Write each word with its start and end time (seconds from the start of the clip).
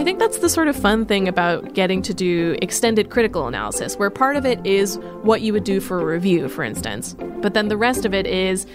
I 0.00 0.02
think 0.02 0.18
that's 0.18 0.38
the 0.38 0.48
sort 0.48 0.66
of 0.66 0.76
fun 0.76 1.04
thing 1.04 1.28
about 1.28 1.74
getting 1.74 2.00
to 2.00 2.14
do 2.14 2.56
extended 2.62 3.10
critical 3.10 3.46
analysis, 3.46 3.98
where 3.98 4.08
part 4.08 4.34
of 4.34 4.46
it 4.46 4.66
is 4.66 4.96
what 5.20 5.42
you 5.42 5.52
would 5.52 5.64
do 5.64 5.78
for 5.78 6.00
a 6.00 6.04
review, 6.06 6.48
for 6.48 6.64
instance. 6.64 7.14
But 7.42 7.52
then 7.52 7.68
the 7.68 7.76
rest 7.76 8.06
of 8.06 8.14
it 8.14 8.26
is 8.26 8.66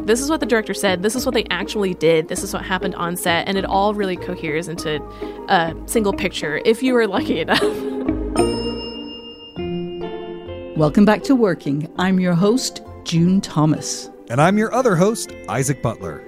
this 0.00 0.20
is 0.20 0.28
what 0.28 0.40
the 0.40 0.46
director 0.46 0.74
said, 0.74 1.04
this 1.04 1.14
is 1.14 1.24
what 1.24 1.34
they 1.34 1.44
actually 1.50 1.94
did, 1.94 2.26
this 2.26 2.42
is 2.42 2.52
what 2.52 2.64
happened 2.64 2.96
on 2.96 3.16
set, 3.16 3.46
and 3.46 3.56
it 3.56 3.64
all 3.64 3.94
really 3.94 4.16
coheres 4.16 4.66
into 4.66 5.00
a 5.48 5.72
single 5.86 6.12
picture 6.12 6.60
if 6.64 6.82
you 6.82 6.94
were 6.94 7.06
lucky 7.06 7.38
enough. 7.38 7.62
Welcome 10.76 11.04
back 11.04 11.22
to 11.22 11.36
Working. 11.36 11.88
I'm 11.96 12.18
your 12.18 12.34
host, 12.34 12.82
June 13.04 13.40
Thomas. 13.40 14.10
And 14.30 14.40
I'm 14.40 14.58
your 14.58 14.74
other 14.74 14.96
host, 14.96 15.30
Isaac 15.48 15.80
Butler. 15.80 16.24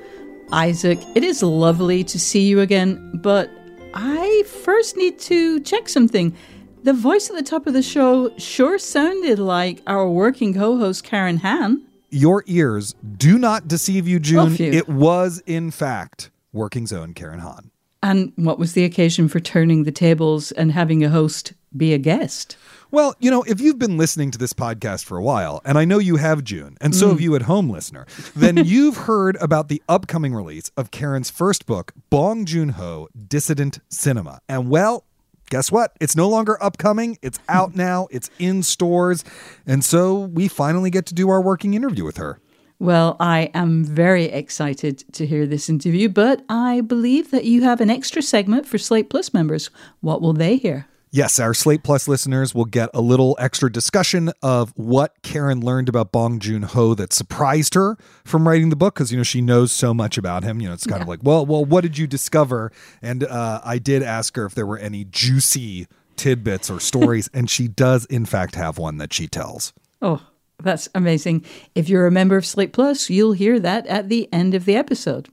Isaac, 0.52 1.00
it 1.16 1.24
is 1.24 1.42
lovely 1.42 2.04
to 2.04 2.20
see 2.20 2.46
you 2.46 2.60
again, 2.60 3.10
but 3.16 3.50
I 3.94 4.42
first 4.46 4.96
need 4.96 5.20
to 5.20 5.60
check 5.60 5.88
something. 5.88 6.34
The 6.82 6.92
voice 6.92 7.30
at 7.30 7.36
the 7.36 7.42
top 7.42 7.66
of 7.68 7.72
the 7.74 7.82
show 7.82 8.36
sure 8.36 8.78
sounded 8.78 9.38
like 9.38 9.82
our 9.86 10.08
working 10.10 10.52
co 10.52 10.76
host, 10.76 11.04
Karen 11.04 11.38
Han. 11.38 11.82
Your 12.10 12.42
ears 12.46 12.94
do 13.16 13.38
not 13.38 13.68
deceive 13.68 14.06
you, 14.06 14.18
June. 14.18 14.52
Oh, 14.52 14.56
it 14.58 14.88
was, 14.88 15.42
in 15.46 15.70
fact, 15.70 16.30
Working's 16.52 16.92
own 16.92 17.14
Karen 17.14 17.38
Han. 17.38 17.70
And 18.02 18.32
what 18.36 18.58
was 18.58 18.74
the 18.74 18.84
occasion 18.84 19.28
for 19.28 19.40
turning 19.40 19.84
the 19.84 19.92
tables 19.92 20.52
and 20.52 20.72
having 20.72 21.02
a 21.04 21.08
host 21.08 21.54
be 21.74 21.94
a 21.94 21.98
guest? 21.98 22.56
Well, 22.94 23.16
you 23.18 23.28
know, 23.28 23.42
if 23.42 23.60
you've 23.60 23.80
been 23.80 23.98
listening 23.98 24.30
to 24.30 24.38
this 24.38 24.52
podcast 24.52 25.04
for 25.04 25.16
a 25.16 25.22
while, 25.22 25.60
and 25.64 25.76
I 25.76 25.84
know 25.84 25.98
you 25.98 26.14
have, 26.14 26.44
June, 26.44 26.78
and 26.80 26.94
so 26.94 27.08
have 27.08 27.18
mm. 27.18 27.22
you 27.22 27.34
at 27.34 27.42
home, 27.42 27.68
listener, 27.68 28.06
then 28.36 28.56
you've 28.56 28.96
heard 28.98 29.36
about 29.40 29.66
the 29.66 29.82
upcoming 29.88 30.32
release 30.32 30.70
of 30.76 30.92
Karen's 30.92 31.28
first 31.28 31.66
book, 31.66 31.92
Bong 32.08 32.44
Joon 32.44 32.68
Ho 32.68 33.08
Dissident 33.26 33.80
Cinema. 33.88 34.38
And 34.48 34.70
well, 34.70 35.06
guess 35.50 35.72
what? 35.72 35.96
It's 36.00 36.14
no 36.14 36.28
longer 36.28 36.56
upcoming. 36.62 37.18
It's 37.20 37.40
out 37.48 37.74
now. 37.90 38.06
It's 38.12 38.30
in 38.38 38.62
stores. 38.62 39.24
And 39.66 39.84
so 39.84 40.20
we 40.20 40.46
finally 40.46 40.90
get 40.90 41.04
to 41.06 41.14
do 41.14 41.30
our 41.30 41.42
working 41.42 41.74
interview 41.74 42.04
with 42.04 42.18
her. 42.18 42.38
Well, 42.78 43.16
I 43.18 43.50
am 43.54 43.82
very 43.82 44.26
excited 44.26 45.02
to 45.14 45.26
hear 45.26 45.48
this 45.48 45.68
interview, 45.68 46.08
but 46.08 46.44
I 46.48 46.80
believe 46.80 47.32
that 47.32 47.44
you 47.44 47.62
have 47.62 47.80
an 47.80 47.90
extra 47.90 48.22
segment 48.22 48.66
for 48.66 48.78
Slate 48.78 49.10
Plus 49.10 49.34
members. 49.34 49.70
What 50.00 50.22
will 50.22 50.32
they 50.32 50.58
hear? 50.58 50.86
Yes, 51.14 51.38
our 51.38 51.54
Slate 51.54 51.84
Plus 51.84 52.08
listeners 52.08 52.56
will 52.56 52.64
get 52.64 52.90
a 52.92 53.00
little 53.00 53.36
extra 53.38 53.70
discussion 53.70 54.32
of 54.42 54.72
what 54.76 55.22
Karen 55.22 55.60
learned 55.60 55.88
about 55.88 56.10
Bong 56.10 56.40
Joon 56.40 56.62
Ho 56.62 56.92
that 56.94 57.12
surprised 57.12 57.74
her 57.74 57.96
from 58.24 58.48
writing 58.48 58.70
the 58.70 58.74
book 58.74 58.94
because 58.94 59.12
you 59.12 59.18
know 59.18 59.22
she 59.22 59.40
knows 59.40 59.70
so 59.70 59.94
much 59.94 60.18
about 60.18 60.42
him. 60.42 60.60
You 60.60 60.66
know, 60.66 60.74
it's 60.74 60.88
kind 60.88 61.00
of 61.00 61.06
like, 61.06 61.20
well, 61.22 61.46
well, 61.46 61.64
what 61.64 61.82
did 61.82 61.98
you 61.98 62.08
discover? 62.08 62.72
And 63.00 63.22
uh, 63.22 63.60
I 63.64 63.78
did 63.78 64.02
ask 64.02 64.34
her 64.34 64.44
if 64.44 64.56
there 64.56 64.66
were 64.66 64.76
any 64.76 65.04
juicy 65.04 65.86
tidbits 66.16 66.68
or 66.68 66.80
stories, 66.80 67.30
and 67.32 67.48
she 67.48 67.68
does 67.68 68.06
in 68.06 68.26
fact 68.26 68.56
have 68.56 68.76
one 68.76 68.98
that 68.98 69.12
she 69.12 69.28
tells. 69.28 69.72
Oh, 70.02 70.20
that's 70.60 70.88
amazing. 70.96 71.44
If 71.76 71.88
you're 71.88 72.08
a 72.08 72.10
member 72.10 72.36
of 72.36 72.44
Slate 72.44 72.72
Plus, 72.72 73.08
you'll 73.08 73.34
hear 73.34 73.60
that 73.60 73.86
at 73.86 74.08
the 74.08 74.28
end 74.32 74.52
of 74.52 74.64
the 74.64 74.74
episode. 74.74 75.28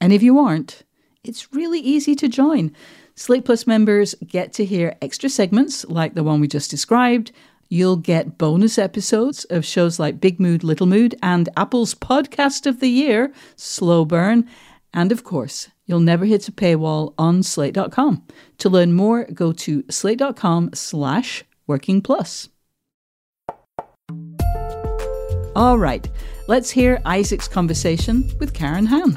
And 0.00 0.14
if 0.14 0.22
you 0.22 0.38
aren't, 0.38 0.82
it's 1.22 1.52
really 1.52 1.80
easy 1.80 2.14
to 2.14 2.26
join. 2.26 2.74
Slate 3.16 3.46
Plus 3.46 3.66
members 3.66 4.14
get 4.26 4.52
to 4.54 4.64
hear 4.64 4.96
extra 5.00 5.30
segments 5.30 5.86
like 5.86 6.14
the 6.14 6.22
one 6.22 6.38
we 6.38 6.46
just 6.48 6.70
described. 6.70 7.32
You'll 7.68 7.96
get 7.96 8.36
bonus 8.36 8.78
episodes 8.78 9.44
of 9.46 9.64
shows 9.64 9.98
like 9.98 10.20
Big 10.20 10.38
Mood, 10.38 10.62
Little 10.62 10.86
Mood, 10.86 11.16
and 11.22 11.48
Apple's 11.56 11.94
podcast 11.94 12.66
of 12.66 12.80
the 12.80 12.90
year, 12.90 13.32
Slow 13.56 14.04
Burn. 14.04 14.46
And 14.92 15.10
of 15.12 15.24
course, 15.24 15.68
you'll 15.86 16.00
never 16.00 16.26
hit 16.26 16.46
a 16.46 16.52
paywall 16.52 17.14
on 17.16 17.42
slate.com. 17.42 18.22
To 18.58 18.68
learn 18.68 18.92
more, 18.92 19.24
go 19.24 19.50
to 19.52 19.82
slate.com 19.90 20.70
slash 20.74 21.42
working 21.66 22.02
plus. 22.02 22.50
All 25.56 25.78
right, 25.78 26.06
let's 26.48 26.70
hear 26.70 27.00
Isaac's 27.06 27.48
conversation 27.48 28.30
with 28.38 28.52
Karen 28.52 28.84
Han. 28.86 29.16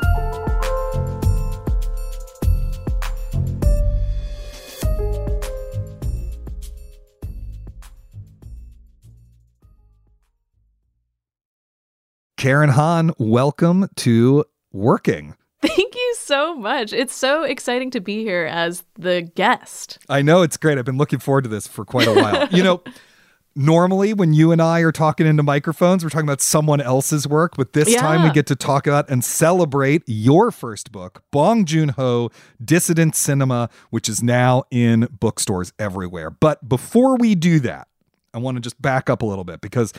Karen 12.40 12.70
Han, 12.70 13.12
welcome 13.18 13.90
to 13.98 14.46
Working. 14.72 15.36
Thank 15.62 15.94
you 15.94 16.16
so 16.20 16.56
much. 16.56 16.94
It's 16.94 17.14
so 17.14 17.44
exciting 17.44 17.92
to 17.92 18.00
be 18.00 18.24
here 18.24 18.46
as 18.46 18.86
the 18.98 19.30
guest. 19.36 19.98
I 20.08 20.22
know 20.22 20.42
it's 20.42 20.56
great. 20.56 20.78
I've 20.78 20.86
been 20.86 20.98
looking 20.98 21.20
forward 21.20 21.44
to 21.44 21.50
this 21.50 21.68
for 21.68 21.84
quite 21.84 22.08
a 22.08 22.14
while. 22.14 22.48
you 22.50 22.64
know, 22.64 22.82
normally 23.58 24.14
when 24.14 24.32
you 24.32 24.54
and 24.54 24.62
I 24.62 24.80
are 24.80 24.94
talking 24.94 25.28
into 25.28 25.44
microphones, 25.44 26.02
we're 26.02 26.12
talking 26.12 26.30
about 26.30 26.40
someone 26.40 26.80
else's 26.80 27.28
work, 27.28 27.58
but 27.58 27.74
this 27.74 27.94
time 27.94 28.24
we 28.24 28.32
get 28.32 28.48
to 28.48 28.56
talk 28.56 28.88
about 28.88 29.10
and 29.10 29.22
celebrate 29.22 30.04
your 30.08 30.50
first 30.50 30.94
book, 30.94 31.22
Bong 31.32 31.66
Joon 31.66 31.90
Ho 31.90 32.32
Dissident 32.64 33.16
Cinema, 33.16 33.70
which 33.90 34.08
is 34.08 34.24
now 34.24 34.64
in 34.72 35.10
bookstores 35.20 35.74
everywhere. 35.78 36.30
But 36.30 36.70
before 36.70 37.18
we 37.18 37.36
do 37.36 37.60
that, 37.60 37.90
I 38.34 38.38
want 38.38 38.56
to 38.56 38.62
just 38.62 38.82
back 38.82 39.10
up 39.10 39.24
a 39.24 39.26
little 39.26 39.44
bit 39.44 39.60
because 39.60 39.92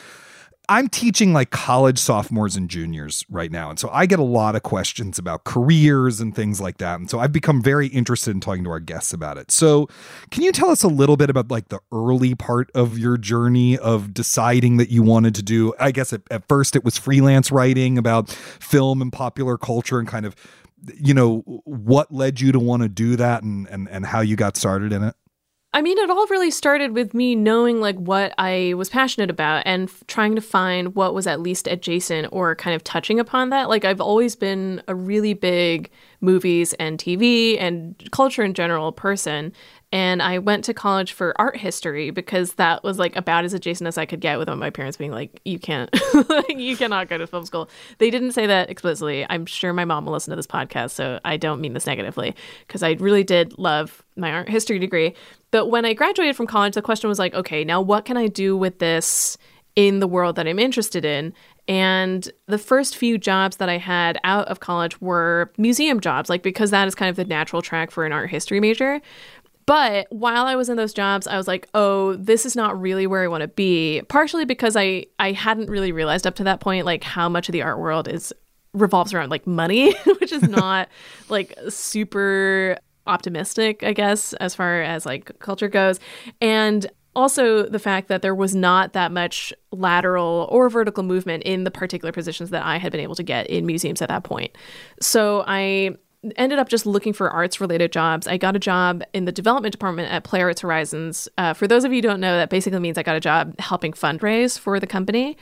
I'm 0.69 0.87
teaching 0.87 1.33
like 1.33 1.49
college 1.49 1.99
sophomores 1.99 2.55
and 2.55 2.69
juniors 2.69 3.25
right 3.29 3.51
now. 3.51 3.69
And 3.69 3.79
so 3.79 3.89
I 3.91 4.05
get 4.05 4.19
a 4.19 4.23
lot 4.23 4.55
of 4.55 4.63
questions 4.63 5.17
about 5.19 5.43
careers 5.43 6.21
and 6.21 6.35
things 6.35 6.61
like 6.61 6.77
that. 6.77 6.99
And 6.99 7.09
so 7.09 7.19
I've 7.19 7.33
become 7.33 7.61
very 7.61 7.87
interested 7.87 8.31
in 8.31 8.39
talking 8.39 8.63
to 8.63 8.69
our 8.69 8.79
guests 8.79 9.11
about 9.11 9.37
it. 9.37 9.51
So, 9.51 9.89
can 10.29 10.43
you 10.43 10.51
tell 10.51 10.69
us 10.69 10.83
a 10.83 10.87
little 10.87 11.17
bit 11.17 11.29
about 11.29 11.51
like 11.51 11.69
the 11.69 11.79
early 11.91 12.35
part 12.35 12.71
of 12.73 12.97
your 12.97 13.17
journey 13.17 13.77
of 13.77 14.13
deciding 14.13 14.77
that 14.77 14.89
you 14.89 15.03
wanted 15.03 15.35
to 15.35 15.43
do? 15.43 15.73
I 15.79 15.91
guess 15.91 16.13
at, 16.13 16.21
at 16.29 16.47
first 16.47 16.75
it 16.75 16.85
was 16.85 16.97
freelance 16.97 17.51
writing 17.51 17.97
about 17.97 18.29
film 18.29 19.01
and 19.01 19.11
popular 19.11 19.57
culture 19.57 19.99
and 19.99 20.07
kind 20.07 20.25
of, 20.25 20.35
you 20.95 21.13
know, 21.13 21.39
what 21.65 22.13
led 22.13 22.39
you 22.39 22.51
to 22.51 22.59
want 22.59 22.83
to 22.83 22.89
do 22.89 23.15
that 23.15 23.43
and, 23.43 23.67
and, 23.67 23.89
and 23.89 24.05
how 24.05 24.21
you 24.21 24.35
got 24.35 24.55
started 24.55 24.93
in 24.93 25.03
it? 25.03 25.15
I 25.73 25.81
mean, 25.81 25.97
it 25.97 26.09
all 26.09 26.27
really 26.27 26.51
started 26.51 26.91
with 26.91 27.13
me 27.13 27.33
knowing 27.33 27.79
like 27.79 27.95
what 27.95 28.33
I 28.37 28.73
was 28.75 28.89
passionate 28.89 29.29
about 29.29 29.63
and 29.65 29.87
f- 29.87 30.03
trying 30.05 30.35
to 30.35 30.41
find 30.41 30.95
what 30.95 31.13
was 31.13 31.27
at 31.27 31.39
least 31.39 31.65
adjacent 31.65 32.27
or 32.33 32.55
kind 32.55 32.75
of 32.75 32.83
touching 32.83 33.21
upon 33.21 33.51
that. 33.51 33.69
Like 33.69 33.85
I've 33.85 34.01
always 34.01 34.35
been 34.35 34.83
a 34.89 34.95
really 34.95 35.33
big 35.33 35.89
movies 36.19 36.73
and 36.73 36.99
TV 36.99 37.57
and 37.57 37.95
culture 38.11 38.43
in 38.43 38.53
general 38.53 38.91
person. 38.91 39.53
And 39.91 40.21
I 40.21 40.37
went 40.37 40.63
to 40.65 40.73
college 40.73 41.11
for 41.11 41.33
art 41.39 41.57
history 41.57 42.11
because 42.11 42.53
that 42.53 42.83
was 42.83 42.97
like 42.97 43.15
about 43.17 43.43
as 43.43 43.53
adjacent 43.53 43.87
as 43.87 43.97
I 43.97 44.05
could 44.05 44.21
get 44.21 44.39
without 44.39 44.57
my 44.57 44.69
parents 44.69 44.95
being 44.95 45.11
like, 45.11 45.41
you 45.43 45.59
can't, 45.59 45.89
you 46.49 46.77
cannot 46.77 47.09
go 47.09 47.17
to 47.17 47.27
film 47.27 47.45
school. 47.45 47.69
They 47.97 48.09
didn't 48.09 48.31
say 48.31 48.47
that 48.47 48.69
explicitly. 48.69 49.25
I'm 49.29 49.45
sure 49.45 49.73
my 49.73 49.83
mom 49.83 50.05
will 50.05 50.13
listen 50.13 50.31
to 50.31 50.37
this 50.37 50.47
podcast, 50.47 50.91
so 50.91 51.19
I 51.25 51.35
don't 51.35 51.59
mean 51.59 51.73
this 51.73 51.85
negatively 51.85 52.35
because 52.65 52.83
I 52.83 52.91
really 52.93 53.23
did 53.23 53.57
love 53.59 54.01
my 54.15 54.31
art 54.31 54.47
history 54.49 54.79
degree. 54.79 55.13
But 55.51 55.67
when 55.67 55.83
I 55.83 55.93
graduated 55.93 56.37
from 56.37 56.47
college, 56.47 56.75
the 56.75 56.81
question 56.81 57.09
was 57.09 57.19
like, 57.19 57.33
okay, 57.33 57.65
now 57.65 57.81
what 57.81 58.05
can 58.05 58.15
I 58.15 58.27
do 58.27 58.55
with 58.55 58.79
this 58.79 59.37
in 59.75 59.99
the 59.99 60.07
world 60.07 60.35
that 60.35 60.47
I'm 60.47 60.59
interested 60.59 61.05
in. 61.05 61.33
And 61.67 62.29
the 62.47 62.57
first 62.57 62.97
few 62.97 63.17
jobs 63.17 63.57
that 63.57 63.69
I 63.69 63.77
had 63.77 64.19
out 64.23 64.47
of 64.47 64.59
college 64.59 64.99
were 64.99 65.51
museum 65.57 65.99
jobs, 65.99 66.29
like 66.29 66.43
because 66.43 66.71
that 66.71 66.87
is 66.87 66.95
kind 66.95 67.09
of 67.09 67.15
the 67.15 67.25
natural 67.25 67.61
track 67.61 67.91
for 67.91 68.05
an 68.05 68.11
art 68.11 68.29
history 68.29 68.59
major. 68.59 68.99
But 69.65 70.07
while 70.09 70.45
I 70.45 70.55
was 70.55 70.69
in 70.69 70.77
those 70.77 70.93
jobs, 70.93 71.27
I 71.27 71.37
was 71.37 71.47
like, 71.47 71.67
"Oh, 71.73 72.15
this 72.15 72.45
is 72.45 72.55
not 72.55 72.79
really 72.79 73.07
where 73.07 73.23
I 73.23 73.27
want 73.27 73.41
to 73.41 73.47
be." 73.47 74.01
Partially 74.09 74.45
because 74.45 74.75
I 74.75 75.05
I 75.19 75.31
hadn't 75.31 75.69
really 75.69 75.91
realized 75.91 76.25
up 76.25 76.35
to 76.35 76.43
that 76.45 76.59
point 76.59 76.85
like 76.85 77.03
how 77.03 77.29
much 77.29 77.49
of 77.49 77.53
the 77.53 77.61
art 77.61 77.79
world 77.79 78.07
is 78.07 78.33
revolves 78.73 79.13
around 79.13 79.29
like 79.29 79.45
money, 79.47 79.93
which 80.19 80.31
is 80.31 80.43
not 80.43 80.89
like 81.29 81.57
super 81.69 82.77
optimistic, 83.07 83.83
I 83.83 83.93
guess, 83.93 84.33
as 84.33 84.55
far 84.55 84.81
as 84.81 85.05
like 85.05 85.37
culture 85.39 85.67
goes. 85.67 85.99
And 86.39 86.87
also 87.15 87.67
the 87.67 87.79
fact 87.79 88.07
that 88.07 88.21
there 88.21 88.35
was 88.35 88.55
not 88.55 88.93
that 88.93 89.11
much 89.11 89.53
lateral 89.71 90.47
or 90.49 90.69
vertical 90.69 91.03
movement 91.03 91.43
in 91.43 91.65
the 91.65 91.71
particular 91.71 92.11
positions 92.11 92.51
that 92.51 92.65
I 92.65 92.77
had 92.77 92.91
been 92.91 93.01
able 93.01 93.15
to 93.15 93.23
get 93.23 93.47
in 93.47 93.65
museums 93.65 94.01
at 94.01 94.09
that 94.09 94.23
point. 94.23 94.55
So 95.01 95.43
I 95.45 95.97
ended 96.35 96.59
up 96.59 96.69
just 96.69 96.85
looking 96.85 97.13
for 97.13 97.29
arts 97.29 97.59
related 97.59 97.91
jobs. 97.91 98.27
I 98.27 98.37
got 98.37 98.55
a 98.55 98.59
job 98.59 99.03
in 99.13 99.25
the 99.25 99.31
development 99.31 99.71
department 99.71 100.11
at 100.11 100.23
Playwrights 100.23 100.61
Horizons. 100.61 101.27
Uh, 101.37 101.53
for 101.53 101.67
those 101.67 101.83
of 101.83 101.91
you 101.91 101.97
who 101.97 102.01
don't 102.03 102.19
know, 102.19 102.37
that 102.37 102.49
basically 102.49 102.79
means 102.79 102.97
I 102.97 103.03
got 103.03 103.15
a 103.15 103.19
job 103.19 103.59
helping 103.59 103.93
fundraise 103.93 104.59
for 104.59 104.79
the 104.79 104.85
company. 104.85 105.35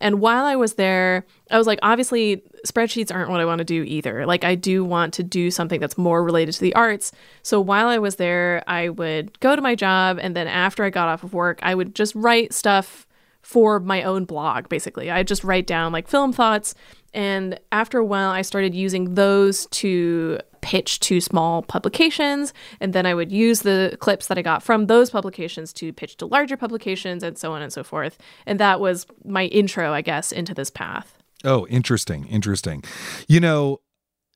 And 0.00 0.20
while 0.20 0.44
I 0.44 0.56
was 0.56 0.74
there, 0.74 1.24
I 1.52 1.58
was 1.58 1.68
like, 1.68 1.78
obviously, 1.82 2.42
spreadsheets 2.66 3.14
aren't 3.14 3.30
what 3.30 3.40
I 3.40 3.44
want 3.44 3.60
to 3.60 3.64
do 3.64 3.84
either. 3.84 4.26
Like, 4.26 4.42
I 4.42 4.56
do 4.56 4.84
want 4.84 5.14
to 5.14 5.22
do 5.22 5.52
something 5.52 5.78
that's 5.78 5.96
more 5.96 6.24
related 6.24 6.52
to 6.56 6.60
the 6.60 6.74
arts. 6.74 7.12
So 7.42 7.60
while 7.60 7.86
I 7.86 7.98
was 7.98 8.16
there, 8.16 8.64
I 8.66 8.88
would 8.88 9.38
go 9.38 9.54
to 9.54 9.62
my 9.62 9.76
job. 9.76 10.18
And 10.20 10.34
then 10.34 10.48
after 10.48 10.82
I 10.82 10.90
got 10.90 11.08
off 11.08 11.22
of 11.22 11.32
work, 11.32 11.60
I 11.62 11.76
would 11.76 11.94
just 11.94 12.12
write 12.16 12.52
stuff 12.52 13.06
for 13.40 13.78
my 13.78 14.02
own 14.02 14.24
blog, 14.24 14.68
basically. 14.68 15.10
I 15.10 15.22
just 15.22 15.44
write 15.44 15.66
down 15.66 15.92
like 15.92 16.08
film 16.08 16.32
thoughts 16.32 16.74
and 17.14 17.58
after 17.72 17.98
a 17.98 18.04
while, 18.04 18.30
I 18.30 18.42
started 18.42 18.74
using 18.74 19.14
those 19.14 19.66
to 19.66 20.40
pitch 20.64 20.98
to 20.98 21.20
small 21.20 21.60
publications. 21.62 22.54
And 22.80 22.94
then 22.94 23.04
I 23.04 23.12
would 23.12 23.30
use 23.30 23.60
the 23.60 23.98
clips 24.00 24.28
that 24.28 24.38
I 24.38 24.42
got 24.42 24.62
from 24.62 24.86
those 24.86 25.10
publications 25.10 25.74
to 25.74 25.92
pitch 25.92 26.16
to 26.16 26.26
larger 26.26 26.56
publications 26.56 27.22
and 27.22 27.36
so 27.36 27.52
on 27.52 27.60
and 27.60 27.70
so 27.70 27.84
forth. 27.84 28.16
And 28.46 28.58
that 28.60 28.80
was 28.80 29.06
my 29.24 29.44
intro, 29.46 29.92
I 29.92 30.00
guess, 30.00 30.32
into 30.32 30.54
this 30.54 30.70
path. 30.70 31.18
Oh, 31.44 31.66
interesting. 31.66 32.26
Interesting. 32.28 32.82
You 33.28 33.40
know, 33.40 33.80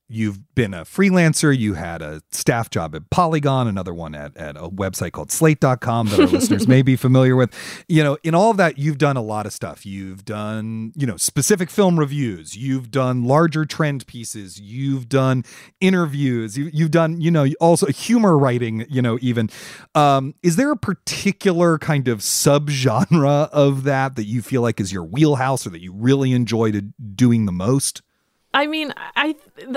you've 0.08 0.54
been 0.54 0.72
a 0.72 0.84
freelancer, 0.84 1.56
you 1.56 1.74
had 1.74 2.00
a 2.00 2.22
staff 2.30 2.70
job 2.70 2.94
at 2.94 3.10
Polygon, 3.10 3.68
another 3.68 3.92
one 3.92 4.14
at, 4.14 4.36
at 4.36 4.56
a 4.56 4.68
website 4.68 5.12
called 5.12 5.30
slate.com 5.30 6.08
that 6.08 6.20
our 6.20 6.26
listeners 6.26 6.66
may 6.68 6.80
be 6.80 6.96
familiar 6.96 7.36
with. 7.36 7.54
You 7.88 8.02
know, 8.02 8.18
in 8.24 8.34
all 8.34 8.50
of 8.50 8.56
that, 8.56 8.78
you've 8.78 8.98
done 8.98 9.16
a 9.16 9.22
lot 9.22 9.44
of 9.44 9.52
stuff. 9.52 9.84
You've 9.84 10.24
done, 10.24 10.92
you 10.96 11.06
know, 11.06 11.16
specific 11.18 11.68
film 11.68 11.98
reviews, 11.98 12.56
you've 12.56 12.90
done 12.90 13.24
larger 13.24 13.66
trend 13.66 14.06
pieces, 14.06 14.58
you've 14.58 15.08
done 15.08 15.44
interviews, 15.80 16.56
you, 16.56 16.70
have 16.84 16.90
done, 16.90 17.20
you 17.20 17.30
know, 17.30 17.46
also 17.60 17.86
humor 17.88 18.38
writing, 18.38 18.86
you 18.88 19.02
know, 19.02 19.18
even. 19.20 19.50
Um, 19.94 20.34
is 20.42 20.56
there 20.56 20.72
a 20.72 20.76
particular 20.76 21.78
kind 21.78 22.08
of 22.08 22.20
subgenre 22.20 23.50
of 23.50 23.84
that 23.84 24.16
that 24.16 24.24
you 24.24 24.40
feel 24.40 24.62
like 24.62 24.80
is 24.80 24.92
your 24.92 25.04
wheelhouse 25.04 25.66
or 25.66 25.70
that 25.70 25.82
you 25.82 25.92
really 25.92 26.32
enjoy 26.32 26.72
to 26.72 26.80
doing 26.80 27.44
the 27.44 27.52
most? 27.52 28.02
I 28.54 28.66
mean, 28.66 28.92
I 29.16 29.36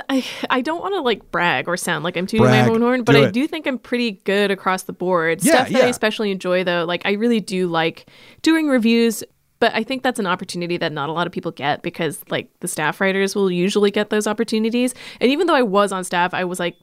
I, 0.10 0.26
I 0.50 0.62
don't 0.62 0.82
want 0.82 0.94
to 0.96 1.02
like 1.02 1.30
brag 1.32 1.68
or 1.68 1.76
sound 1.76 2.04
like 2.04 2.16
I'm 2.16 2.26
tooting 2.26 2.46
brag. 2.46 2.68
my 2.68 2.74
own 2.74 2.82
horn, 2.82 3.04
but 3.04 3.14
do 3.14 3.26
I 3.26 3.32
do 3.32 3.48
think 3.48 3.68
I'm 3.68 3.78
pretty 3.78 4.12
good 4.24 4.50
across 4.50 4.84
the 4.84 4.94
board. 4.94 5.44
Yeah, 5.44 5.54
Stuff 5.54 5.70
that 5.70 5.80
yeah. 5.80 5.86
I 5.86 5.90
especially 5.90 6.32
enjoy 6.32 6.64
though, 6.64 6.86
like 6.86 7.02
I 7.06 7.14
really 7.14 7.42
do 7.42 7.68
like 7.68 8.10
doing 8.42 8.68
reviews, 8.68 9.24
but 9.60 9.74
I 9.76 9.84
think 9.84 10.04
that's 10.04 10.20
an 10.20 10.28
opportunity 10.28 10.78
that 10.78 10.94
not 10.94 11.10
a 11.10 11.12
lot 11.12 11.28
of 11.28 11.34
people 11.34 11.52
get 11.52 11.82
because 11.82 12.24
like 12.30 12.50
the 12.62 12.68
staff 12.68 13.02
writers 13.02 13.36
will 13.36 13.52
usually 13.52 13.92
get 13.92 14.10
those 14.10 14.26
opportunities. 14.26 14.96
And 15.20 15.30
even 15.30 15.48
though 15.48 15.56
I 15.56 15.64
was 15.64 15.92
on 15.92 16.04
staff, 16.04 16.34
I 16.34 16.46
was 16.46 16.60
like 16.60 16.78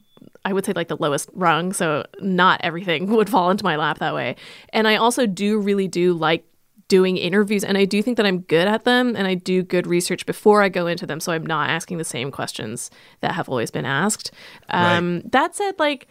I 0.45 0.53
would 0.53 0.65
say 0.65 0.73
like 0.73 0.87
the 0.87 0.97
lowest 0.97 1.29
rung, 1.33 1.73
so 1.73 2.05
not 2.19 2.61
everything 2.63 3.07
would 3.15 3.29
fall 3.29 3.49
into 3.49 3.63
my 3.63 3.75
lap 3.75 3.99
that 3.99 4.13
way. 4.13 4.35
And 4.73 4.87
I 4.87 4.95
also 4.95 5.25
do 5.25 5.59
really 5.59 5.87
do 5.87 6.13
like 6.13 6.45
doing 6.89 7.15
interviews 7.15 7.63
and 7.63 7.77
I 7.77 7.85
do 7.85 8.01
think 8.03 8.17
that 8.17 8.25
I'm 8.25 8.41
good 8.41 8.67
at 8.67 8.83
them 8.83 9.15
and 9.15 9.25
I 9.25 9.35
do 9.35 9.63
good 9.63 9.87
research 9.87 10.25
before 10.25 10.61
I 10.61 10.67
go 10.67 10.87
into 10.87 11.05
them 11.05 11.21
so 11.21 11.31
I'm 11.31 11.45
not 11.45 11.69
asking 11.69 11.99
the 11.99 12.03
same 12.03 12.31
questions 12.31 12.91
that 13.21 13.31
have 13.31 13.47
always 13.47 13.71
been 13.71 13.85
asked. 13.85 14.31
Um, 14.69 15.15
right. 15.15 15.31
that 15.31 15.55
said 15.55 15.75
like 15.79 16.09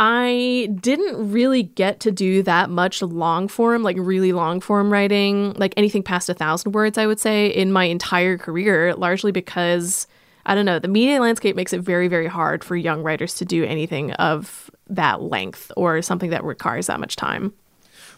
I 0.00 0.68
didn't 0.80 1.30
really 1.30 1.62
get 1.62 2.00
to 2.00 2.10
do 2.10 2.42
that 2.42 2.68
much 2.68 3.00
long 3.00 3.46
form, 3.46 3.84
like 3.84 3.96
really 3.98 4.32
long 4.32 4.60
form 4.60 4.92
writing, 4.92 5.52
like 5.52 5.72
anything 5.76 6.02
past 6.02 6.28
a 6.28 6.34
thousand 6.34 6.72
words, 6.72 6.98
I 6.98 7.06
would 7.06 7.20
say, 7.20 7.46
in 7.46 7.70
my 7.70 7.84
entire 7.84 8.36
career, 8.36 8.94
largely 8.96 9.30
because 9.30 10.08
I 10.46 10.54
don't 10.54 10.66
know, 10.66 10.78
the 10.78 10.88
media 10.88 11.20
landscape 11.20 11.56
makes 11.56 11.72
it 11.72 11.80
very, 11.80 12.08
very 12.08 12.26
hard 12.26 12.64
for 12.64 12.76
young 12.76 13.02
writers 13.02 13.34
to 13.36 13.44
do 13.44 13.64
anything 13.64 14.12
of 14.12 14.70
that 14.88 15.22
length 15.22 15.72
or 15.76 16.02
something 16.02 16.30
that 16.30 16.44
requires 16.44 16.88
that 16.88 17.00
much 17.00 17.16
time. 17.16 17.54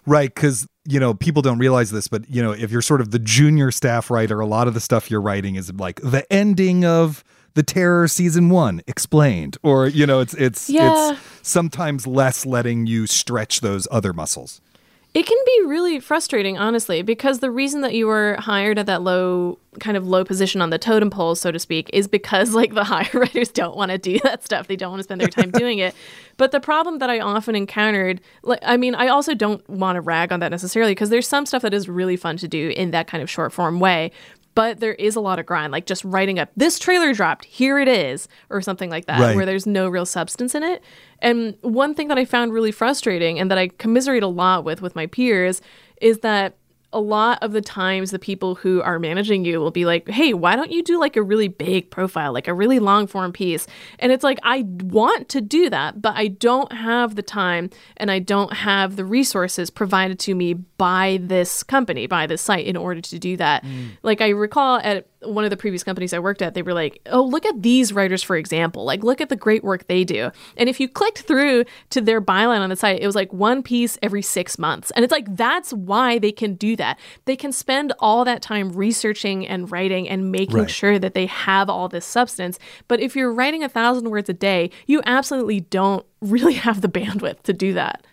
Right, 0.07 0.35
because 0.35 0.67
you 0.87 1.01
know 1.01 1.15
people 1.15 1.43
don't 1.43 1.59
realize 1.59 1.91
this, 1.91 2.09
but 2.09 2.29
you 2.29 2.43
know 2.43 2.53
if 2.53 2.71
you're 2.71 2.83
sort 2.83 3.01
of 3.01 3.11
the 3.11 3.19
junior 3.19 3.71
staff 3.71 4.11
writer, 4.11 4.41
a 4.41 4.47
lot 4.47 4.69
of 4.69 4.75
the 4.75 4.81
stuff 4.81 5.11
you're 5.11 5.21
writing 5.21 5.57
is 5.57 5.73
like 5.73 6.01
the 6.01 6.31
ending 6.33 6.85
of 6.85 7.25
the 7.55 7.63
terror 7.63 8.07
season 8.07 8.51
one 8.51 8.83
explained, 8.87 9.57
or 9.63 9.87
you 9.89 10.07
know 10.07 10.21
it's 10.21 10.35
it's 10.35 10.69
yeah. 10.69 11.13
it's 11.13 11.21
sometimes 11.43 12.07
less 12.07 12.45
letting 12.45 12.87
you 12.87 13.07
stretch 13.07 13.61
those 13.61 13.89
other 13.91 14.13
muscles. 14.13 14.61
It 15.17 15.25
can 15.25 15.39
be 15.47 15.63
really 15.65 15.99
frustrating, 15.99 16.59
honestly, 16.59 17.01
because 17.01 17.39
the 17.39 17.51
reason 17.51 17.81
that 17.81 17.95
you 17.95 18.07
were 18.07 18.37
hired 18.39 18.79
at 18.79 18.85
that 18.85 19.01
low, 19.01 19.59
kind 19.81 19.97
of 19.97 20.07
low 20.07 20.27
position 20.27 20.61
on 20.61 20.69
the 20.69 20.77
totem 20.79 21.09
pole, 21.09 21.35
so 21.35 21.51
to 21.51 21.59
speak, 21.59 21.89
is 21.95 22.07
because 22.07 22.53
like 22.55 22.75
the 22.75 22.85
higher 22.85 23.09
writers 23.15 23.49
don't 23.49 23.75
want 23.79 23.93
to 23.93 23.97
do 23.97 24.19
that 24.25 24.45
stuff. 24.45 24.69
They 24.69 24.77
don't 24.77 24.91
want 24.91 24.99
to 24.99 25.05
spend 25.05 25.23
their 25.23 25.29
time 25.29 25.51
doing 25.51 25.79
it. 25.79 25.95
But 26.39 26.51
the 26.53 26.61
problem 26.61 26.99
that 26.99 27.09
I 27.09 27.19
often 27.19 27.57
encountered, 27.57 28.21
like, 28.43 28.59
I 28.61 28.77
mean, 28.77 28.95
I 28.95 29.09
also 29.09 29.33
don't 29.33 29.67
want 29.71 29.97
to 29.97 30.03
rag 30.03 30.33
on 30.33 30.41
that 30.41 30.51
necessarily 30.51 30.93
because 30.93 31.09
there's 31.09 31.27
some 31.27 31.47
stuff 31.47 31.63
that 31.63 31.73
is 31.73 31.89
really 31.89 32.19
fun 32.19 32.37
to 32.37 32.47
do 32.47 32.75
in 32.77 32.91
that 32.91 33.07
kind 33.07 33.23
of 33.23 33.31
short 33.31 33.55
form 33.55 33.81
way 33.81 34.13
but 34.57 34.81
there 34.81 34.95
is 34.95 35.15
a 35.15 35.21
lot 35.21 35.39
of 35.39 35.45
grind, 35.45 35.71
like 35.71 35.85
just 35.85 36.03
writing 36.03 36.39
up 36.39 36.49
this 36.57 36.79
trailer 36.79 37.13
dropped, 37.13 37.45
here 37.45 37.79
it 37.79 37.87
is, 37.87 38.27
or 38.49 38.63
something 38.63 38.89
like 38.89 39.05
that, 39.05 39.21
right. 39.21 39.37
where 39.37 39.45
there's 39.45 39.67
no 39.67 39.87
real 39.87 40.07
substance 40.07 40.55
in 40.55 40.63
it. 40.63 40.83
And 41.21 41.57
one 41.61 41.95
thing 41.95 42.09
that 42.09 42.17
I 42.19 42.25
found 42.25 42.55
really 42.55 42.73
frustrating 42.73 43.39
and 43.39 43.51
that 43.51 43.59
I 43.59 43.69
commiserate 43.69 44.23
a 44.23 44.29
lot 44.29 44.65
with 44.65 44.81
with 44.81 44.97
my 44.97 45.07
peers 45.07 45.61
is 46.01 46.21
that 46.21 46.57
a 46.97 47.01
lot 47.01 47.39
of 47.43 47.53
the 47.53 47.61
times 47.61 48.11
the 48.11 48.19
people 48.19 48.55
who 48.55 48.81
are 48.81 48.99
managing 48.99 49.45
you 49.45 49.61
will 49.61 49.71
be 49.71 49.85
like, 49.85 50.09
"Hey, 50.09 50.33
why 50.33 50.57
don't 50.57 50.73
you 50.73 50.83
do 50.83 50.99
like 50.99 51.15
a 51.17 51.23
really 51.23 51.49
big 51.49 51.91
profile, 51.91 52.33
like 52.33 52.49
a 52.49 52.55
really 52.55 52.79
long 52.79 53.07
form 53.07 53.33
piece?" 53.33 53.67
And 53.99 54.13
it's 54.13 54.25
like 54.25 54.39
I 54.43 54.65
want 54.67 55.29
to 55.29 55.43
do 55.43 55.69
that, 55.69 56.01
but 56.01 56.17
I 56.17 56.29
don't 56.29 56.73
have 56.73 57.15
the 57.15 57.23
time 57.23 57.69
and 57.99 58.11
I 58.11 58.19
don't 58.19 58.55
have 58.55 58.97
the 58.97 59.05
resources 59.05 59.69
provided 59.69 60.19
to 60.21 60.35
me 60.35 60.55
by 60.55 61.19
this 61.21 61.63
company, 61.63 62.07
by 62.07 62.27
this 62.27 62.41
site 62.41 62.65
in 62.65 62.77
order 62.77 63.03
to 63.03 63.19
do 63.19 63.37
that. 63.37 63.63
Mm. 63.63 63.91
Like 64.03 64.23
I 64.23 64.31
recall 64.31 64.81
at 64.83 65.07
one 65.23 65.45
of 65.45 65.51
the 65.51 65.57
previous 65.57 65.83
companies 65.83 66.13
I 66.13 66.19
worked 66.19 66.43
at, 66.43 66.55
they 66.55 66.63
were 66.63 66.75
like, 66.75 67.01
oh, 67.07 67.23
look 67.23 67.47
at 67.47 67.63
these 67.63 67.93
writers, 67.93 68.23
for 68.23 68.37
example. 68.37 68.85
Like, 68.85 69.03
look 69.03 69.21
at 69.21 69.29
the 69.29 69.37
great 69.37 69.65
work 69.65 69.87
they 69.87 70.05
do. 70.05 70.31
And 70.57 70.69
if 70.69 70.79
you 70.79 70.89
clicked 70.89 71.21
through 71.21 71.65
to 71.91 72.01
their 72.01 72.21
byline 72.21 72.61
on 72.61 72.69
the 72.69 72.77
site, 72.77 73.01
it 73.01 73.07
was 73.07 73.15
like 73.15 73.33
one 73.33 73.63
piece 73.63 73.99
every 74.03 74.23
six 74.23 74.59
months. 74.59 74.91
And 74.93 75.05
it's 75.05 75.13
like, 75.13 75.35
that's 75.35 75.73
why 75.73 76.19
they 76.19 76.33
can 76.33 76.55
do 76.55 76.77
that. 76.77 76.99
They 77.25 77.37
can 77.37 77.53
spend 77.53 77.93
all 77.99 78.25
that 78.25 78.43
time 78.43 78.71
researching 78.71 79.47
and 79.47 79.71
writing 79.71 80.09
and 80.09 80.31
making 80.31 80.59
right. 80.59 80.71
sure 80.71 80.99
that 80.99 81.15
they 81.15 81.27
have 81.27 81.71
all 81.71 81.89
this 81.89 82.05
substance. 82.05 82.59
But 82.89 83.01
if 83.01 83.17
you're 83.17 83.33
writing 83.33 83.63
a 83.63 83.69
thousand 83.69 84.11
words 84.11 84.29
a 84.29 84.35
day, 84.35 84.71
you 84.87 85.03
absolutely 85.07 85.61
don't 85.61 86.05
really 86.21 86.55
have 86.55 86.81
the 86.81 86.89
bandwidth 86.89 87.43
to 87.43 87.53
do 87.53 87.73
that. 87.75 88.05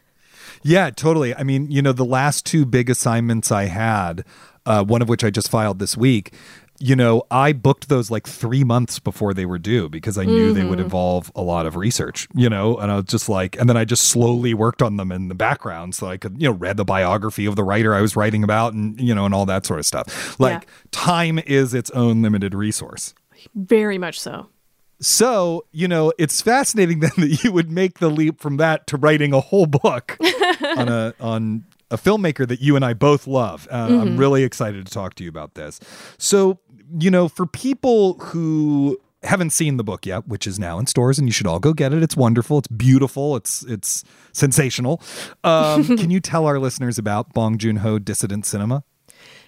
Yeah, 0.61 0.89
totally. 0.91 1.35
I 1.35 1.43
mean, 1.43 1.69
you 1.69 1.81
know, 1.81 1.91
the 1.91 2.05
last 2.05 2.45
two 2.45 2.65
big 2.65 2.89
assignments 2.89 3.51
I 3.51 3.65
had, 3.65 4.23
uh, 4.65 4.83
one 4.83 5.01
of 5.01 5.09
which 5.09 5.23
I 5.23 5.29
just 5.29 5.49
filed 5.49 5.79
this 5.79 5.97
week, 5.97 6.33
you 6.83 6.97
know, 6.97 7.23
I 7.31 7.53
booked 7.53 7.87
those 7.87 8.11
like 8.11 8.27
three 8.27 8.65
months 8.65 8.99
before 8.99 9.33
they 9.33 9.45
were 9.45 9.57
due 9.57 9.87
because 9.87 10.17
I 10.17 10.25
knew 10.25 10.47
mm-hmm. 10.47 10.53
they 10.53 10.65
would 10.65 10.79
mm-hmm. 10.79 10.83
involve 10.83 11.31
a 11.33 11.41
lot 11.41 11.65
of 11.65 11.77
research, 11.77 12.27
you 12.35 12.49
know, 12.49 12.75
and 12.75 12.91
I 12.91 12.97
was 12.97 13.05
just 13.05 13.29
like, 13.29 13.57
and 13.57 13.69
then 13.69 13.77
I 13.77 13.85
just 13.85 14.09
slowly 14.09 14.53
worked 14.53 14.81
on 14.81 14.97
them 14.97 15.09
in 15.09 15.29
the 15.29 15.33
background 15.33 15.95
so 15.95 16.07
I 16.07 16.17
could, 16.17 16.41
you 16.41 16.49
know, 16.49 16.55
read 16.55 16.75
the 16.75 16.83
biography 16.83 17.45
of 17.45 17.55
the 17.55 17.63
writer 17.63 17.95
I 17.95 18.01
was 18.01 18.17
writing 18.17 18.43
about 18.43 18.73
and, 18.73 18.99
you 18.99 19.15
know, 19.15 19.23
and 19.23 19.33
all 19.33 19.45
that 19.45 19.65
sort 19.65 19.79
of 19.79 19.85
stuff. 19.85 20.37
Like, 20.41 20.63
yeah. 20.63 20.69
time 20.91 21.39
is 21.39 21.73
its 21.73 21.89
own 21.91 22.21
limited 22.21 22.53
resource. 22.53 23.13
Very 23.55 23.97
much 23.97 24.19
so. 24.19 24.49
So, 24.99 25.65
you 25.71 25.87
know, 25.87 26.11
it's 26.19 26.41
fascinating 26.41 26.99
then 26.99 27.11
that 27.15 27.45
you 27.45 27.53
would 27.53 27.71
make 27.71 27.99
the 27.99 28.09
leap 28.09 28.41
from 28.41 28.57
that 28.57 28.87
to 28.87 28.97
writing 28.97 29.31
a 29.31 29.39
whole 29.39 29.67
book 29.67 30.17
on 30.61 30.89
a 30.89 31.13
on 31.21 31.63
a 31.93 31.97
filmmaker 31.97 32.47
that 32.47 32.59
you 32.59 32.75
and 32.75 32.83
I 32.83 32.93
both 32.93 33.27
love. 33.27 33.67
Uh, 33.69 33.87
mm-hmm. 33.87 34.01
I'm 34.01 34.17
really 34.17 34.43
excited 34.43 34.85
to 34.85 34.91
talk 34.91 35.13
to 35.15 35.23
you 35.23 35.29
about 35.29 35.53
this. 35.53 35.79
So, 36.17 36.59
you 36.99 37.11
know, 37.11 37.29
for 37.29 37.45
people 37.45 38.15
who 38.15 38.99
haven't 39.23 39.51
seen 39.51 39.77
the 39.77 39.83
book 39.83 40.05
yet, 40.05 40.27
which 40.27 40.47
is 40.47 40.59
now 40.59 40.79
in 40.79 40.87
stores, 40.87 41.17
and 41.17 41.27
you 41.27 41.31
should 41.31 41.47
all 41.47 41.59
go 41.59 41.73
get 41.73 41.93
it. 41.93 42.03
It's 42.03 42.17
wonderful. 42.17 42.57
It's 42.57 42.67
beautiful. 42.67 43.35
It's 43.35 43.63
it's 43.63 44.03
sensational. 44.33 45.01
Um, 45.43 45.85
can 45.97 46.09
you 46.09 46.19
tell 46.19 46.45
our 46.45 46.59
listeners 46.59 46.97
about 46.97 47.33
Bong 47.33 47.57
Joon 47.57 47.77
Ho 47.77 47.99
Dissident 47.99 48.45
Cinema? 48.45 48.83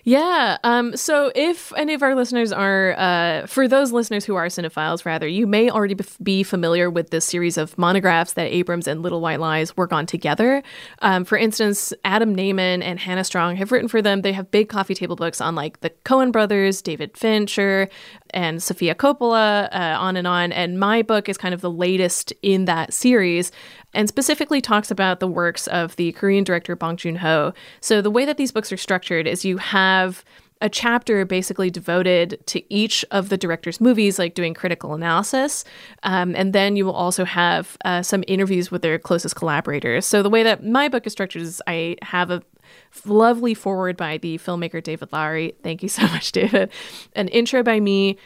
Yeah. 0.07 0.59
Um, 0.63 0.95
so 0.95 1.31
if 1.33 1.73
any 1.75 1.95
of 1.95 2.03
our 2.03 2.13
listeners 2.13 2.51
are, 2.51 2.93
uh, 2.95 3.47
for 3.47 3.67
those 3.67 3.91
listeners 3.91 4.23
who 4.23 4.35
are 4.35 4.45
cinephiles, 4.45 5.03
rather, 5.03 5.27
you 5.27 5.47
may 5.47 5.71
already 5.71 5.95
be 6.21 6.43
familiar 6.43 6.91
with 6.91 7.09
this 7.09 7.25
series 7.25 7.57
of 7.57 7.75
monographs 7.79 8.33
that 8.33 8.53
Abrams 8.53 8.87
and 8.87 9.01
Little 9.01 9.19
White 9.19 9.39
Lies 9.39 9.75
work 9.75 9.91
on 9.91 10.05
together. 10.05 10.61
Um, 10.99 11.25
for 11.25 11.39
instance, 11.39 11.91
Adam 12.05 12.35
Nayman 12.35 12.83
and 12.83 12.99
Hannah 12.99 13.23
Strong 13.23 13.55
have 13.55 13.71
written 13.71 13.87
for 13.87 13.99
them. 13.99 14.21
They 14.21 14.33
have 14.33 14.51
big 14.51 14.69
coffee 14.69 14.93
table 14.93 15.15
books 15.15 15.41
on 15.41 15.55
like 15.55 15.79
the 15.79 15.89
Coen 15.89 16.31
brothers, 16.31 16.83
David 16.83 17.17
Fincher, 17.17 17.89
and 18.29 18.61
Sofia 18.61 18.93
Coppola, 18.93 19.69
uh, 19.73 19.97
on 19.99 20.17
and 20.17 20.27
on. 20.27 20.51
And 20.51 20.79
my 20.79 21.01
book 21.01 21.27
is 21.27 21.37
kind 21.37 21.55
of 21.55 21.61
the 21.61 21.71
latest 21.71 22.31
in 22.43 22.65
that 22.65 22.93
series 22.93 23.51
and 23.95 24.07
specifically 24.07 24.61
talks 24.61 24.91
about 24.91 25.19
the 25.19 25.27
works 25.27 25.67
of 25.67 25.95
the 25.95 26.11
Korean 26.11 26.43
director 26.43 26.75
Bong 26.75 26.97
Joon 26.97 27.15
Ho. 27.17 27.53
So 27.81 28.01
the 28.01 28.11
way 28.11 28.25
that 28.25 28.37
these 28.37 28.51
books 28.51 28.71
are 28.71 28.77
structured 28.77 29.25
is 29.25 29.45
you 29.45 29.57
have 29.57 30.23
a 30.61 30.69
chapter 30.69 31.25
basically 31.25 31.69
devoted 31.69 32.39
to 32.47 32.73
each 32.73 33.03
of 33.11 33.29
the 33.29 33.37
director's 33.37 33.81
movies, 33.81 34.17
like 34.17 34.35
doing 34.35 34.53
critical 34.53 34.93
analysis. 34.93 35.65
Um, 36.03 36.33
and 36.35 36.53
then 36.53 36.75
you 36.75 36.85
will 36.85 36.93
also 36.93 37.25
have 37.25 37.77
uh, 37.83 38.01
some 38.01 38.23
interviews 38.27 38.71
with 38.71 38.81
their 38.81 38.97
closest 38.97 39.35
collaborators. 39.35 40.05
So 40.05 40.23
the 40.23 40.29
way 40.29 40.43
that 40.43 40.65
my 40.65 40.87
book 40.87 41.05
is 41.05 41.13
structured 41.13 41.41
is 41.41 41.61
I 41.67 41.97
have 42.01 42.31
a 42.31 42.41
lovely 43.05 43.53
forward 43.53 43.97
by 43.97 44.17
the 44.17 44.37
filmmaker 44.37 44.81
David 44.81 45.11
Lowery. 45.11 45.55
Thank 45.61 45.83
you 45.83 45.89
so 45.89 46.01
much, 46.07 46.31
David. 46.31 46.71
An 47.13 47.27
intro 47.29 47.61
by 47.61 47.79
me 47.79 48.17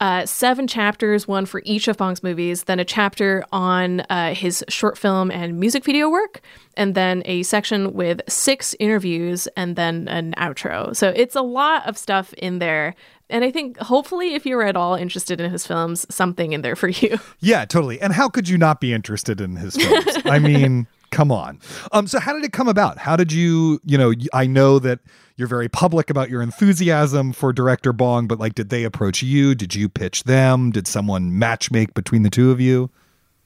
uh, 0.00 0.26
seven 0.26 0.66
chapters, 0.66 1.26
one 1.26 1.46
for 1.46 1.62
each 1.64 1.88
of 1.88 1.96
Bong's 1.96 2.22
movies, 2.22 2.64
then 2.64 2.78
a 2.78 2.84
chapter 2.84 3.44
on 3.50 4.00
uh, 4.10 4.34
his 4.34 4.64
short 4.68 4.98
film 4.98 5.30
and 5.30 5.58
music 5.58 5.84
video 5.84 6.10
work, 6.10 6.40
and 6.76 6.94
then 6.94 7.22
a 7.24 7.42
section 7.42 7.94
with 7.94 8.20
six 8.28 8.74
interviews, 8.78 9.46
and 9.56 9.76
then 9.76 10.06
an 10.08 10.34
outro. 10.36 10.94
So 10.94 11.12
it's 11.16 11.34
a 11.34 11.42
lot 11.42 11.88
of 11.88 11.96
stuff 11.96 12.32
in 12.34 12.58
there. 12.58 12.94
And 13.28 13.42
I 13.42 13.50
think 13.50 13.78
hopefully, 13.78 14.34
if 14.34 14.46
you're 14.46 14.62
at 14.62 14.76
all 14.76 14.94
interested 14.94 15.40
in 15.40 15.50
his 15.50 15.66
films, 15.66 16.06
something 16.14 16.52
in 16.52 16.62
there 16.62 16.76
for 16.76 16.88
you. 16.88 17.18
Yeah, 17.40 17.64
totally. 17.64 18.00
And 18.00 18.12
how 18.12 18.28
could 18.28 18.48
you 18.48 18.58
not 18.58 18.80
be 18.80 18.92
interested 18.92 19.40
in 19.40 19.56
his 19.56 19.76
films? 19.76 20.18
I 20.26 20.38
mean, 20.38 20.86
come 21.10 21.30
on. 21.32 21.60
Um, 21.92 22.06
so 22.06 22.18
how 22.18 22.32
did 22.32 22.44
it 22.44 22.52
come 22.52 22.68
about? 22.68 22.98
How 22.98 23.16
did 23.16 23.32
you, 23.32 23.80
you 23.84 23.98
know, 23.98 24.12
I 24.32 24.46
know 24.46 24.78
that 24.78 25.00
you're 25.36 25.48
very 25.48 25.68
public 25.68 26.10
about 26.10 26.30
your 26.30 26.42
enthusiasm 26.42 27.32
for 27.32 27.52
director 27.52 27.92
Bong, 27.92 28.26
but 28.26 28.38
like, 28.38 28.54
did 28.54 28.70
they 28.70 28.84
approach 28.84 29.22
you? 29.22 29.54
Did 29.54 29.74
you 29.74 29.88
pitch 29.88 30.24
them? 30.24 30.70
Did 30.70 30.86
someone 30.86 31.32
matchmake 31.32 31.94
between 31.94 32.22
the 32.22 32.30
two 32.30 32.50
of 32.50 32.60
you? 32.60 32.90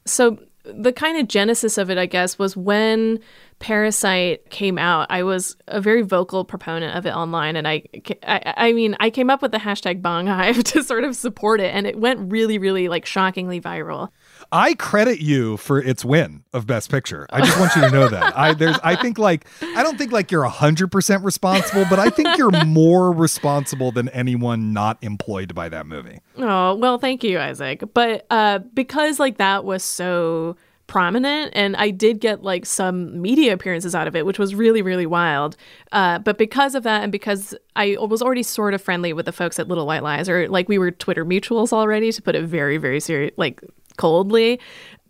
So 0.07 0.38
the 0.64 0.93
kind 0.93 1.19
of 1.19 1.29
genesis 1.29 1.79
of 1.79 1.90
it, 1.90 1.99
I 1.99 2.07
guess, 2.07 2.38
was 2.38 2.57
when 2.57 3.19
Parasite 3.59 4.50
came 4.50 4.79
out. 4.79 5.07
I 5.11 5.23
was 5.23 5.57
a 5.69 5.81
very 5.81 6.02
vocal 6.02 6.45
proponent 6.45 6.97
of 6.97 7.07
it 7.07 7.14
online, 7.14 7.57
and 7.57 7.67
I, 7.67 7.83
I, 8.23 8.55
I 8.57 8.73
mean, 8.73 8.97
I 9.00 9.11
came 9.11 9.31
up 9.31 9.43
with 9.43 9.52
the 9.52 9.59
hashtag 9.59 10.02
Bong 10.02 10.26
Hive 10.26 10.62
to 10.64 10.83
sort 10.83 11.05
of 11.05 11.17
support 11.17 11.61
it, 11.61 11.75
and 11.75 11.87
it 11.87 11.99
went 11.99 12.31
really, 12.31 12.59
really 12.59 12.88
like 12.88 13.07
shockingly 13.07 13.61
viral. 13.61 14.11
I 14.52 14.75
credit 14.75 15.20
you 15.20 15.56
for 15.56 15.80
its 15.80 16.04
win 16.04 16.44
of 16.52 16.66
Best 16.66 16.90
Picture. 16.90 17.26
I 17.30 17.40
just 17.40 17.59
want 17.59 17.75
you 17.76 17.82
to 17.82 17.90
know 17.90 18.09
that. 18.09 18.37
I 18.37 18.54
there's 18.54 18.78
I 18.82 18.97
think 18.97 19.18
like 19.18 19.47
I 19.62 19.82
don't 19.82 19.99
think 19.99 20.12
like 20.12 20.30
you're 20.30 20.44
hundred 20.44 20.88
percent 20.88 21.25
responsible, 21.25 21.85
but 21.88 21.99
I 21.99 22.11
think 22.11 22.37
you're 22.38 22.64
more 22.64 23.12
responsible 23.12 23.92
than 23.92 24.09
anyone 24.11 24.73
not 24.73 24.99
employed 25.02 25.54
by 25.54 25.68
that 25.68 25.87
movie. 25.87 26.20
Oh 26.37 26.75
well, 26.75 26.99
thank 26.99 27.23
you, 27.25 27.38
Isaac. 27.38 27.82
But 27.94 28.26
uh, 28.30 28.59
because 28.75 29.18
like 29.18 29.38
that 29.38 29.64
was 29.64 29.85
so 29.85 30.56
prominent 30.90 31.52
and 31.54 31.76
I 31.76 31.90
did 31.90 32.18
get 32.18 32.42
like 32.42 32.66
some 32.66 33.23
media 33.23 33.52
appearances 33.52 33.94
out 33.94 34.09
of 34.09 34.16
it, 34.16 34.26
which 34.26 34.40
was 34.40 34.56
really, 34.56 34.82
really 34.82 35.06
wild. 35.06 35.56
Uh, 35.92 36.18
but 36.18 36.37
because 36.37 36.75
of 36.75 36.82
that 36.82 37.04
and 37.04 37.12
because 37.12 37.54
I 37.76 37.97
was 38.00 38.20
already 38.20 38.42
sort 38.42 38.75
of 38.75 38.82
friendly 38.82 39.12
with 39.12 39.26
the 39.26 39.32
folks 39.32 39.61
at 39.61 39.68
Little 39.68 39.87
White 39.87 40.02
Lies, 40.02 40.28
or 40.28 40.49
like 40.49 40.68
we 40.68 40.78
were 40.78 40.90
Twitter 40.90 41.25
mutuals 41.25 41.73
already, 41.73 42.11
to 42.11 42.20
put 42.20 42.35
it 42.35 42.42
very, 42.44 42.76
very 42.76 42.99
serious, 42.99 43.32
like 43.37 43.61
coldly. 44.00 44.59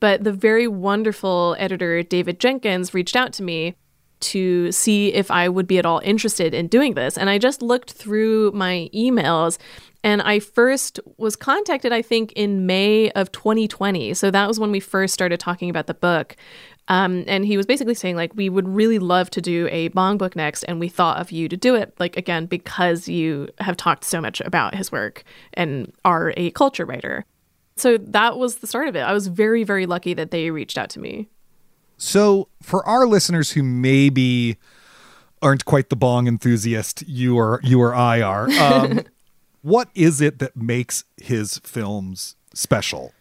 But 0.01 0.25
the 0.25 0.33
very 0.33 0.67
wonderful 0.67 1.55
editor, 1.59 2.03
David 2.03 2.41
Jenkins, 2.41 2.93
reached 2.93 3.15
out 3.15 3.33
to 3.35 3.43
me 3.43 3.77
to 4.21 4.71
see 4.73 5.15
if 5.15 5.31
I 5.31 5.49
would 5.49 5.67
be 5.67 5.79
at 5.79 5.87
all 5.87 6.01
interested 6.05 6.53
in 6.53 6.67
doing 6.67 6.95
this. 6.95 7.17
And 7.17 7.31
I 7.31 7.39
just 7.39 7.63
looked 7.63 7.93
through 7.93 8.53
my 8.53 8.91
emails 8.95 9.59
and 10.03 10.23
I 10.23 10.41
first 10.41 10.99
was 11.19 11.37
contacted, 11.37 11.93
I 11.93 12.03
think, 12.03 12.33
in 12.33 12.67
May 12.67 13.11
of 13.13 13.33
2020. 13.33 14.15
So 14.15 14.31
that 14.31 14.49
was 14.49 14.59
when 14.59 14.73
we 14.73 14.81
first 14.81 15.15
started 15.15 15.41
talking 15.41 15.71
about 15.71 15.87
the 15.87 15.95
book. 15.95 16.37
Um, 16.89 17.25
and 17.27 17.45
he 17.45 17.57
was 17.57 17.67
basically 17.67 17.95
saying, 17.95 18.17
like, 18.17 18.35
we 18.35 18.49
would 18.49 18.67
really 18.67 18.99
love 18.99 19.31
to 19.31 19.41
do 19.41 19.69
a 19.71 19.89
Bong 19.89 20.19
book 20.19 20.35
next. 20.35 20.65
And 20.65 20.81
we 20.81 20.89
thought 20.89 21.21
of 21.21 21.31
you 21.31 21.49
to 21.49 21.57
do 21.57 21.75
it, 21.75 21.95
like, 22.01 22.17
again, 22.17 22.47
because 22.47 23.09
you 23.09 23.49
have 23.59 23.77
talked 23.77 24.05
so 24.05 24.21
much 24.21 24.41
about 24.41 24.75
his 24.75 24.91
work 24.91 25.23
and 25.55 25.93
are 26.05 26.33
a 26.37 26.51
culture 26.51 26.85
writer. 26.85 27.27
So 27.81 27.97
that 27.99 28.37
was 28.37 28.57
the 28.57 28.67
start 28.67 28.89
of 28.89 28.97
it. 28.97 29.01
I 29.01 29.13
was 29.13 29.29
very, 29.29 29.65
very 29.65 29.87
lucky 29.87 30.15
that 30.15 30.31
they 30.31 30.51
reached 30.51 30.77
out 30.77 30.91
to 30.91 31.01
me. 31.01 31.29
So, 31.97 32.49
for 32.63 32.87
our 32.87 33.07
listeners 33.07 33.53
who 33.53 33.63
maybe 33.63 34.57
aren't 35.43 35.65
quite 35.65 35.89
the 35.89 35.97
bong 35.97 36.27
enthusiast 36.27 37.03
you 37.07 37.37
or 37.37 37.61
you 37.63 37.81
or 37.81 37.95
I 37.95 38.21
are, 38.23 38.51
um, 38.51 39.03
what 39.63 39.89
is 39.95 40.21
it 40.21 40.39
that 40.39 40.57
makes 40.57 41.05
his 41.17 41.59
films 41.59 42.37
special? 42.55 43.13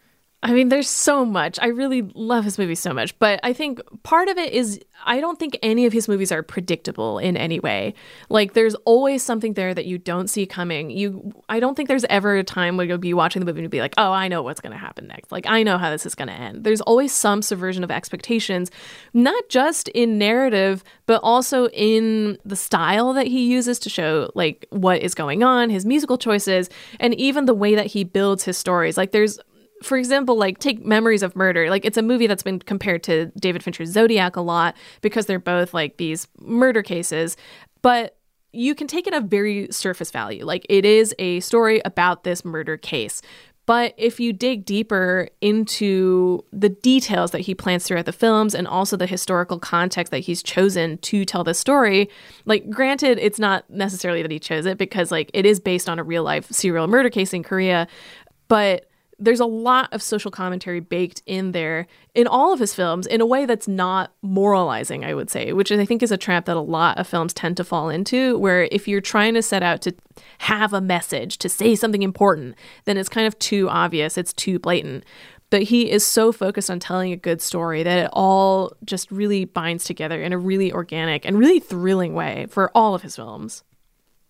I 0.41 0.53
mean, 0.53 0.69
there's 0.69 0.89
so 0.89 1.25
much. 1.25 1.59
I 1.61 1.67
really 1.67 2.01
love 2.15 2.45
his 2.45 2.57
movies 2.57 2.79
so 2.79 2.93
much, 2.93 3.17
but 3.19 3.41
I 3.43 3.51
think 3.51 3.81
part 4.03 4.29
of 4.29 4.37
it 4.37 4.53
is 4.53 4.79
I 5.05 5.19
don't 5.19 5.37
think 5.37 5.57
any 5.61 5.85
of 5.85 5.91
his 5.91 6.07
movies 6.07 6.31
are 6.31 6.43
predictable 6.43 7.19
in 7.19 7.35
any 7.35 7.59
way. 7.59 7.93
Like 8.29 8.53
there's 8.53 8.75
always 8.85 9.21
something 9.21 9.53
there 9.53 9.73
that 9.73 9.85
you 9.85 9.97
don't 9.97 10.29
see 10.29 10.45
coming. 10.45 10.91
You 10.91 11.33
I 11.49 11.59
don't 11.59 11.75
think 11.75 11.89
there's 11.89 12.05
ever 12.05 12.37
a 12.37 12.43
time 12.43 12.77
where 12.77 12.85
you'll 12.85 12.97
be 12.97 13.13
watching 13.13 13.41
the 13.41 13.45
movie 13.45 13.59
and 13.59 13.63
you'll 13.63 13.69
be 13.69 13.81
like, 13.81 13.95
"Oh, 13.97 14.13
I 14.13 14.29
know 14.29 14.41
what's 14.41 14.61
going 14.61 14.71
to 14.71 14.77
happen 14.77 15.07
next." 15.07 15.29
Like 15.29 15.45
I 15.45 15.61
know 15.61 15.77
how 15.77 15.89
this 15.89 16.05
is 16.05 16.15
going 16.15 16.29
to 16.29 16.33
end. 16.33 16.63
There's 16.63 16.81
always 16.81 17.11
some 17.11 17.41
subversion 17.41 17.83
of 17.83 17.91
expectations, 17.91 18.71
not 19.13 19.49
just 19.49 19.89
in 19.89 20.17
narrative, 20.17 20.85
but 21.05 21.19
also 21.21 21.67
in 21.69 22.37
the 22.45 22.55
style 22.55 23.11
that 23.13 23.27
he 23.27 23.45
uses 23.45 23.77
to 23.79 23.89
show 23.89 24.31
like 24.35 24.65
what 24.69 25.01
is 25.01 25.15
going 25.15 25.43
on, 25.43 25.69
his 25.69 25.85
musical 25.85 26.17
choices, 26.17 26.69
and 26.99 27.13
even 27.15 27.43
the 27.45 27.53
way 27.53 27.75
that 27.75 27.87
he 27.87 28.05
builds 28.05 28.43
his 28.45 28.57
stories. 28.57 28.95
Like 28.95 29.11
there's 29.11 29.37
for 29.83 29.97
example, 29.97 30.35
like 30.35 30.59
take 30.59 30.85
Memories 30.85 31.23
of 31.23 31.35
Murder. 31.35 31.69
Like 31.69 31.85
it's 31.85 31.97
a 31.97 32.01
movie 32.01 32.27
that's 32.27 32.43
been 32.43 32.59
compared 32.59 33.03
to 33.03 33.27
David 33.39 33.63
Fincher's 33.63 33.89
Zodiac 33.89 34.35
a 34.35 34.41
lot 34.41 34.75
because 35.01 35.25
they're 35.25 35.39
both 35.39 35.73
like 35.73 35.97
these 35.97 36.27
murder 36.39 36.83
cases. 36.83 37.37
But 37.81 38.17
you 38.51 38.73
can 38.75 38.87
take 38.87 39.07
it 39.07 39.13
at 39.13 39.25
very 39.25 39.67
surface 39.71 40.11
value. 40.11 40.43
Like 40.43 40.65
it 40.69 40.85
is 40.85 41.13
a 41.19 41.39
story 41.41 41.81
about 41.85 42.23
this 42.23 42.43
murder 42.43 42.77
case. 42.77 43.21
But 43.69 43.93
if 43.97 44.19
you 44.19 44.33
dig 44.33 44.65
deeper 44.65 45.29
into 45.41 46.43
the 46.51 46.69
details 46.69 47.29
that 47.31 47.41
he 47.41 47.53
plants 47.53 47.87
throughout 47.87 48.07
the 48.07 48.11
films 48.11 48.55
and 48.55 48.67
also 48.67 48.97
the 48.97 49.05
historical 49.05 49.59
context 49.59 50.09
that 50.09 50.21
he's 50.21 50.41
chosen 50.41 50.97
to 50.97 51.23
tell 51.23 51.43
the 51.43 51.53
story, 51.53 52.09
like 52.45 52.67
granted, 52.71 53.19
it's 53.19 53.37
not 53.37 53.69
necessarily 53.69 54.23
that 54.23 54.31
he 54.31 54.39
chose 54.39 54.65
it 54.65 54.79
because 54.79 55.11
like 55.11 55.29
it 55.35 55.45
is 55.45 55.59
based 55.59 55.87
on 55.87 55.99
a 55.99 56.03
real 56.03 56.23
life 56.23 56.47
serial 56.49 56.87
murder 56.87 57.11
case 57.11 57.31
in 57.31 57.43
Korea, 57.43 57.87
but 58.47 58.88
there's 59.19 59.39
a 59.39 59.45
lot 59.45 59.91
of 59.91 60.01
social 60.01 60.31
commentary 60.31 60.79
baked 60.79 61.21
in 61.25 61.51
there 61.51 61.87
in 62.15 62.25
all 62.25 62.53
of 62.53 62.59
his 62.59 62.73
films 62.73 63.05
in 63.05 63.21
a 63.21 63.25
way 63.25 63.45
that's 63.45 63.67
not 63.67 64.13
moralizing, 64.21 65.03
I 65.03 65.13
would 65.13 65.29
say, 65.29 65.51
which 65.53 65.71
I 65.71 65.85
think 65.85 66.01
is 66.01 66.11
a 66.11 66.17
trap 66.17 66.45
that 66.45 66.55
a 66.55 66.61
lot 66.61 66.97
of 66.97 67.07
films 67.07 67.33
tend 67.33 67.57
to 67.57 67.63
fall 67.63 67.89
into, 67.89 68.37
where 68.39 68.67
if 68.71 68.87
you're 68.87 69.01
trying 69.01 69.33
to 69.33 69.41
set 69.41 69.61
out 69.61 69.81
to 69.83 69.93
have 70.39 70.73
a 70.73 70.81
message, 70.81 71.37
to 71.39 71.49
say 71.49 71.75
something 71.75 72.03
important, 72.03 72.55
then 72.85 72.97
it's 72.97 73.09
kind 73.09 73.27
of 73.27 73.37
too 73.39 73.69
obvious, 73.69 74.17
it's 74.17 74.33
too 74.33 74.57
blatant. 74.57 75.03
But 75.49 75.63
he 75.63 75.89
is 75.89 76.05
so 76.05 76.31
focused 76.31 76.69
on 76.69 76.79
telling 76.79 77.11
a 77.11 77.17
good 77.17 77.41
story 77.41 77.83
that 77.83 78.05
it 78.05 78.09
all 78.13 78.73
just 78.85 79.11
really 79.11 79.45
binds 79.45 79.83
together 79.83 80.21
in 80.21 80.31
a 80.31 80.37
really 80.37 80.71
organic 80.71 81.25
and 81.25 81.39
really 81.39 81.59
thrilling 81.59 82.13
way 82.13 82.45
for 82.49 82.69
all 82.75 82.93
of 82.93 83.01
his 83.01 83.15
films. 83.15 83.63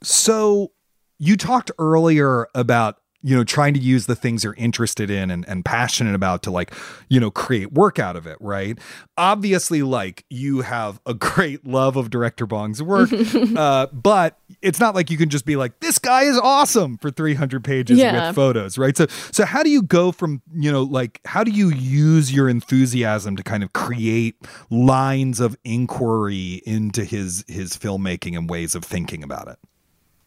So, 0.02 0.72
you 1.18 1.36
talked 1.36 1.72
earlier 1.78 2.48
about 2.56 3.02
you 3.22 3.36
know 3.36 3.44
trying 3.44 3.74
to 3.74 3.80
use 3.80 4.06
the 4.06 4.16
things 4.16 4.44
you're 4.44 4.56
interested 4.56 5.10
in 5.10 5.30
and, 5.30 5.48
and 5.48 5.66
passionate 5.66 6.16
about 6.16 6.44
to 6.44 6.52
like 6.52 6.74
you 7.10 7.20
know 7.20 7.30
create 7.30 7.74
work 7.74 8.00
out 8.00 8.16
of 8.16 8.26
it 8.26 8.38
right? 8.40 8.80
Obviously 9.18 9.82
like 9.82 10.26
you 10.30 10.62
have 10.62 11.00
a 11.06 11.14
great 11.30 11.66
love 11.66 11.98
of 11.98 12.10
director 12.10 12.46
bong's 12.46 12.82
work 12.82 13.10
uh, 13.58 13.88
but 13.88 14.40
it's 14.62 14.80
not 14.80 14.96
like 14.96 15.10
you 15.10 15.18
can 15.18 15.30
just 15.30 15.46
be 15.46 15.56
like 15.56 15.80
this 15.80 16.00
guy 16.00 16.24
is 16.24 16.38
awesome 16.38 16.98
for 16.98 17.12
300 17.12 17.64
pages 17.64 17.98
yeah. 17.98 18.28
with 18.28 18.36
photos 18.36 18.78
right? 18.78 18.96
So 18.96 19.08
so 19.32 19.46
how 19.46 19.64
do 19.64 19.70
you 19.70 19.84
go 19.84 20.12
from 20.12 20.42
you 20.54 20.72
know 20.72 20.84
like 20.84 21.20
how 21.26 21.44
do 21.44 21.52
you 21.52 21.70
use 21.70 22.34
your 22.34 22.50
enthusiasm 22.50 23.36
to 23.36 23.44
kind 23.44 23.64
of 23.64 23.74
create 23.74 24.36
lines 24.70 25.40
of 25.40 25.58
inquiry 25.64 26.62
into 26.66 27.04
his 27.04 27.44
his 27.48 27.74
filmmaking 27.74 28.38
and 28.38 28.50
ways 28.50 28.76
of 28.76 28.84
thinking 28.84 29.24
about 29.24 29.48
it 29.48 29.58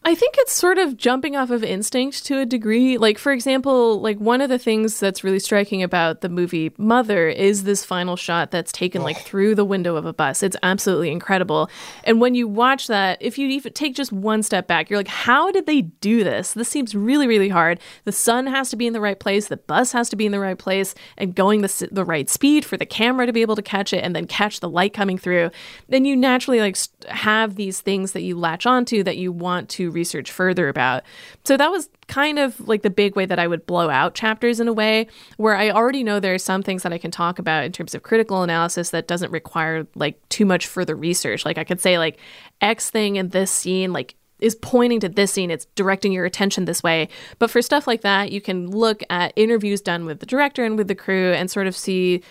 I 0.04 0.16
think 0.16 0.34
it's 0.38 0.52
sort 0.52 0.78
of 0.78 0.96
jumping 0.96 1.36
off 1.36 1.50
of 1.50 1.62
instinct 1.62 2.24
to 2.26 2.40
a 2.40 2.46
degree. 2.46 2.98
Like, 2.98 3.18
for 3.18 3.30
example, 3.30 4.00
like 4.00 4.18
one 4.18 4.40
of 4.40 4.48
the 4.48 4.58
things 4.58 4.98
that's 4.98 5.22
really 5.22 5.38
striking 5.38 5.80
about 5.80 6.22
the 6.22 6.28
movie 6.28 6.72
Mother 6.76 7.28
is 7.28 7.62
this 7.62 7.84
final 7.84 8.16
shot 8.16 8.50
that's 8.50 8.72
taken 8.72 9.02
like 9.02 9.18
through 9.18 9.54
the 9.54 9.64
window 9.64 9.94
of 9.94 10.04
a 10.04 10.12
bus. 10.12 10.42
It's 10.42 10.56
absolutely 10.64 11.12
incredible. 11.12 11.70
And 12.02 12.20
when 12.20 12.34
you 12.34 12.48
watch 12.48 12.88
that, 12.88 13.18
if 13.20 13.38
you 13.38 13.46
even 13.46 13.74
take 13.74 13.94
just 13.94 14.12
one 14.12 14.42
step 14.42 14.66
back, 14.66 14.90
you're 14.90 14.98
like, 14.98 15.06
how 15.06 15.52
did 15.52 15.66
they 15.66 15.82
do 15.82 16.24
this? 16.24 16.52
This 16.52 16.68
seems 16.68 16.96
really, 16.96 17.28
really 17.28 17.48
hard. 17.48 17.78
The 18.04 18.10
sun 18.10 18.48
has 18.48 18.70
to 18.70 18.76
be 18.76 18.88
in 18.88 18.94
the 18.94 19.00
right 19.00 19.20
place, 19.20 19.46
the 19.46 19.56
bus 19.56 19.92
has 19.92 20.08
to 20.08 20.16
be 20.16 20.26
in 20.26 20.32
the 20.32 20.40
right 20.40 20.58
place, 20.58 20.96
and 21.16 21.32
going 21.32 21.60
the, 21.60 21.88
the 21.92 22.04
right 22.04 22.28
speed 22.28 22.64
for 22.64 22.76
the 22.76 22.86
camera 22.86 23.26
to 23.26 23.32
be 23.32 23.42
able 23.42 23.54
to 23.54 23.62
catch 23.62 23.92
it 23.92 24.02
and 24.02 24.16
then 24.16 24.26
catch 24.26 24.58
the 24.58 24.68
light 24.68 24.94
coming 24.94 25.16
through. 25.16 25.52
Then 25.88 26.04
you 26.04 26.16
naturally 26.16 26.58
like 26.58 26.76
have 27.08 27.54
these 27.54 27.80
things 27.80 28.12
that 28.12 28.22
you 28.22 28.36
latch 28.36 28.66
onto 28.66 29.04
that 29.04 29.16
you 29.16 29.30
want 29.30 29.68
to 29.70 29.91
research 29.92 30.30
further 30.30 30.68
about. 30.68 31.02
So 31.44 31.56
that 31.56 31.70
was 31.70 31.88
kind 32.08 32.38
of 32.38 32.58
like 32.66 32.82
the 32.82 32.90
big 32.90 33.16
way 33.16 33.26
that 33.26 33.38
I 33.38 33.46
would 33.46 33.66
blow 33.66 33.88
out 33.88 34.14
chapters 34.14 34.60
in 34.60 34.68
a 34.68 34.72
way 34.72 35.06
where 35.36 35.56
I 35.56 35.70
already 35.70 36.02
know 36.02 36.20
there 36.20 36.34
are 36.34 36.38
some 36.38 36.62
things 36.62 36.82
that 36.82 36.92
I 36.92 36.98
can 36.98 37.10
talk 37.10 37.38
about 37.38 37.64
in 37.64 37.72
terms 37.72 37.94
of 37.94 38.02
critical 38.02 38.42
analysis 38.42 38.90
that 38.90 39.06
doesn't 39.08 39.30
require 39.30 39.86
like 39.94 40.20
too 40.28 40.44
much 40.44 40.66
further 40.66 40.96
research. 40.96 41.44
Like 41.44 41.58
I 41.58 41.64
could 41.64 41.80
say 41.80 41.98
like 41.98 42.18
X 42.60 42.90
thing 42.90 43.16
in 43.16 43.28
this 43.28 43.50
scene 43.50 43.92
like 43.92 44.14
is 44.42 44.56
pointing 44.56 45.00
to 45.00 45.08
this 45.08 45.32
scene, 45.32 45.50
it's 45.50 45.66
directing 45.76 46.12
your 46.12 46.24
attention 46.24 46.64
this 46.64 46.82
way. 46.82 47.08
But 47.38 47.50
for 47.50 47.62
stuff 47.62 47.86
like 47.86 48.02
that, 48.02 48.32
you 48.32 48.40
can 48.40 48.70
look 48.70 49.02
at 49.08 49.32
interviews 49.36 49.80
done 49.80 50.04
with 50.04 50.20
the 50.20 50.26
director 50.26 50.64
and 50.64 50.76
with 50.76 50.88
the 50.88 50.94
crew 50.94 51.32
and 51.32 51.50
sort 51.50 51.68
of 51.68 51.76
see 51.76 52.22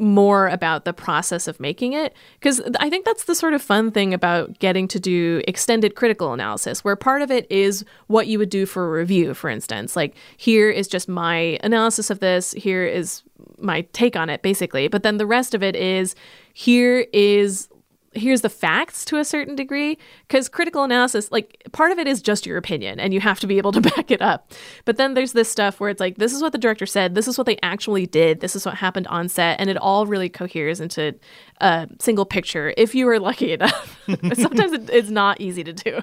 more 0.00 0.48
about 0.48 0.84
the 0.84 0.92
process 0.92 1.48
of 1.48 1.60
making 1.60 1.92
it. 1.92 2.14
Because 2.38 2.60
i 2.80 2.88
think 2.90 3.04
that's 3.04 3.24
the 3.24 3.34
sort 3.34 3.52
of 3.52 3.62
fun 3.62 3.90
thing 3.90 4.14
about 4.14 4.58
getting 4.58 4.88
to 4.88 5.00
do 5.00 5.42
extended 5.46 5.94
critical 5.94 6.32
analysis 6.32 6.84
where 6.84 6.96
part 6.96 7.22
of 7.22 7.30
it 7.30 7.46
is 7.50 7.84
what 8.06 8.26
you 8.26 8.38
would 8.38 8.50
do 8.50 8.66
for 8.66 8.86
a 8.86 8.98
review 8.98 9.34
for 9.34 9.50
instance. 9.50 9.96
Like 9.96 10.14
here 10.36 10.70
is 10.70 10.88
just 10.88 11.08
my 11.08 11.58
analysis 11.62 12.10
of 12.10 12.20
this 12.20 12.52
here 12.52 12.84
is 12.84 13.22
my 13.58 13.82
take 13.92 14.16
on 14.16 14.30
it 14.30 14.42
basically. 14.42 14.88
But 14.88 15.02
then 15.02 15.18
the 15.18 15.26
rest 15.26 15.54
of 15.54 15.62
it 15.62 15.76
is 15.76 16.14
here 16.52 17.06
is 17.12 17.68
here's 18.18 18.42
the 18.42 18.48
facts 18.48 19.04
to 19.06 19.18
a 19.18 19.24
certain 19.24 19.54
degree 19.54 19.98
because 20.26 20.48
critical 20.48 20.82
analysis 20.82 21.30
like 21.32 21.62
part 21.72 21.92
of 21.92 21.98
it 21.98 22.06
is 22.06 22.20
just 22.20 22.46
your 22.46 22.56
opinion 22.56 23.00
and 23.00 23.14
you 23.14 23.20
have 23.20 23.40
to 23.40 23.46
be 23.46 23.58
able 23.58 23.72
to 23.72 23.80
back 23.96 24.10
it 24.10 24.20
up. 24.20 24.52
But 24.84 24.96
then 24.96 25.14
there's 25.14 25.32
this 25.32 25.50
stuff 25.50 25.80
where 25.80 25.90
it's 25.90 26.00
like 26.00 26.16
this 26.16 26.32
is 26.32 26.42
what 26.42 26.52
the 26.52 26.58
director 26.58 26.86
said 26.86 27.14
this 27.14 27.28
is 27.28 27.38
what 27.38 27.46
they 27.46 27.58
actually 27.62 28.06
did 28.06 28.40
this 28.40 28.54
is 28.56 28.66
what 28.66 28.74
happened 28.74 29.06
on 29.06 29.28
set 29.28 29.60
and 29.60 29.70
it 29.70 29.76
all 29.76 30.06
really 30.06 30.28
coheres 30.28 30.80
into 30.80 31.14
a 31.60 31.88
single 32.00 32.26
picture 32.26 32.74
if 32.76 32.94
you 32.94 33.08
are 33.08 33.18
lucky 33.18 33.52
enough. 33.52 33.98
Sometimes 34.34 34.88
it's 34.90 35.10
not 35.10 35.40
easy 35.40 35.64
to 35.64 35.72
do. 35.72 36.02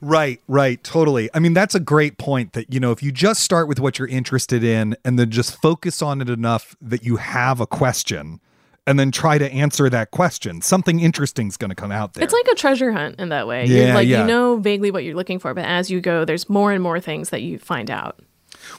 Right, 0.00 0.40
right, 0.48 0.82
totally. 0.84 1.30
I 1.32 1.38
mean, 1.38 1.54
that's 1.54 1.74
a 1.74 1.80
great 1.80 2.18
point 2.18 2.52
that, 2.52 2.72
you 2.72 2.80
know, 2.80 2.92
if 2.92 3.02
you 3.02 3.10
just 3.10 3.42
start 3.42 3.68
with 3.68 3.80
what 3.80 3.98
you're 3.98 4.08
interested 4.08 4.62
in 4.62 4.96
and 5.04 5.18
then 5.18 5.30
just 5.30 5.60
focus 5.60 6.02
on 6.02 6.20
it 6.20 6.28
enough 6.28 6.76
that 6.82 7.04
you 7.04 7.16
have 7.16 7.60
a 7.60 7.66
question, 7.66 8.40
and 8.86 8.98
then 8.98 9.10
try 9.10 9.38
to 9.38 9.50
answer 9.50 9.88
that 9.90 10.10
question. 10.10 10.60
Something 10.60 11.00
interesting 11.00 11.48
is 11.48 11.56
going 11.56 11.70
to 11.70 11.74
come 11.74 11.92
out 11.92 12.14
there. 12.14 12.24
It's 12.24 12.32
like 12.32 12.46
a 12.50 12.54
treasure 12.54 12.92
hunt 12.92 13.18
in 13.18 13.30
that 13.30 13.46
way. 13.46 13.64
Yeah, 13.66 13.86
you're 13.86 13.94
like 13.94 14.08
yeah. 14.08 14.22
you 14.22 14.26
know 14.26 14.56
vaguely 14.56 14.90
what 14.90 15.04
you're 15.04 15.14
looking 15.14 15.38
for, 15.38 15.54
but 15.54 15.64
as 15.64 15.90
you 15.90 16.00
go, 16.00 16.24
there's 16.24 16.48
more 16.48 16.72
and 16.72 16.82
more 16.82 17.00
things 17.00 17.30
that 17.30 17.42
you 17.42 17.58
find 17.58 17.90
out. 17.90 18.20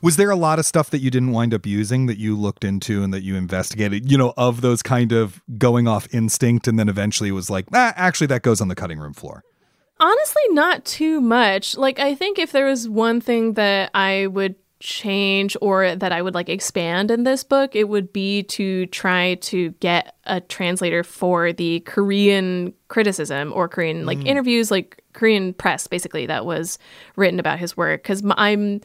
Was 0.01 0.17
there 0.17 0.31
a 0.31 0.35
lot 0.35 0.57
of 0.57 0.65
stuff 0.65 0.89
that 0.91 0.99
you 0.99 1.11
didn't 1.11 1.31
wind 1.31 1.53
up 1.53 1.65
using 1.65 2.07
that 2.07 2.17
you 2.17 2.35
looked 2.35 2.63
into 2.63 3.03
and 3.03 3.13
that 3.13 3.21
you 3.21 3.35
investigated, 3.35 4.11
you 4.11 4.17
know, 4.17 4.33
of 4.37 4.61
those 4.61 4.81
kind 4.81 5.11
of 5.11 5.41
going 5.57 5.87
off 5.87 6.11
instinct 6.13 6.67
and 6.67 6.79
then 6.79 6.89
eventually 6.89 7.31
was 7.31 7.49
like, 7.49 7.65
ah, 7.73 7.93
actually, 7.95 8.27
that 8.27 8.41
goes 8.41 8.61
on 8.61 8.67
the 8.67 8.75
cutting 8.75 8.99
room 8.99 9.13
floor? 9.13 9.43
Honestly, 9.99 10.41
not 10.49 10.85
too 10.85 11.21
much. 11.21 11.77
Like, 11.77 11.99
I 11.99 12.15
think 12.15 12.37
if 12.39 12.51
there 12.51 12.65
was 12.65 12.89
one 12.89 13.21
thing 13.21 13.53
that 13.53 13.91
I 13.93 14.27
would 14.27 14.55
change 14.79 15.55
or 15.61 15.95
that 15.95 16.11
I 16.11 16.21
would 16.21 16.33
like 16.33 16.49
expand 16.49 17.09
in 17.11 17.23
this 17.23 17.43
book, 17.43 17.75
it 17.75 17.89
would 17.89 18.11
be 18.11 18.43
to 18.43 18.85
try 18.87 19.35
to 19.35 19.71
get 19.79 20.15
a 20.25 20.41
translator 20.41 21.03
for 21.03 21.53
the 21.53 21.79
Korean 21.81 22.73
criticism 22.87 23.53
or 23.55 23.67
Korean 23.67 24.05
like 24.05 24.17
mm. 24.19 24.27
interviews, 24.27 24.71
like 24.71 25.01
Korean 25.13 25.53
press, 25.53 25.87
basically, 25.87 26.25
that 26.25 26.45
was 26.45 26.77
written 27.15 27.39
about 27.39 27.59
his 27.59 27.77
work. 27.77 28.03
Because 28.03 28.23
I'm 28.37 28.81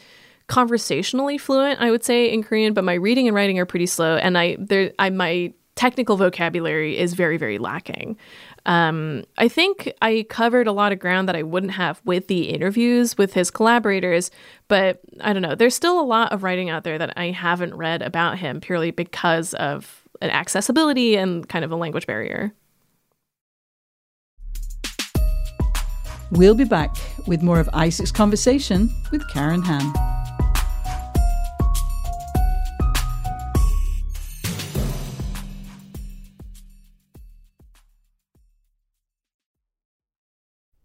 conversationally 0.47 1.39
fluent, 1.39 1.81
I 1.81 1.91
would 1.91 2.05
say, 2.05 2.31
in 2.31 2.43
Korean, 2.43 2.75
but 2.75 2.85
my 2.85 2.95
reading 2.95 3.29
and 3.29 3.35
writing 3.35 3.59
are 3.59 3.67
pretty 3.67 3.87
slow, 3.87 4.17
and 4.17 4.37
I 4.37 4.57
there 4.59 4.93
I 4.99 5.11
my 5.11 5.53
technical 5.77 6.17
vocabulary 6.17 6.99
is 6.99 7.15
very 7.15 7.37
very 7.37 7.59
lacking. 7.59 8.17
Um, 8.67 9.25
I 9.39 9.49
think 9.49 9.93
I 10.03 10.27
covered 10.29 10.67
a 10.67 10.73
lot 10.73 10.93
of 10.93 10.99
ground 10.99 11.29
that 11.29 11.37
I 11.37 11.43
wouldn't 11.43 11.73
have 11.73 12.01
with 12.05 12.27
the 12.27 12.51
interviews 12.51 13.17
with 13.17 13.33
his 13.33 13.51
collaborators, 13.51 14.31
but 14.69 15.01
I 15.21 15.33
don't 15.33 15.43
know. 15.43 15.55
There's 15.55 15.75
still 15.75 15.99
a 16.01 16.05
lot 16.05 16.33
of 16.33 16.43
writing 16.43 16.71
out 16.71 16.85
there 16.85 16.99
that 16.99 17.15
I 17.17 17.31
haven't 17.31 17.75
read 17.75 18.03
about 18.03 18.39
him 18.39 18.61
purely 18.61 18.91
because 18.91 19.55
of 19.55 20.03
an 20.21 20.31
accessibility 20.31 21.17
and 21.17 21.49
kind 21.49 21.65
of 21.65 21.73
a 21.73 21.77
language 21.77 22.07
barrier. 22.07 22.53
We'll 26.33 26.55
be 26.55 26.65
back 26.65 26.95
with 27.27 27.43
more 27.43 27.59
of 27.59 27.69
Isaac's 27.73 28.13
conversation 28.13 28.89
with 29.11 29.27
Karen 29.31 29.63
Han. 29.63 30.20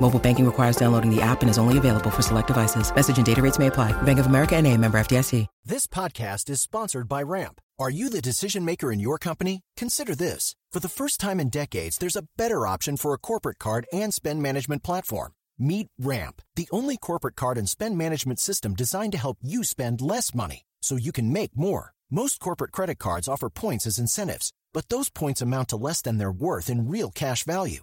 Mobile 0.00 0.20
banking 0.20 0.46
requires 0.46 0.76
downloading 0.76 1.14
the 1.14 1.20
app 1.20 1.42
and 1.42 1.50
is 1.50 1.58
only 1.58 1.76
available 1.76 2.10
for 2.10 2.22
select 2.22 2.46
devices. 2.46 2.94
Message 2.94 3.16
and 3.18 3.26
data 3.26 3.42
rates 3.42 3.58
may 3.58 3.66
apply. 3.66 3.92
Bank 4.02 4.18
of 4.18 4.26
America 4.26 4.56
and 4.56 4.66
a 4.66 4.76
member 4.76 4.98
FDIC. 4.98 5.46
This 5.64 5.86
podcast 5.86 6.48
is 6.48 6.60
sponsored 6.60 7.08
by 7.08 7.22
Ramp. 7.22 7.60
Are 7.78 7.90
you 7.90 8.08
the 8.08 8.22
decision 8.22 8.64
maker 8.64 8.90
in 8.90 9.00
your 9.00 9.18
company? 9.18 9.60
Consider 9.76 10.14
this. 10.14 10.54
For 10.72 10.80
the 10.80 10.88
first 10.88 11.20
time 11.20 11.38
in 11.40 11.50
decades, 11.50 11.98
there's 11.98 12.16
a 12.16 12.26
better 12.36 12.66
option 12.66 12.96
for 12.96 13.12
a 13.12 13.18
corporate 13.18 13.58
card 13.58 13.86
and 13.92 14.14
spend 14.14 14.40
management 14.40 14.82
platform. 14.82 15.32
Meet 15.58 15.88
Ramp, 15.98 16.42
the 16.56 16.68
only 16.70 16.96
corporate 16.96 17.36
card 17.36 17.58
and 17.58 17.68
spend 17.68 17.98
management 17.98 18.38
system 18.38 18.74
designed 18.74 19.12
to 19.12 19.18
help 19.18 19.38
you 19.42 19.64
spend 19.64 20.00
less 20.00 20.34
money 20.34 20.62
so 20.80 20.96
you 20.96 21.12
can 21.12 21.32
make 21.32 21.56
more. 21.56 21.92
Most 22.10 22.38
corporate 22.40 22.72
credit 22.72 22.98
cards 22.98 23.28
offer 23.28 23.50
points 23.50 23.86
as 23.86 23.98
incentives, 23.98 24.52
but 24.72 24.88
those 24.88 25.10
points 25.10 25.42
amount 25.42 25.68
to 25.68 25.76
less 25.76 26.00
than 26.00 26.18
their 26.18 26.32
worth 26.32 26.70
in 26.70 26.88
real 26.88 27.10
cash 27.10 27.44
value. 27.44 27.82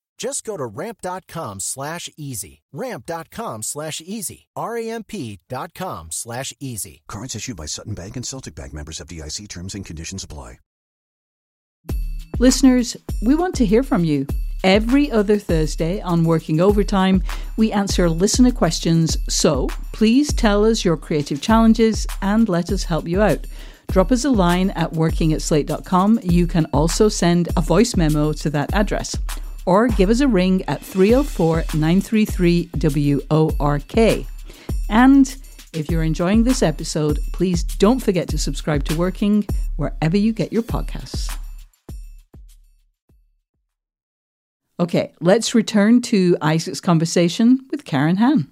Just 0.21 0.43
go 0.43 0.55
to 0.55 0.67
ramp.com 0.67 1.59
slash 1.61 2.07
easy. 2.15 2.61
Ramp.com 2.71 3.63
slash 3.63 4.01
easy. 4.01 4.49
R-A-M-P 4.55 5.39
dot 5.49 5.73
com 5.73 6.09
slash 6.11 6.53
easy. 6.59 7.01
Cards 7.07 7.35
issued 7.35 7.57
by 7.57 7.65
Sutton 7.65 7.95
Bank 7.95 8.15
and 8.15 8.23
Celtic 8.23 8.53
Bank 8.53 8.71
members 8.71 8.99
FDIC 8.99 9.47
terms 9.47 9.73
and 9.73 9.83
conditions 9.83 10.23
apply. 10.23 10.59
Listeners, 12.37 12.95
we 13.23 13.33
want 13.33 13.55
to 13.55 13.65
hear 13.65 13.81
from 13.81 14.05
you. 14.05 14.27
Every 14.63 15.09
other 15.09 15.39
Thursday 15.39 16.01
on 16.01 16.23
Working 16.23 16.61
Overtime, 16.61 17.23
we 17.57 17.71
answer 17.71 18.07
listener 18.07 18.51
questions. 18.51 19.17
So 19.27 19.69
please 19.91 20.31
tell 20.31 20.65
us 20.65 20.85
your 20.85 20.97
creative 20.97 21.41
challenges 21.41 22.05
and 22.21 22.47
let 22.47 22.71
us 22.71 22.83
help 22.83 23.07
you 23.07 23.23
out. 23.23 23.47
Drop 23.89 24.11
us 24.11 24.23
a 24.23 24.29
line 24.29 24.69
at 24.71 24.93
working 24.93 25.33
at 25.33 25.41
slate.com. 25.41 26.19
You 26.21 26.45
can 26.45 26.65
also 26.65 27.09
send 27.09 27.49
a 27.57 27.61
voice 27.61 27.95
memo 27.95 28.33
to 28.33 28.51
that 28.51 28.71
address 28.75 29.17
or 29.65 29.87
give 29.87 30.09
us 30.09 30.19
a 30.19 30.27
ring 30.27 30.63
at 30.67 30.81
304 30.81 31.65
933 31.73 32.69
WORK. 33.29 34.25
And 34.89 35.35
if 35.73 35.89
you're 35.89 36.03
enjoying 36.03 36.43
this 36.43 36.61
episode, 36.61 37.19
please 37.31 37.63
don't 37.63 37.99
forget 37.99 38.27
to 38.29 38.37
subscribe 38.37 38.83
to 38.85 38.95
Working 38.95 39.47
wherever 39.77 40.17
you 40.17 40.33
get 40.33 40.51
your 40.51 40.63
podcasts. 40.63 41.33
Okay, 44.79 45.13
let's 45.21 45.53
return 45.53 46.01
to 46.01 46.35
Isaac's 46.41 46.81
conversation 46.81 47.59
with 47.69 47.85
Karen 47.85 48.17
Han. 48.17 48.47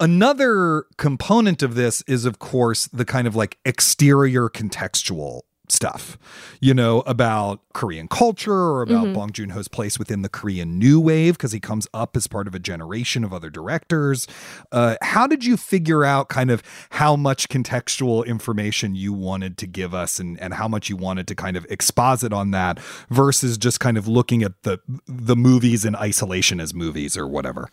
Another 0.00 0.86
component 0.96 1.62
of 1.62 1.74
this 1.74 2.02
is, 2.06 2.24
of 2.24 2.38
course, 2.38 2.86
the 2.88 3.04
kind 3.04 3.26
of 3.26 3.34
like 3.34 3.58
exterior 3.64 4.48
contextual 4.48 5.42
stuff, 5.68 6.18
you 6.60 6.74
know, 6.74 7.00
about 7.00 7.60
Korean 7.72 8.06
culture 8.06 8.52
or 8.52 8.82
about 8.82 9.06
Mhm. 9.06 9.14
Bong 9.14 9.32
Joon 9.32 9.50
Ho's 9.50 9.66
place 9.66 9.98
within 9.98 10.20
the 10.20 10.28
Korean 10.28 10.78
New 10.78 11.00
Wave 11.00 11.38
because 11.38 11.52
he 11.52 11.60
comes 11.60 11.88
up 11.94 12.16
as 12.16 12.26
part 12.26 12.46
of 12.46 12.54
a 12.54 12.58
generation 12.58 13.24
of 13.24 13.32
other 13.32 13.48
directors. 13.48 14.26
Uh, 14.72 14.96
how 15.00 15.26
did 15.26 15.44
you 15.44 15.56
figure 15.56 16.04
out 16.04 16.28
kind 16.28 16.50
of 16.50 16.62
how 16.90 17.16
much 17.16 17.48
contextual 17.48 18.26
information 18.26 18.94
you 18.94 19.12
wanted 19.14 19.56
to 19.58 19.66
give 19.66 19.94
us 19.94 20.20
and, 20.20 20.38
and 20.38 20.54
how 20.54 20.68
much 20.68 20.90
you 20.90 20.96
wanted 20.96 21.26
to 21.28 21.34
kind 21.34 21.56
of 21.56 21.66
exposit 21.70 22.32
on 22.32 22.50
that 22.50 22.78
versus 23.08 23.56
just 23.56 23.80
kind 23.80 23.96
of 23.96 24.06
looking 24.06 24.42
at 24.42 24.62
the 24.64 24.78
the 25.06 25.36
movies 25.36 25.84
in 25.86 25.96
isolation 25.96 26.60
as 26.60 26.74
movies 26.74 27.16
or 27.16 27.26
whatever? 27.26 27.68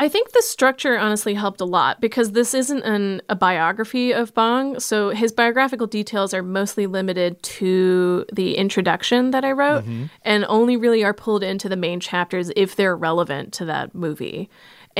I 0.00 0.08
think 0.08 0.32
the 0.32 0.40
structure 0.40 0.98
honestly 0.98 1.34
helped 1.34 1.60
a 1.60 1.66
lot 1.66 2.00
because 2.00 2.32
this 2.32 2.54
isn't 2.54 2.82
an, 2.84 3.20
a 3.28 3.36
biography 3.36 4.12
of 4.12 4.32
Bong. 4.32 4.80
So 4.80 5.10
his 5.10 5.30
biographical 5.30 5.86
details 5.86 6.32
are 6.32 6.42
mostly 6.42 6.86
limited 6.86 7.40
to 7.42 8.24
the 8.32 8.56
introduction 8.56 9.30
that 9.32 9.44
I 9.44 9.52
wrote 9.52 9.84
mm-hmm. 9.84 10.06
and 10.22 10.46
only 10.48 10.78
really 10.78 11.04
are 11.04 11.12
pulled 11.12 11.42
into 11.42 11.68
the 11.68 11.76
main 11.76 12.00
chapters 12.00 12.50
if 12.56 12.76
they're 12.76 12.96
relevant 12.96 13.52
to 13.54 13.66
that 13.66 13.94
movie. 13.94 14.48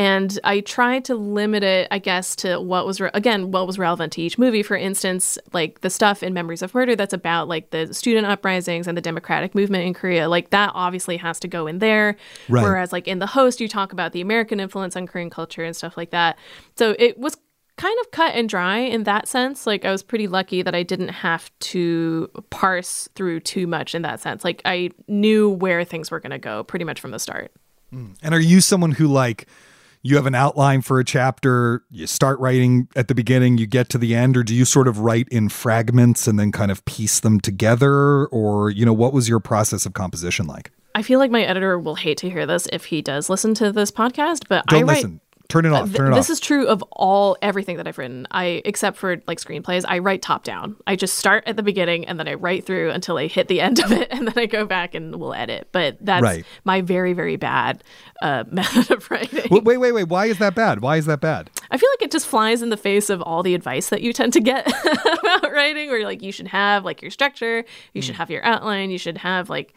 And 0.01 0.39
I 0.45 0.61
tried 0.61 1.05
to 1.05 1.15
limit 1.15 1.63
it, 1.63 1.87
I 1.91 1.99
guess, 1.99 2.35
to 2.37 2.59
what 2.59 2.87
was, 2.87 3.03
re- 3.03 3.11
again, 3.13 3.51
what 3.51 3.67
was 3.67 3.79
relevant 3.79 4.15
to 4.15 4.23
each 4.23 4.39
movie. 4.39 4.63
For 4.63 4.75
instance, 4.75 5.37
like 5.53 5.83
the 5.83 5.91
stuff 5.91 6.23
in 6.23 6.33
Memories 6.33 6.63
of 6.63 6.75
Murder 6.75 6.97
that's 6.97 7.13
about 7.13 7.49
like 7.49 7.69
the 7.69 7.93
student 7.93 8.27
uprisings 8.27 8.89
and 8.89 8.97
the 8.97 9.03
democratic 9.03 9.55
movement 9.55 9.85
in 9.85 9.93
Korea, 9.93 10.27
like 10.27 10.49
that 10.51 10.71
obviously 10.73 11.19
has 11.19 11.39
to 11.41 11.49
go 11.49 11.67
in 11.67 11.81
there. 11.81 12.17
Right. 12.49 12.63
Whereas, 12.63 12.95
like 12.95 13.09
in 13.09 13.19
The 13.19 13.27
Host, 13.27 13.61
you 13.61 13.69
talk 13.69 13.93
about 13.93 14.13
the 14.13 14.23
American 14.23 14.59
influence 14.59 14.97
on 14.97 15.07
Korean 15.07 15.29
culture 15.29 15.65
and 15.65 15.77
stuff 15.77 15.99
like 15.99 16.13
that. 16.13 16.39
So 16.77 16.97
it 16.99 17.19
was 17.19 17.37
kind 17.77 17.99
of 18.01 18.11
cut 18.11 18.35
and 18.35 18.49
dry 18.49 18.79
in 18.79 19.03
that 19.03 19.29
sense. 19.29 19.67
Like 19.67 19.85
I 19.85 19.93
was 19.93 20.03
pretty 20.03 20.29
lucky 20.29 20.63
that 20.63 20.75
I 20.75 20.83
didn't 20.83 21.09
have 21.09 21.51
to 21.61 22.31
parse 22.49 23.07
through 23.15 23.41
too 23.41 23.67
much 23.67 23.95
in 23.95 24.01
that 24.01 24.21
sense. 24.21 24.45
Like 24.45 24.63
I 24.65 24.93
knew 25.09 25.51
where 25.51 25.85
things 25.85 26.11
were 26.11 26.21
going 26.21 26.31
to 26.31 26.39
go 26.39 26.65
pretty 26.65 26.87
much 26.87 27.03
from 27.03 27.11
the 27.11 27.19
start. 27.19 27.53
Mm. 27.93 28.17
And 28.23 28.35
are 28.35 28.41
you 28.41 28.63
someone 28.63 28.93
who 28.93 29.07
like 29.07 29.47
you 30.03 30.17
have 30.17 30.27
an 30.27 30.35
outline 30.35 30.83
for 30.83 30.99
a 30.99 31.05
chapter, 31.05 31.85
you 31.91 32.07
start 32.07 32.39
writing 32.41 32.89
at 32.97 33.09
the 33.09 33.15
beginning, 33.15 33.59
you 33.59 33.67
get 33.67 33.89
to 33.91 33.99
the 33.99 34.15
end, 34.15 34.37
or 34.37 34.43
do 34.43 34.55
you 34.55 34.65
sort 34.65 34.89
of 34.89 35.01
write 35.01 35.29
in 35.29 35.49
fragments 35.49 36.27
and 36.27 36.39
then 36.39 36.53
kind 36.53 36.71
of 36.71 36.85
piece 36.85 37.21
them 37.21 37.41
together? 37.41 38.27
Or, 38.27 38.71
you 38.71 38.87
know, 38.87 38.93
what 38.93 39.13
was 39.13 39.29
your 39.29 39.41
process 39.41 39.85
of 39.87 39.93
composition 39.93 40.47
like? 40.47 40.71
I 40.95 41.03
feel 41.03 41.19
like 41.19 41.31
my 41.31 41.43
editor 41.43 41.79
will 41.79 41.95
hate 41.95 42.19
to 42.19 42.31
hear 42.31 42.47
this 42.47 42.67
if 42.73 42.87
he 42.87 43.03
does 43.03 43.29
listen 43.31 43.55
to 43.55 43.73
this 43.73 43.91
podcast, 43.91 44.45
but 44.49 44.67
Don't 44.67 44.81
I 44.81 44.83
write 44.83 44.97
listen. 44.97 45.21
Turn 45.51 45.67
it 45.67 45.73
off. 45.73 45.93
Turn 45.93 46.13
it 46.13 46.17
this 46.17 46.27
off. 46.27 46.31
is 46.35 46.41
true 46.41 46.67
of 46.67 46.83
all 46.93 47.37
everything 47.43 47.77
that 47.77 47.87
I've 47.87 47.99
written. 47.99 48.27
I 48.31 48.63
except 48.65 48.97
for 48.97 49.21
like 49.27 49.39
screenplays, 49.39 49.85
I 49.87 49.99
write 49.99 50.23
top 50.23 50.45
down. 50.45 50.77
I 50.87 50.97
just 50.97 51.19
start 51.19 51.45
at 51.47 51.57
the 51.57 51.63
beginning 51.63 52.07
and 52.07 52.19
then 52.19 52.29
I 52.29 52.35
write 52.35 52.65
through 52.65 52.91
until 52.91 53.19
I 53.19 53.27
hit 53.27 53.49
the 53.49 53.61
end 53.61 53.79
of 53.81 53.93
it, 53.93 54.09
and 54.13 54.27
then 54.27 54.35
I 54.39 54.47
go 54.47 54.65
back 54.65 54.95
and 54.95 55.17
we'll 55.17 55.35
edit. 55.35 55.69
But 55.73 55.99
that's 56.01 56.23
Right. 56.23 56.45
my 56.65 56.81
very 56.81 57.13
very 57.13 57.37
bad 57.37 57.85
uh, 58.23 58.45
method 58.51 58.91
of 58.91 59.11
writing. 59.11 59.49
Wait, 59.51 59.65
wait, 59.65 59.77
wait, 59.79 59.93
wait. 59.93 60.09
Why 60.09 60.27
is 60.27 60.39
that 60.39 60.55
bad? 60.55 60.81
Why 60.81 60.97
is 60.97 61.07
that 61.07 61.21
bad? 61.21 61.51
I 61.71 61.77
feel 61.77 61.91
like 61.91 62.03
it 62.03 62.11
just 62.11 62.27
flies 62.27 62.63
in 62.63 62.71
the 62.71 62.77
face 62.77 63.11
of 63.11 63.21
all 63.23 63.43
the 63.43 63.55
advice 63.55 63.89
that 63.91 64.03
you 64.03 64.13
tend 64.13 64.33
to 64.35 64.41
get 64.41 64.67
about 65.23 65.53
writing, 65.53 65.89
where 65.91 66.05
like 66.05 66.23
you 66.23 66.33
should 66.33 66.49
have 66.49 66.85
like 66.85 67.03
your 67.03 67.11
structure, 67.11 67.65
you 67.93 68.01
Hmm. 68.01 68.07
should 68.07 68.15
have 68.17 68.31
your 68.31 68.45
outline, 68.45 68.91
you 68.91 68.99
should 68.99 69.19
have 69.19 69.51
like 69.51 69.75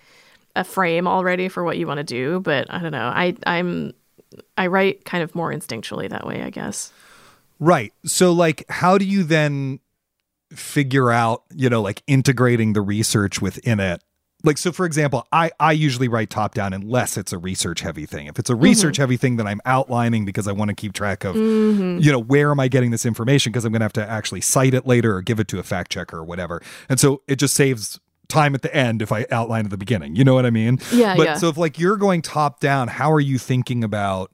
a 0.56 0.64
frame 0.64 1.08
already 1.08 1.50
for 1.50 1.64
what 1.64 1.78
you 1.80 1.88
want 1.88 1.98
to 1.98 2.04
do. 2.04 2.40
But 2.40 2.68
I 2.72 2.80
don't 2.80 2.92
know. 2.92 3.08
I 3.08 3.36
I'm 3.48 3.94
I 4.58 4.68
write 4.68 5.06
kind 5.06 5.24
of 5.24 5.36
more 5.36 5.52
instinctually 5.52 6.10
that 6.10 6.26
way, 6.26 6.44
I 6.44 6.50
guess. 6.50 6.92
Right. 7.60 7.94
So, 8.06 8.32
like, 8.32 8.66
how 8.70 8.98
do 8.98 9.06
you 9.06 9.24
then 9.24 9.80
figure 10.52 11.12
out, 11.12 11.44
you 11.54 11.70
know, 11.70 11.82
like 11.82 12.04
integrating 12.08 12.74
the 12.74 12.82
research 12.82 13.42
within 13.42 13.80
it? 13.80 14.04
Like, 14.46 14.58
so 14.58 14.74
for 14.74 14.86
example, 14.86 15.26
I, 15.32 15.52
I 15.58 15.72
usually 15.72 16.10
write 16.10 16.30
top 16.30 16.54
down 16.54 16.74
unless 16.74 17.16
it's 17.16 17.32
a 17.32 17.38
research 17.38 17.80
heavy 17.80 18.06
thing. 18.06 18.28
If 18.28 18.38
it's 18.38 18.50
a 18.50 18.54
mm-hmm. 18.54 18.64
research 18.64 18.98
heavy 18.98 19.16
thing, 19.16 19.38
then 19.38 19.48
I'm 19.48 19.62
outlining 19.64 20.26
because 20.26 20.50
I 20.50 20.52
want 20.52 20.68
to 20.68 20.76
keep 20.76 20.92
track 20.92 21.24
of, 21.24 21.38
mm-hmm. 21.38 22.00
you 22.00 22.12
know, 22.12 22.20
where 22.20 22.52
am 22.52 22.60
I 22.60 22.68
getting 22.68 22.92
this 22.92 23.06
information? 23.06 23.54
Because 23.54 23.64
I'm 23.64 23.72
going 23.72 23.80
to 23.80 23.86
have 23.86 23.94
to 23.94 24.10
actually 24.10 24.42
cite 24.42 24.74
it 24.74 24.86
later 24.86 25.16
or 25.16 25.22
give 25.22 25.40
it 25.40 25.48
to 25.48 25.60
a 25.60 25.64
fact 25.64 25.94
checker 25.94 26.18
or 26.18 26.26
whatever. 26.26 26.62
And 26.90 27.00
so 27.00 27.22
it 27.26 27.38
just 27.38 27.54
saves 27.54 28.02
time 28.34 28.56
at 28.56 28.62
the 28.64 28.76
end 28.76 29.02
if 29.02 29.12
I 29.12 29.26
outline 29.32 29.66
at 29.66 29.72
the 29.72 29.78
beginning. 29.78 30.16
You 30.16 30.24
know 30.24 30.34
what 30.34 30.46
I 30.46 30.50
mean? 30.50 30.80
Yeah, 30.92 31.16
But 31.16 31.24
yeah. 31.26 31.34
so 31.36 31.50
if 31.50 31.58
like 31.58 31.78
you're 31.80 31.98
going 31.98 32.22
top 32.22 32.60
down, 32.60 32.88
how 32.88 33.12
are 33.12 33.20
you 33.20 33.38
thinking 33.38 33.84
about 33.84 34.32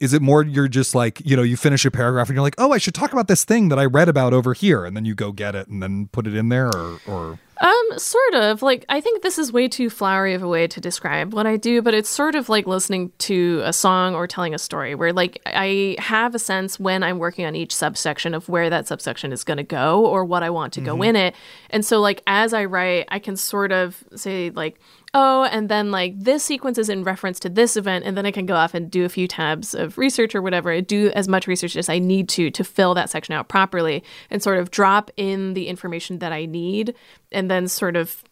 is 0.00 0.12
it 0.14 0.22
more 0.22 0.42
you're 0.42 0.66
just 0.66 0.94
like, 0.94 1.20
you 1.24 1.36
know, 1.36 1.42
you 1.42 1.56
finish 1.56 1.84
a 1.84 1.90
paragraph 1.90 2.28
and 2.28 2.34
you're 2.34 2.42
like, 2.42 2.56
oh, 2.58 2.72
I 2.72 2.78
should 2.78 2.94
talk 2.94 3.12
about 3.12 3.28
this 3.28 3.44
thing 3.44 3.68
that 3.68 3.78
I 3.78 3.84
read 3.84 4.08
about 4.08 4.32
over 4.32 4.54
here. 4.54 4.84
And 4.84 4.96
then 4.96 5.04
you 5.04 5.14
go 5.14 5.30
get 5.30 5.54
it 5.54 5.68
and 5.68 5.82
then 5.82 6.08
put 6.08 6.26
it 6.26 6.34
in 6.34 6.48
there 6.48 6.68
or, 6.74 6.98
or 7.06 7.38
Um, 7.60 7.98
sort 7.98 8.34
of. 8.34 8.62
Like, 8.62 8.86
I 8.88 9.02
think 9.02 9.22
this 9.22 9.38
is 9.38 9.52
way 9.52 9.68
too 9.68 9.90
flowery 9.90 10.32
of 10.32 10.42
a 10.42 10.48
way 10.48 10.66
to 10.66 10.80
describe 10.80 11.34
what 11.34 11.46
I 11.46 11.58
do, 11.58 11.82
but 11.82 11.92
it's 11.92 12.08
sort 12.08 12.34
of 12.34 12.48
like 12.48 12.66
listening 12.66 13.12
to 13.18 13.60
a 13.62 13.72
song 13.74 14.14
or 14.14 14.26
telling 14.26 14.54
a 14.54 14.58
story 14.58 14.94
where, 14.94 15.12
like, 15.12 15.42
I 15.44 15.96
have 15.98 16.34
a 16.34 16.38
sense 16.38 16.80
when 16.80 17.02
I'm 17.02 17.18
working 17.18 17.44
on 17.44 17.54
each 17.54 17.74
subsection 17.74 18.32
of 18.32 18.48
where 18.48 18.70
that 18.70 18.86
subsection 18.86 19.30
is 19.30 19.44
going 19.44 19.58
to 19.58 19.62
go 19.62 20.06
or 20.06 20.24
what 20.24 20.42
I 20.42 20.48
want 20.48 20.72
to 20.74 20.80
go 20.80 21.02
in 21.02 21.14
it. 21.16 21.34
And 21.68 21.84
so, 21.84 22.00
like, 22.00 22.22
as 22.26 22.54
I 22.54 22.64
write, 22.64 23.04
I 23.10 23.18
can 23.18 23.36
sort 23.36 23.72
of 23.72 24.02
say, 24.16 24.48
like, 24.48 24.80
oh, 25.14 25.44
and 25.44 25.68
then, 25.68 25.90
like, 25.90 26.18
this 26.18 26.44
sequence 26.44 26.78
is 26.78 26.88
in 26.88 27.04
reference 27.04 27.40
to 27.40 27.48
this 27.48 27.76
event. 27.76 28.04
And 28.04 28.16
then 28.16 28.26
I 28.26 28.30
can 28.30 28.46
go 28.46 28.54
off 28.54 28.74
and 28.74 28.90
do 28.90 29.04
a 29.04 29.08
few 29.08 29.26
tabs 29.26 29.74
of 29.74 29.98
research 29.98 30.34
or 30.34 30.42
whatever. 30.42 30.70
I 30.70 30.80
do 30.80 31.10
as 31.10 31.28
much 31.28 31.46
research 31.46 31.76
as 31.76 31.88
I 31.88 31.98
need 31.98 32.28
to 32.30 32.50
to 32.50 32.64
fill 32.64 32.94
that 32.94 33.10
section 33.10 33.34
out 33.34 33.48
properly 33.48 34.02
and 34.30 34.42
sort 34.42 34.58
of 34.58 34.70
drop 34.70 35.10
in 35.16 35.54
the 35.54 35.68
information 35.68 36.18
that 36.18 36.32
I 36.32 36.46
need 36.46 36.94
and 37.32 37.50
then 37.50 37.68
sort 37.68 37.96
of 37.96 38.22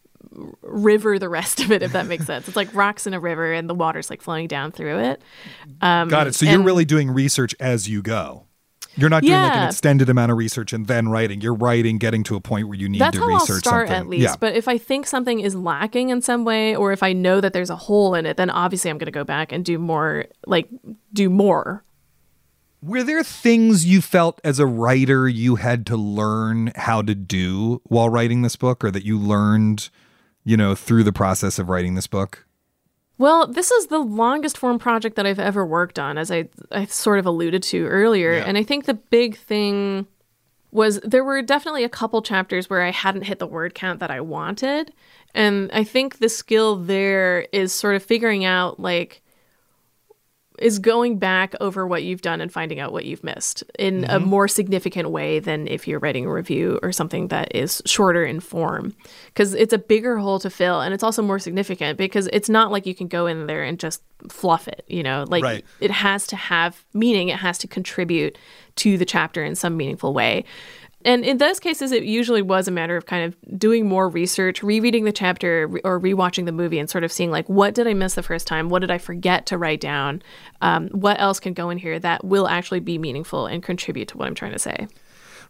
river 0.62 1.18
the 1.18 1.28
rest 1.28 1.60
of 1.64 1.70
it 1.70 1.82
if 1.82 1.92
that 1.92 2.06
makes 2.06 2.26
sense 2.26 2.48
it's 2.48 2.56
like 2.56 2.74
rocks 2.74 3.06
in 3.06 3.14
a 3.14 3.20
river 3.20 3.52
and 3.52 3.70
the 3.70 3.74
water's 3.74 4.10
like 4.10 4.20
flowing 4.20 4.48
down 4.48 4.72
through 4.72 4.98
it 4.98 5.22
um, 5.80 6.08
got 6.08 6.26
it. 6.26 6.34
So 6.34 6.44
you're 6.44 6.62
really 6.62 6.84
doing 6.84 7.10
research 7.10 7.54
as 7.60 7.88
you 7.88 8.02
go. 8.02 8.47
You're 8.98 9.08
not 9.10 9.22
doing 9.22 9.34
like 9.40 9.56
an 9.56 9.68
extended 9.68 10.08
amount 10.10 10.32
of 10.32 10.38
research 10.38 10.72
and 10.72 10.86
then 10.86 11.08
writing. 11.08 11.40
You're 11.40 11.54
writing, 11.54 11.98
getting 11.98 12.24
to 12.24 12.36
a 12.36 12.40
point 12.40 12.68
where 12.68 12.76
you 12.76 12.88
need 12.88 13.00
that's 13.00 13.16
to 13.16 13.22
how 13.22 13.32
I'll 13.32 13.40
start 13.40 13.64
something. 13.88 13.92
at 13.94 14.08
least 14.08 14.22
Yeah. 14.24 14.36
but 14.40 14.54
if 14.56 14.66
i 14.68 14.76
think 14.76 15.06
something 15.06 15.40
is 15.40 15.54
lacking 15.54 16.10
in 16.10 16.20
some 16.20 16.44
way 16.44 16.74
or 16.74 16.92
if 16.92 17.02
i 17.02 17.12
know 17.12 17.40
that 17.40 17.52
there's 17.52 17.70
a 17.70 17.76
hole 17.76 18.14
in 18.14 18.26
it 18.26 18.36
then 18.36 18.50
obviously 18.50 18.90
i'm 18.90 18.98
going 18.98 19.06
to 19.06 19.12
go 19.12 19.24
back 19.24 19.52
and 19.52 19.64
do 19.64 19.78
more 19.78 20.26
like 20.46 20.68
do 21.12 21.30
more 21.30 21.84
Were 22.82 23.02
there 23.04 23.22
things 23.24 23.86
you 23.86 24.00
felt 24.02 24.40
as 24.44 24.58
a 24.58 24.66
writer 24.66 25.28
you 25.28 25.56
had 25.56 25.86
to 25.86 25.96
learn 25.96 26.72
how 26.76 27.02
to 27.02 27.14
do 27.14 27.80
while 27.84 28.08
writing 28.08 28.42
this 28.42 28.56
book 28.56 28.82
or 28.84 28.90
that 28.90 29.04
you 29.04 29.18
learned, 29.18 29.90
you 30.44 30.56
know, 30.56 30.74
through 30.76 31.02
the 31.04 31.12
process 31.12 31.58
of 31.58 31.68
writing 31.68 31.94
this 31.96 32.06
book? 32.06 32.46
Well, 33.18 33.48
this 33.48 33.72
is 33.72 33.88
the 33.88 33.98
longest 33.98 34.56
form 34.56 34.78
project 34.78 35.16
that 35.16 35.26
I've 35.26 35.40
ever 35.40 35.66
worked 35.66 35.98
on, 35.98 36.16
as 36.16 36.30
I, 36.30 36.48
I 36.70 36.86
sort 36.86 37.18
of 37.18 37.26
alluded 37.26 37.64
to 37.64 37.84
earlier. 37.86 38.32
Yeah. 38.34 38.44
And 38.46 38.56
I 38.56 38.62
think 38.62 38.86
the 38.86 38.94
big 38.94 39.36
thing 39.36 40.06
was 40.70 41.00
there 41.00 41.24
were 41.24 41.42
definitely 41.42 41.82
a 41.82 41.88
couple 41.88 42.22
chapters 42.22 42.70
where 42.70 42.82
I 42.82 42.90
hadn't 42.90 43.22
hit 43.22 43.38
the 43.38 43.46
word 43.46 43.74
count 43.74 44.00
that 44.00 44.10
I 44.10 44.20
wanted. 44.20 44.92
And 45.34 45.70
I 45.72 45.82
think 45.82 46.18
the 46.18 46.28
skill 46.28 46.76
there 46.76 47.46
is 47.52 47.72
sort 47.72 47.96
of 47.96 48.02
figuring 48.02 48.44
out, 48.44 48.78
like, 48.78 49.20
is 50.60 50.78
going 50.78 51.18
back 51.18 51.54
over 51.60 51.86
what 51.86 52.02
you've 52.02 52.22
done 52.22 52.40
and 52.40 52.52
finding 52.52 52.80
out 52.80 52.92
what 52.92 53.04
you've 53.04 53.24
missed 53.24 53.62
in 53.78 54.04
a 54.04 54.18
mm-hmm. 54.18 54.28
more 54.28 54.48
significant 54.48 55.10
way 55.10 55.38
than 55.38 55.68
if 55.68 55.86
you're 55.86 55.98
writing 55.98 56.26
a 56.26 56.32
review 56.32 56.78
or 56.82 56.92
something 56.92 57.28
that 57.28 57.54
is 57.54 57.82
shorter 57.86 58.24
in 58.24 58.40
form. 58.40 58.94
Because 59.26 59.54
it's 59.54 59.72
a 59.72 59.78
bigger 59.78 60.18
hole 60.18 60.38
to 60.40 60.50
fill 60.50 60.80
and 60.80 60.92
it's 60.92 61.02
also 61.02 61.22
more 61.22 61.38
significant 61.38 61.98
because 61.98 62.28
it's 62.32 62.48
not 62.48 62.72
like 62.72 62.86
you 62.86 62.94
can 62.94 63.08
go 63.08 63.26
in 63.26 63.46
there 63.46 63.62
and 63.62 63.78
just 63.78 64.02
fluff 64.28 64.66
it 64.66 64.84
you 64.88 65.02
know? 65.02 65.24
Like 65.28 65.44
Right. 65.44 65.64
it 65.80 65.90
has 65.90 66.26
to 66.28 66.36
have 66.36 66.84
meaning. 66.92 67.28
It 67.28 67.38
has 67.38 67.58
to 67.58 67.68
contribute 67.68 68.36
to 68.76 68.98
the 68.98 69.04
chapter 69.04 69.44
in 69.44 69.54
some 69.54 69.76
meaningful 69.76 70.12
way 70.12 70.44
and 71.04 71.24
in 71.24 71.38
those 71.38 71.60
cases, 71.60 71.92
it 71.92 72.02
usually 72.02 72.42
was 72.42 72.66
a 72.66 72.70
matter 72.70 72.96
of 72.96 73.06
kind 73.06 73.24
of 73.24 73.58
doing 73.58 73.86
more 73.86 74.08
research, 74.08 74.62
rereading 74.62 75.04
the 75.04 75.12
chapter 75.12 75.70
or 75.84 76.00
rewatching 76.00 76.44
the 76.44 76.52
movie 76.52 76.78
and 76.78 76.90
sort 76.90 77.04
of 77.04 77.12
seeing, 77.12 77.30
like, 77.30 77.48
what 77.48 77.74
did 77.74 77.86
I 77.86 77.94
miss 77.94 78.14
the 78.14 78.22
first 78.22 78.46
time? 78.46 78.68
What 78.68 78.80
did 78.80 78.90
I 78.90 78.98
forget 78.98 79.46
to 79.46 79.58
write 79.58 79.80
down? 79.80 80.22
Um, 80.60 80.88
what 80.88 81.20
else 81.20 81.38
can 81.38 81.52
go 81.52 81.70
in 81.70 81.78
here 81.78 81.98
that 82.00 82.24
will 82.24 82.48
actually 82.48 82.80
be 82.80 82.98
meaningful 82.98 83.46
and 83.46 83.62
contribute 83.62 84.08
to 84.08 84.18
what 84.18 84.26
I'm 84.26 84.34
trying 84.34 84.52
to 84.52 84.58
say? 84.58 84.88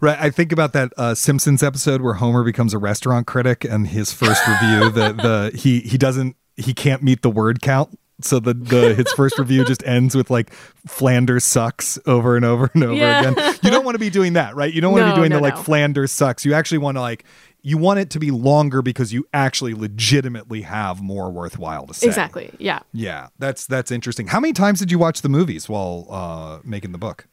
Right. 0.01 0.19
I 0.21 0.31
think 0.31 0.53
about 0.53 0.75
that 0.75 0.93
uh, 0.97 1.15
Simpsons 1.15 1.63
episode 1.63 2.03
where 2.03 2.15
Homer 2.15 2.45
becomes 2.45 2.73
a 2.73 2.79
restaurant 2.79 3.27
critic 3.27 3.65
and 3.65 3.89
his 3.89 4.13
first 4.13 4.47
review, 4.47 4.91
the 4.91 5.13
the 5.13 5.59
he 5.59 5.81
he 5.81 5.99
doesn't 5.99 6.37
he 6.57 6.73
can't 6.73 7.03
meet 7.03 7.23
the 7.23 7.31
word 7.31 7.61
count. 7.63 7.99
So 8.21 8.41
the, 8.41 8.53
the 8.55 8.95
his 8.95 9.13
first 9.13 9.39
review 9.39 9.65
just 9.65 9.85
ends 9.87 10.15
with 10.17 10.29
like 10.31 10.53
Flanders 10.87 11.45
sucks 11.45 11.99
over 12.07 12.35
and 12.37 12.45
over 12.45 12.71
and 12.75 12.83
over 12.85 12.95
Yeah. 12.95 13.31
again. 13.31 13.55
You 13.63 13.71
don't 13.71 13.85
want 13.85 13.95
to 13.95 14.01
be 14.01 14.11
doing 14.11 14.33
that, 14.33 14.57
right? 14.57 14.73
You 14.73 14.81
don't 14.81 14.93
want 14.93 15.03
to 15.03 15.09
No, 15.11 15.15
be 15.15 15.19
doing 15.21 15.31
no, 15.31 15.37
the 15.37 15.43
like 15.43 15.55
no. 15.57 15.63
Flanders 15.63 16.11
sucks. 16.11 16.45
You 16.45 16.53
actually 16.55 16.79
want 16.79 16.97
to 16.97 17.01
like 17.01 17.25
you 17.63 17.77
want 17.79 17.99
it 18.01 18.11
to 18.11 18.19
be 18.21 18.31
longer 18.31 18.83
because 18.83 19.13
you 19.13 19.27
actually 19.35 19.75
legitimately 19.75 20.63
have 20.63 21.01
more 21.03 21.31
worthwhile 21.31 21.87
to 21.89 21.95
say. 21.95 22.07
Exactly. 22.07 22.51
Yeah. 22.59 22.81
Yeah, 22.93 23.29
that's 23.39 23.67
that's 23.67 23.91
interesting. 23.91 24.27
How 24.29 24.41
many 24.41 24.53
times 24.53 24.79
did 24.81 24.91
you 24.91 24.99
watch 24.99 25.23
the 25.23 25.29
movies 25.29 25.69
while 25.69 26.07
uh, 26.11 26.59
making 26.65 26.93
the 26.93 26.99
book? 26.99 27.27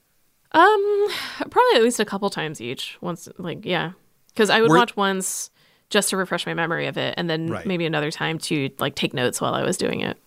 Um, 0.52 1.08
probably 1.40 1.76
at 1.76 1.84
least 1.84 2.00
a 2.00 2.06
couple 2.06 2.30
times 2.30 2.62
each. 2.62 2.98
Once, 3.02 3.28
like, 3.38 3.66
yeah, 3.66 3.92
because 4.30 4.50
I 4.50 4.62
would 4.62 4.70
Were- 4.72 4.78
watch 4.78 4.96
once 4.96 5.50
just 5.90 6.10
to 6.12 6.18
refresh 6.18 6.46
my 6.46 6.54
memory 6.54 6.88
of 6.88 6.98
it, 6.98 7.14
and 7.18 7.30
then 7.30 7.48
Right. 7.48 7.66
maybe 7.66 7.86
another 7.86 8.10
time 8.10 8.38
to 8.40 8.70
like 8.80 8.96
take 8.96 9.14
notes 9.14 9.42
while 9.42 9.54
I 9.54 9.64
was 9.64 9.78
doing 9.78 10.00
it. 10.02 10.18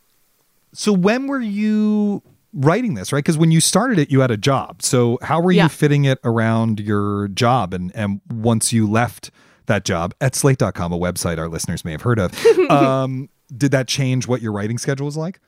So 0.72 0.92
when 0.92 1.26
were 1.26 1.40
you 1.40 2.22
writing 2.52 2.94
this, 2.94 3.12
right? 3.12 3.18
Because 3.18 3.38
when 3.38 3.50
you 3.50 3.60
started 3.60 3.98
it, 3.98 4.10
you 4.10 4.20
had 4.20 4.30
a 4.30 4.36
job. 4.36 4.82
So 4.82 5.18
how 5.22 5.40
were 5.40 5.52
Yeah. 5.52 5.64
you 5.64 5.68
fitting 5.68 6.04
it 6.04 6.18
around 6.24 6.80
your 6.80 7.28
job? 7.28 7.74
And 7.74 7.90
and 7.94 8.20
once 8.30 8.72
you 8.72 8.88
left 8.88 9.30
that 9.66 9.84
job 9.84 10.14
at 10.20 10.34
slate.com, 10.34 10.92
a 10.92 10.98
website 10.98 11.38
our 11.38 11.48
listeners 11.48 11.84
may 11.84 11.92
have 11.92 12.02
heard 12.02 12.18
of, 12.18 12.32
um, 12.70 13.28
did 13.54 13.70
that 13.72 13.86
change 13.88 14.26
what 14.26 14.40
your 14.42 14.52
writing 14.52 14.78
schedule 14.78 15.06
was 15.06 15.16
like? 15.16 15.40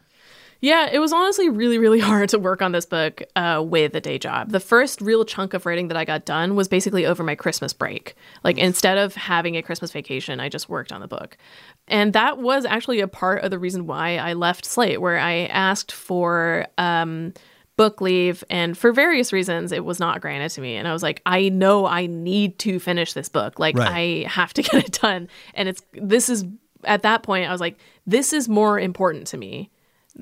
Yeah, 0.60 0.90
it 0.92 0.98
was 0.98 1.12
honestly 1.12 1.48
really, 1.48 1.78
really 1.78 2.00
hard 2.10 2.28
to 2.30 2.38
work 2.38 2.62
on 2.62 2.72
this 2.72 2.86
book 2.86 3.22
uh, 3.36 3.62
with 3.66 3.94
a 3.94 4.00
day 4.00 4.18
job. 4.18 4.50
The 4.50 4.60
first 4.60 5.00
real 5.00 5.24
chunk 5.24 5.54
of 5.54 5.64
writing 5.66 5.88
that 5.88 5.96
I 5.96 6.04
got 6.04 6.24
done 6.24 6.54
was 6.54 6.68
basically 6.68 7.06
over 7.06 7.22
my 7.22 7.34
Christmas 7.34 7.72
break. 7.72 8.14
Like, 8.44 8.58
instead 8.58 8.98
of 8.98 9.14
having 9.14 9.56
a 9.56 9.62
Christmas 9.62 9.90
vacation, 9.90 10.40
I 10.40 10.48
just 10.48 10.68
worked 10.68 10.92
on 10.92 11.00
the 11.00 11.08
book. 11.08 11.36
And 11.88 12.12
that 12.12 12.38
was 12.38 12.64
actually 12.64 13.00
a 13.00 13.08
part 13.08 13.42
of 13.42 13.50
the 13.50 13.58
reason 13.58 13.86
why 13.86 14.16
I 14.16 14.34
left 14.34 14.64
Slate, 14.64 15.00
where 15.00 15.18
I 15.18 15.46
asked 15.46 15.92
for 15.92 16.66
um, 16.78 17.32
book 17.76 18.00
leave. 18.02 18.44
And 18.50 18.76
for 18.76 18.92
various 18.92 19.32
reasons, 19.32 19.72
it 19.72 19.84
was 19.84 19.98
not 19.98 20.20
granted 20.20 20.50
to 20.50 20.60
me. 20.60 20.76
And 20.76 20.86
I 20.86 20.92
was 20.92 21.02
like, 21.02 21.22
I 21.24 21.48
know 21.48 21.86
I 21.86 22.06
need 22.06 22.58
to 22.60 22.78
finish 22.78 23.14
this 23.14 23.28
book. 23.28 23.58
Like, 23.58 23.76
Right. 23.76 24.24
I 24.26 24.28
have 24.28 24.52
to 24.54 24.62
get 24.62 24.84
it 24.84 25.00
done. 25.00 25.28
And 25.54 25.68
it's, 25.68 25.82
this 25.94 26.28
is, 26.28 26.44
at 26.84 27.02
that 27.02 27.22
point, 27.22 27.48
I 27.48 27.52
was 27.52 27.60
like, 27.60 27.78
this 28.06 28.32
is 28.34 28.48
more 28.48 28.78
important 28.78 29.26
to 29.28 29.38
me. 29.38 29.70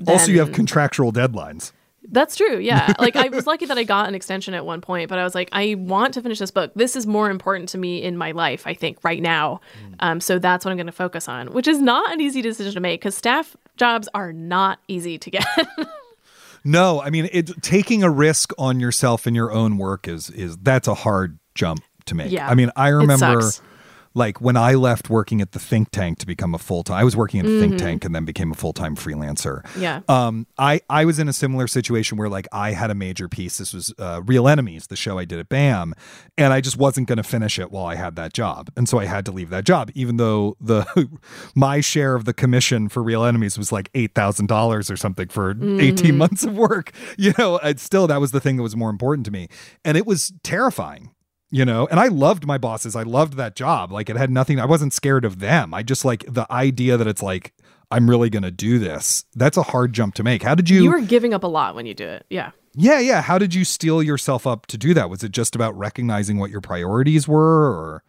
Also, 0.06 0.30
you 0.30 0.38
have 0.40 0.52
contractual 0.52 1.12
deadlines. 1.12 1.72
that's 2.10 2.36
true. 2.36 2.58
Yeah. 2.58 2.92
Like 2.98 3.16
I 3.16 3.28
was 3.28 3.46
lucky 3.46 3.66
that 3.66 3.78
I 3.78 3.84
got 3.84 4.08
an 4.08 4.14
extension 4.14 4.54
at 4.54 4.64
one 4.64 4.80
point, 4.80 5.08
but 5.08 5.18
I 5.18 5.24
was 5.24 5.34
like, 5.34 5.48
I 5.52 5.74
want 5.76 6.14
to 6.14 6.22
finish 6.22 6.38
this 6.38 6.50
book. 6.50 6.72
This 6.74 6.96
is 6.96 7.06
more 7.06 7.30
important 7.30 7.68
to 7.70 7.78
me 7.78 8.02
in 8.02 8.16
my 8.16 8.32
life, 8.32 8.66
I 8.66 8.74
think, 8.74 9.02
right 9.04 9.22
now. 9.22 9.60
Um, 10.00 10.20
so 10.20 10.38
that's 10.38 10.64
what 10.64 10.70
I'm 10.70 10.76
going 10.76 10.86
to 10.86 10.92
focus 10.92 11.28
on, 11.28 11.52
which 11.52 11.68
is 11.68 11.80
not 11.80 12.12
an 12.12 12.20
easy 12.20 12.42
decision 12.42 12.72
to 12.74 12.80
make 12.80 13.00
because 13.00 13.14
staff 13.14 13.56
jobs 13.76 14.08
are 14.14 14.32
not 14.32 14.78
easy 14.88 15.18
to 15.18 15.30
get. 15.30 15.46
No, 16.64 17.00
I 17.00 17.10
mean, 17.10 17.28
it, 17.32 17.62
taking 17.62 18.02
a 18.02 18.10
risk 18.10 18.52
on 18.58 18.80
yourself 18.80 19.26
and 19.26 19.34
your 19.36 19.52
own 19.52 19.78
work 19.78 20.08
is 20.08 20.28
is 20.28 20.56
that's 20.58 20.88
a 20.88 20.94
hard 20.94 21.38
jump 21.54 21.82
to 22.06 22.14
make. 22.14 22.32
Yeah. 22.32 22.48
I 22.48 22.54
mean, 22.54 22.70
I 22.76 22.88
remember. 22.88 23.42
Like 24.18 24.40
when 24.40 24.56
I 24.56 24.74
left 24.74 25.08
working 25.08 25.40
at 25.40 25.52
the 25.52 25.58
think 25.58 25.90
tank 25.90 26.18
to 26.18 26.26
become 26.26 26.54
a 26.54 26.58
full 26.58 26.82
time. 26.82 26.96
I 26.98 27.04
was 27.04 27.16
working 27.16 27.40
at 27.40 27.46
a 27.46 27.48
Mm-hmm. 27.48 27.60
think 27.60 27.78
tank 27.78 28.04
and 28.04 28.14
then 28.14 28.24
became 28.26 28.50
a 28.52 28.54
full 28.54 28.72
time 28.74 28.94
freelancer. 28.96 29.64
yeah. 29.78 30.00
Um, 30.08 30.46
I 30.58 30.80
I 30.90 31.04
was 31.06 31.18
in 31.18 31.28
a 31.28 31.32
similar 31.32 31.66
situation 31.66 32.18
where 32.18 32.28
like 32.28 32.46
I 32.52 32.72
had 32.72 32.90
a 32.90 32.94
major 32.94 33.28
piece. 33.28 33.58
This 33.58 33.72
was 33.72 33.94
uh, 33.98 34.20
Real 34.26 34.46
Enemies, 34.48 34.88
the 34.88 34.96
show 34.96 35.18
I 35.18 35.24
did 35.24 35.38
at 35.38 35.48
BAM, 35.48 35.94
and 36.36 36.52
I 36.52 36.60
just 36.60 36.76
wasn't 36.76 37.08
going 37.08 37.16
to 37.16 37.22
finish 37.22 37.58
it 37.58 37.70
while 37.70 37.86
I 37.86 37.94
had 37.94 38.16
that 38.16 38.32
job, 38.34 38.70
and 38.76 38.88
so 38.88 38.98
I 38.98 39.06
had 39.06 39.24
to 39.26 39.32
leave 39.32 39.50
that 39.50 39.64
job, 39.64 39.90
even 39.94 40.16
though 40.18 40.56
the 40.60 41.08
my 41.54 41.80
share 41.80 42.14
of 42.14 42.24
the 42.24 42.34
commission 42.34 42.88
for 42.88 43.02
Real 43.02 43.24
Enemies 43.24 43.56
was 43.56 43.72
like 43.72 43.88
eight 43.94 44.14
thousand 44.14 44.46
dollars 44.46 44.90
or 44.90 44.96
something 44.96 45.28
for 45.28 45.54
eighteen 45.80 46.18
months 46.18 46.44
of 46.44 46.54
work. 46.56 46.92
You 47.16 47.32
know, 47.38 47.56
it's 47.58 47.82
still 47.82 48.06
that 48.08 48.20
was 48.20 48.30
the 48.32 48.40
thing 48.40 48.56
that 48.56 48.62
was 48.62 48.76
more 48.76 48.90
important 48.90 49.24
to 49.26 49.32
me, 49.32 49.48
and 49.84 49.96
it 49.96 50.06
was 50.06 50.32
terrifying 50.42 51.10
you 51.50 51.64
know? 51.64 51.86
And 51.90 51.98
i 51.98 52.08
loved 52.08 52.46
my 52.46 52.58
bosses. 52.58 52.94
I 52.96 53.02
loved 53.02 53.34
that 53.34 53.56
job. 53.56 53.92
Like 53.92 54.10
it 54.10 54.16
had 54.16 54.30
nothing 54.30 54.60
i 54.60 54.66
wasn't 54.66 54.92
scared 54.92 55.24
of 55.24 55.38
them. 55.40 55.74
I 55.74 55.82
just 55.82 56.04
like 56.04 56.24
the 56.32 56.50
idea 56.52 56.96
that 56.96 57.06
it's 57.06 57.22
like 57.22 57.54
i'm 57.90 58.08
really 58.10 58.28
gonna 58.28 58.50
do 58.50 58.78
this 58.78 59.24
that's 59.34 59.56
a 59.56 59.62
hard 59.62 59.92
jump 59.92 60.14
to 60.16 60.22
make. 60.22 60.42
How 60.42 60.54
did 60.54 60.68
you, 60.68 60.82
You 60.82 60.90
were 60.90 61.00
giving 61.00 61.34
up 61.34 61.44
a 61.44 61.48
lot 61.48 61.74
when 61.74 61.86
you 61.86 61.94
do 61.94 62.06
it. 62.06 62.26
Yeah. 62.30 62.50
yeah 62.74 62.98
yeah. 63.00 63.22
How 63.22 63.38
did 63.38 63.54
you 63.54 63.64
steel 63.64 64.02
yourself 64.02 64.46
up 64.46 64.66
to 64.66 64.78
do 64.78 64.94
that? 64.94 65.08
Was 65.10 65.22
it 65.24 65.32
just 65.32 65.54
about 65.54 65.76
recognizing 65.78 66.38
what 66.38 66.50
your 66.50 66.60
priorities 66.60 67.26
were 67.26 67.66
or? 67.70 68.02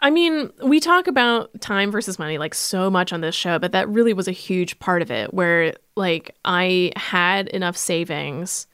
I 0.00 0.10
mean, 0.10 0.52
we 0.62 0.78
talk 0.78 1.06
about 1.06 1.58
time 1.60 1.90
versus 1.90 2.18
money 2.18 2.36
like 2.36 2.54
so 2.54 2.90
much 2.90 3.14
on 3.14 3.22
this 3.22 3.34
show, 3.34 3.58
but 3.58 3.72
that 3.72 3.88
really 3.88 4.12
was 4.12 4.28
a 4.28 4.32
huge 4.32 4.78
part 4.78 5.00
of 5.00 5.10
it 5.10 5.32
where 5.32 5.74
like 5.96 6.36
I 6.44 6.92
had 6.96 7.48
enough 7.48 7.76
savings 7.78 8.66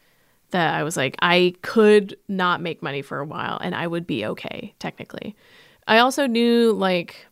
that 0.53 0.75
I 0.75 0.83
was 0.83 0.97
like 0.97 1.17
I 1.21 1.55
could 1.63 2.17
not 2.29 2.61
make 2.61 2.83
money 2.83 3.03
for 3.03 3.19
a 3.19 3.25
while 3.25 3.59
and 3.61 3.75
I 3.75 3.87
would 3.87 4.07
be 4.07 4.25
okay 4.27 4.75
technically. 4.79 5.37
I 5.87 5.99
also 5.99 6.27
knew 6.27 6.73
like 6.73 7.27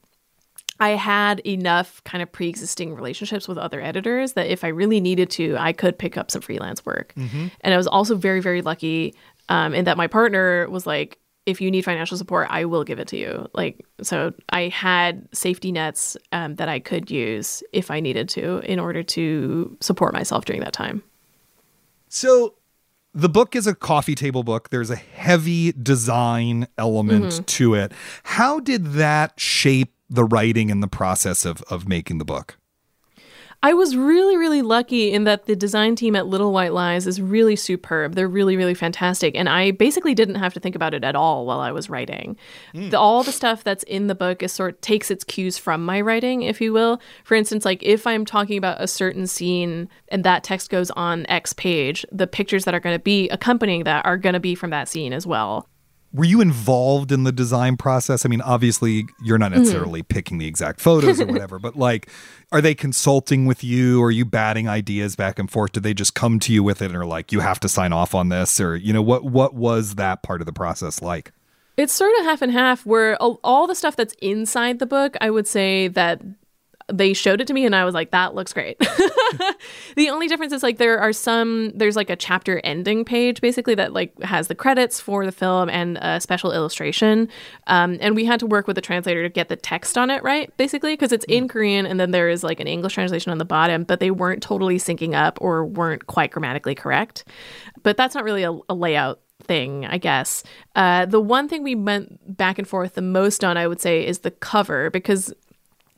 I 0.80 0.90
had 0.90 1.40
enough 1.46 2.02
kind 2.04 2.22
of 2.22 2.32
pre-existing 2.32 2.94
relationships 2.94 3.46
with 3.46 3.58
other 3.58 3.82
editors 3.82 4.32
that 4.32 4.46
if 4.46 4.64
I 4.64 4.68
really 4.68 4.98
needed 4.98 5.28
to, 5.32 5.56
I 5.58 5.74
could 5.74 5.98
pick 5.98 6.16
up 6.16 6.30
some 6.30 6.40
freelance 6.40 6.84
work. 6.86 7.12
And 7.60 7.74
I 7.74 7.76
was 7.76 7.86
also 7.86 8.16
very, 8.16 8.40
very 8.40 8.62
lucky 8.62 9.14
um, 9.50 9.74
in 9.74 9.84
that 9.84 9.98
my 9.98 10.06
partner 10.06 10.68
was 10.70 10.86
like, 10.86 11.18
if 11.44 11.60
you 11.60 11.70
need 11.70 11.82
financial 11.82 12.16
support, 12.16 12.46
I 12.50 12.64
will 12.64 12.84
give 12.84 12.98
it 12.98 13.08
to 13.08 13.18
you. 13.18 13.48
Like, 13.52 13.84
so 14.02 14.32
I 14.50 14.68
had 14.68 15.28
safety 15.32 15.70
nets 15.70 16.16
um, 16.32 16.54
that 16.54 16.68
I 16.68 16.78
could 16.80 17.10
use 17.10 17.62
if 17.72 17.90
I 17.90 18.00
needed 18.00 18.28
to 18.30 18.58
in 18.60 18.78
order 18.78 19.02
to 19.02 19.76
support 19.80 20.14
myself 20.14 20.46
during 20.46 20.62
that 20.62 20.72
time. 20.72 21.02
So 22.08 22.54
the 23.12 23.28
book 23.28 23.56
is 23.56 23.66
a 23.66 23.74
coffee 23.74 24.14
table 24.14 24.42
book. 24.42 24.70
There's 24.70 24.90
a 24.90 24.96
heavy 24.96 25.72
design 25.72 26.68
element 26.78 27.24
Mm-hmm. 27.24 27.42
to 27.44 27.74
it. 27.74 27.92
How 28.24 28.60
did 28.60 28.92
that 28.92 29.38
shape 29.40 29.94
the 30.08 30.24
writing 30.24 30.70
and 30.70 30.82
the 30.82 30.88
process 30.88 31.44
of 31.44 31.62
of 31.70 31.88
making 31.88 32.18
the 32.18 32.24
book? 32.24 32.56
I 33.62 33.74
was 33.74 33.94
really, 33.94 34.38
really 34.38 34.62
lucky 34.62 35.12
in 35.12 35.24
that 35.24 35.44
the 35.44 35.54
design 35.54 35.94
team 35.94 36.16
at 36.16 36.26
Little 36.26 36.50
White 36.50 36.72
Lies 36.72 37.06
is 37.06 37.20
really 37.20 37.56
superb. 37.56 38.14
They're 38.14 38.26
really, 38.26 38.56
really 38.56 38.72
fantastic. 38.72 39.36
And 39.36 39.50
I 39.50 39.72
basically 39.72 40.14
didn't 40.14 40.36
have 40.36 40.54
to 40.54 40.60
think 40.60 40.74
about 40.74 40.94
it 40.94 41.04
at 41.04 41.14
all 41.14 41.44
while 41.44 41.60
I 41.60 41.70
was 41.70 41.90
writing. 41.90 42.38
The, 42.72 42.88
hmm. 42.88 42.94
all 42.94 43.22
the 43.22 43.32
stuff 43.32 43.62
that's 43.62 43.82
in 43.82 44.06
the 44.06 44.14
book 44.14 44.42
is 44.42 44.52
sort 44.52 44.80
takes 44.80 45.10
its 45.10 45.24
cues 45.24 45.58
from 45.58 45.84
my 45.84 46.00
writing, 46.00 46.40
if 46.40 46.58
you 46.62 46.72
will. 46.72 47.02
For 47.22 47.34
instance, 47.34 47.66
like 47.66 47.82
if 47.82 48.06
I'm 48.06 48.24
talking 48.24 48.56
about 48.56 48.80
a 48.80 48.88
certain 48.88 49.26
scene 49.26 49.90
and 50.08 50.24
that 50.24 50.42
text 50.42 50.70
goes 50.70 50.90
on 50.92 51.26
X 51.28 51.52
page, 51.52 52.06
the 52.10 52.26
pictures 52.26 52.64
that 52.64 52.74
are 52.74 52.80
going 52.80 52.96
to 52.96 53.02
be 53.02 53.28
accompanying 53.28 53.84
that 53.84 54.06
are 54.06 54.16
going 54.16 54.32
to 54.32 54.40
be 54.40 54.54
from 54.54 54.70
that 54.70 54.88
scene 54.88 55.12
as 55.12 55.26
well. 55.26 55.69
Were 56.12 56.24
you 56.24 56.40
involved 56.40 57.12
in 57.12 57.22
the 57.22 57.30
design 57.30 57.76
process? 57.76 58.26
I 58.26 58.28
mean, 58.28 58.40
obviously, 58.40 59.06
you're 59.22 59.38
not 59.38 59.52
Mm-hmm. 59.52 59.60
necessarily 59.60 60.02
picking 60.02 60.38
the 60.38 60.46
exact 60.46 60.80
photos 60.80 61.20
or 61.20 61.26
whatever, 61.32 61.58
but 61.58 61.76
like, 61.76 62.08
are 62.50 62.60
they 62.60 62.74
consulting 62.74 63.46
with 63.46 63.62
you? 63.62 64.02
Are 64.02 64.10
you 64.10 64.24
batting 64.24 64.68
ideas 64.68 65.14
back 65.14 65.38
and 65.38 65.48
forth? 65.50 65.72
Did 65.72 65.82
they 65.84 65.94
just 65.94 66.14
come 66.14 66.40
to 66.40 66.52
you 66.52 66.64
with 66.64 66.82
it 66.82 66.86
and 66.86 66.96
are 66.96 67.06
like, 67.06 67.30
you 67.30 67.40
have 67.40 67.60
to 67.60 67.68
sign 67.68 67.92
off 67.92 68.14
on 68.14 68.28
this? 68.28 68.60
Or, 68.60 68.74
you 68.76 68.92
know, 68.92 69.02
what 69.02 69.24
what 69.24 69.54
was 69.54 69.94
that 69.96 70.22
part 70.22 70.40
of 70.42 70.46
the 70.46 70.52
process 70.52 71.00
like? 71.00 71.32
It's 71.76 71.92
sort 71.92 72.12
of 72.18 72.24
half 72.26 72.42
and 72.42 72.52
half 72.52 72.84
where 72.84 73.16
all 73.16 73.66
the 73.66 73.74
stuff 73.74 73.96
that's 73.96 74.14
inside 74.20 74.80
the 74.80 74.86
book, 74.86 75.16
I 75.20 75.30
would 75.30 75.46
say 75.46 75.88
that 75.88 76.20
they 76.92 77.12
showed 77.12 77.40
it 77.40 77.46
to 77.46 77.54
me 77.54 77.64
and 77.66 77.74
I 77.74 77.84
was 77.84 77.94
like, 77.94 78.10
that 78.10 78.34
looks 78.34 78.52
great. 78.52 78.78
the 79.96 80.10
only 80.10 80.28
difference 80.28 80.52
is 80.52 80.62
like 80.62 80.78
there 80.78 80.98
are 80.98 81.12
some 81.12 81.70
there's 81.74 81.96
like 81.96 82.10
a 82.10 82.16
chapter 82.16 82.60
ending 82.64 83.04
page 83.04 83.40
basically 83.40 83.74
that 83.76 83.92
like 83.92 84.20
has 84.22 84.48
the 84.48 84.54
credits 84.54 85.00
for 85.00 85.24
the 85.24 85.32
film 85.32 85.68
and 85.68 85.98
a 85.98 86.20
special 86.20 86.52
illustration. 86.52 87.28
Um, 87.66 87.98
and 88.00 88.14
we 88.14 88.24
had 88.24 88.40
to 88.40 88.46
work 88.46 88.66
with 88.66 88.76
the 88.76 88.82
translator 88.82 89.22
to 89.22 89.28
get 89.28 89.48
the 89.48 89.56
text 89.56 89.96
on 89.96 90.10
it 90.10 90.22
right, 90.22 90.54
basically, 90.56 90.94
because 90.94 91.12
it's 91.12 91.24
in 91.26 91.48
Korean 91.48 91.86
and 91.86 91.98
then 91.98 92.10
there 92.10 92.28
is 92.28 92.42
like 92.42 92.60
an 92.60 92.66
English 92.66 92.94
translation 92.94 93.32
on 93.32 93.38
the 93.38 93.44
bottom, 93.44 93.84
but 93.84 94.00
they 94.00 94.10
weren't 94.10 94.42
totally 94.42 94.78
syncing 94.78 95.14
up 95.14 95.38
or 95.40 95.64
weren't 95.64 96.06
quite 96.06 96.30
grammatically 96.30 96.74
correct. 96.74 97.24
But 97.82 97.96
that's 97.96 98.14
not 98.14 98.24
really 98.24 98.42
a, 98.42 98.52
a 98.68 98.74
layout 98.74 99.20
thing, 99.42 99.86
I 99.86 99.98
guess. 99.98 100.42
Uh, 100.76 101.06
the 101.06 101.20
one 101.20 101.48
thing 101.48 101.62
we 101.62 101.74
went 101.74 102.36
back 102.36 102.58
and 102.58 102.68
forth 102.68 102.94
the 102.94 103.02
most 103.02 103.44
on, 103.44 103.56
I 103.56 103.66
would 103.66 103.80
say, 103.80 104.06
is 104.06 104.20
the 104.20 104.30
cover 104.30 104.90
because 104.90 105.32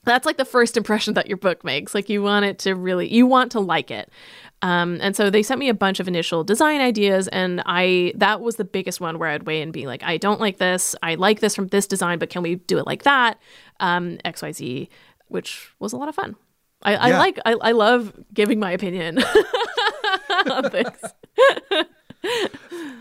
that's 0.05 0.27
like 0.27 0.37
the 0.37 0.45
first 0.45 0.77
impression 0.77 1.15
that 1.15 1.29
your 1.29 1.37
book 1.37 1.65
makes. 1.65 1.95
Like 1.95 2.09
you 2.09 2.23
want 2.23 2.45
it 2.45 2.59
to 2.61 2.75
really, 2.75 3.13
you 3.13 3.27
want 3.27 3.53
to 3.53 3.61
like 3.61 3.91
it. 3.91 4.11
Um, 4.63 4.99
and 5.01 5.17
so 5.17 5.29
they 5.29 5.43
sent 5.43 5.59
me 5.59 5.69
a 5.69 5.75
bunch 5.75 5.99
of 5.99 6.07
initial 6.07 6.45
design 6.45 6.81
ideas, 6.81 7.27
and 7.29 7.63
I 7.67 8.13
that 8.17 8.41
was 8.41 8.57
the 8.57 8.65
biggest 8.65 9.01
one 9.01 9.19
where 9.19 9.29
I'd 9.29 9.43
weigh 9.43 9.61
in 9.61 9.73
be 9.73 9.87
like, 9.87 10.05
I 10.05 10.19
don't 10.19 10.41
like 10.41 10.59
this, 10.59 10.95
I 11.03 11.17
like 11.17 11.41
this 11.41 11.57
from 11.57 11.67
this 11.69 11.89
design, 11.89 12.21
but 12.21 12.31
can 12.31 12.43
we 12.43 12.55
do 12.55 12.79
it 12.79 12.87
like 12.87 13.03
that? 13.03 13.41
Um, 13.81 14.19
X 14.25 14.41
Y 14.41 14.53
Z, 14.53 14.89
which 15.27 15.73
was 15.81 15.93
a 15.93 15.97
lot 15.97 16.09
of 16.09 16.15
fun. 16.15 16.37
I, 16.85 16.95
I 16.95 17.19
like, 17.19 17.39
I, 17.45 17.53
I 17.55 17.73
love 17.73 18.13
giving 18.33 18.59
my 18.61 18.71
opinion 18.73 19.19
on 20.51 20.71
things. 20.71 20.99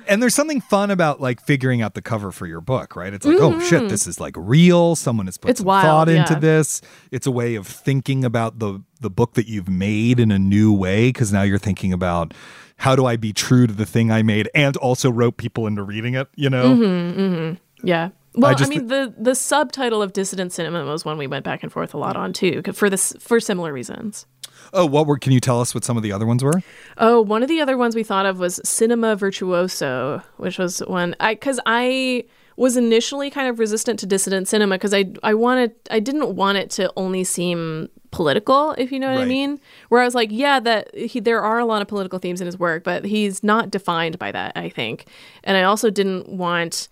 And 0.08 0.22
there's 0.22 0.36
something 0.36 0.62
fun 0.62 0.92
about 0.92 1.22
like 1.22 1.40
figuring 1.40 1.82
out 1.82 1.94
the 1.94 2.02
cover 2.02 2.32
for 2.32 2.46
your 2.46 2.60
book, 2.60 2.96
right? 2.96 3.14
It's 3.14 3.26
like, 3.26 3.38
oh 3.40 3.60
shit, 3.62 3.88
this 3.88 4.08
is 4.08 4.20
like 4.20 4.34
real. 4.36 4.96
Someone 4.96 5.28
has 5.28 5.38
put 5.38 5.48
Mm-hmm. 5.48 5.52
It's 5.52 5.60
some 5.60 5.68
wild, 5.68 5.86
thought 5.86 6.10
into 6.10 6.34
yeah. 6.34 6.40
this. 6.40 6.82
It's 7.12 7.28
a 7.28 7.32
way 7.32 7.56
of 7.56 7.68
thinking 7.68 8.26
about 8.26 8.60
the 8.60 8.82
the 9.00 9.10
book 9.10 9.36
that 9.36 9.48
you've 9.48 9.70
made 9.70 10.20
in 10.20 10.32
a 10.32 10.40
new 10.40 10.74
way 10.74 11.10
because 11.10 11.32
now 11.32 11.44
you're 11.44 11.58
thinking 11.58 11.94
about 11.94 12.34
how 12.78 12.96
do 12.96 13.06
I 13.06 13.16
be 13.16 13.32
true 13.32 13.68
to 13.68 13.74
the 13.74 13.86
thing 13.86 14.12
I 14.12 14.24
made 14.24 14.50
and 14.56 14.76
also 14.78 15.12
rope 15.12 15.38
people 15.38 15.68
into 15.68 15.84
reading 15.84 16.16
it, 16.16 16.28
you 16.36 16.50
know? 16.50 16.76
Mm-hmm. 16.76 17.88
Yeah. 17.88 18.10
Well, 18.34 18.52
I, 18.52 18.54
just, 18.54 18.70
mean, 18.70 18.88
the 18.88 19.14
the 19.18 19.36
subtitle 19.36 20.02
of 20.02 20.14
Dissident 20.14 20.52
Cinema 20.54 20.86
was 20.86 21.04
one 21.04 21.18
we 21.18 21.28
went 21.28 21.44
back 21.44 21.64
and 21.64 21.72
forth 21.72 21.94
a 21.94 21.98
lot 21.98 22.16
on 22.16 22.32
too, 22.32 22.62
for 22.74 22.90
this 22.90 23.14
for 23.20 23.40
similar 23.40 23.74
reasons. 23.74 24.26
Oh, 24.74 24.86
what 24.86 25.06
were? 25.06 25.18
Can 25.18 25.34
you 25.34 25.42
tell 25.42 25.60
us 25.60 25.74
what 25.76 25.84
some 25.84 25.98
of 25.98 26.04
the 26.04 26.14
other 26.14 26.26
ones 26.26 26.44
were? 26.44 26.62
Oh, 26.98 27.22
one 27.22 27.44
of 27.44 27.50
the 27.50 27.60
other 27.60 27.78
ones 27.78 27.94
we 27.96 28.04
thought 28.04 28.26
of 28.26 28.40
was 28.40 28.62
Cinema 28.64 29.16
Virtuoso, 29.18 30.22
which 30.38 30.58
was 30.58 30.80
one 30.80 31.16
I 31.20 31.34
because 31.34 31.60
I 31.66 32.24
was 32.56 32.78
initially 32.78 33.30
kind 33.30 33.50
of 33.50 33.60
resistant 33.60 34.00
to 34.00 34.06
dissident 34.06 34.48
cinema 34.48 34.76
because 34.76 34.94
I 34.94 35.12
I 35.24 35.34
wanted 35.34 35.74
I 35.90 36.00
didn't 36.00 36.36
want 36.36 36.58
it 36.58 36.70
to 36.72 36.92
only 36.96 37.24
seem 37.26 37.90
political, 38.12 38.74
if 38.78 38.92
you 38.92 39.00
know 39.00 39.10
what 39.10 39.18
Right. 39.18 39.24
I 39.24 39.28
mean. 39.28 39.60
Where 39.90 40.02
I 40.02 40.06
was 40.06 40.16
like, 40.16 40.30
yeah, 40.32 40.60
that 40.62 40.96
he, 40.96 41.20
there 41.20 41.42
are 41.42 41.60
a 41.60 41.66
lot 41.66 41.82
of 41.82 41.88
political 41.88 42.20
themes 42.20 42.40
in 42.40 42.46
his 42.46 42.60
work, 42.60 42.84
but 42.84 43.04
he's 43.06 43.44
not 43.44 43.72
defined 43.72 44.20
by 44.20 44.32
that. 44.32 44.54
I 44.56 44.70
think, 44.70 45.06
and 45.44 45.58
I 45.58 45.64
also 45.64 45.90
didn't 45.90 46.30
want. 46.30 46.88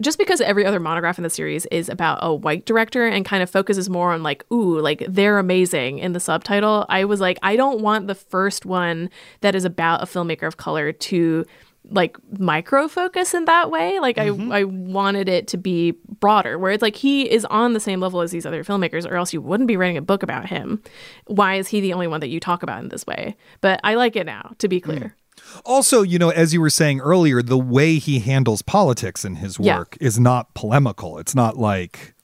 Just 0.00 0.18
because 0.18 0.40
every 0.40 0.66
other 0.66 0.80
monograph 0.80 1.18
in 1.18 1.24
the 1.24 1.30
series 1.30 1.66
is 1.66 1.88
about 1.88 2.18
a 2.20 2.34
white 2.34 2.66
director 2.66 3.06
and 3.06 3.24
kind 3.24 3.42
of 3.42 3.50
focuses 3.50 3.88
more 3.88 4.12
on 4.12 4.22
like, 4.22 4.44
ooh, 4.52 4.80
like 4.80 5.04
they're 5.08 5.38
amazing 5.38 5.98
in 5.98 6.12
the 6.12 6.20
subtitle, 6.20 6.84
I 6.88 7.04
was 7.04 7.20
like, 7.20 7.38
I 7.42 7.54
don't 7.54 7.80
want 7.80 8.08
the 8.08 8.14
first 8.14 8.66
one 8.66 9.08
that 9.40 9.54
is 9.54 9.64
about 9.64 10.02
a 10.02 10.06
filmmaker 10.06 10.46
of 10.48 10.56
color 10.56 10.90
to 10.92 11.44
like 11.90 12.16
micro 12.38 12.88
focus 12.88 13.34
in 13.34 13.44
that 13.44 13.70
way. 13.70 14.00
Like 14.00 14.18
I, 14.18 14.28
mm-hmm. 14.28 14.50
I 14.50 14.64
wanted 14.64 15.28
it 15.28 15.46
to 15.48 15.58
be 15.58 15.92
broader, 16.18 16.58
where 16.58 16.72
it's 16.72 16.82
like 16.82 16.96
he 16.96 17.30
is 17.30 17.44
on 17.46 17.74
the 17.74 17.80
same 17.80 18.00
level 18.00 18.20
as 18.20 18.30
these 18.30 18.46
other 18.46 18.64
filmmakers, 18.64 19.08
or 19.08 19.16
else 19.16 19.32
you 19.32 19.42
wouldn't 19.42 19.68
be 19.68 19.76
writing 19.76 19.98
a 19.98 20.02
book 20.02 20.22
about 20.22 20.46
him. 20.46 20.82
Why 21.26 21.56
is 21.56 21.68
he 21.68 21.80
the 21.80 21.92
only 21.92 22.06
one 22.06 22.20
that 22.20 22.28
you 22.28 22.40
talk 22.40 22.62
about 22.62 22.82
in 22.82 22.88
this 22.88 23.06
way? 23.06 23.36
But 23.60 23.80
I 23.84 23.94
like 23.94 24.16
it 24.16 24.24
now, 24.24 24.54
to 24.58 24.68
be 24.68 24.80
clear. 24.80 24.98
Mm. 24.98 25.12
Also, 25.64 26.02
you 26.02 26.18
know, 26.18 26.30
as 26.30 26.52
you 26.52 26.60
were 26.60 26.70
saying 26.70 27.00
earlier, 27.00 27.42
the 27.42 27.58
way 27.58 27.96
he 27.96 28.20
handles 28.20 28.62
politics 28.62 29.24
in 29.24 29.36
his 29.36 29.58
Yeah. 29.58 29.78
work 29.78 29.96
is 30.00 30.18
not 30.18 30.52
polemical. 30.54 31.18
It's 31.18 31.34
not 31.34 31.56
like 31.56 32.14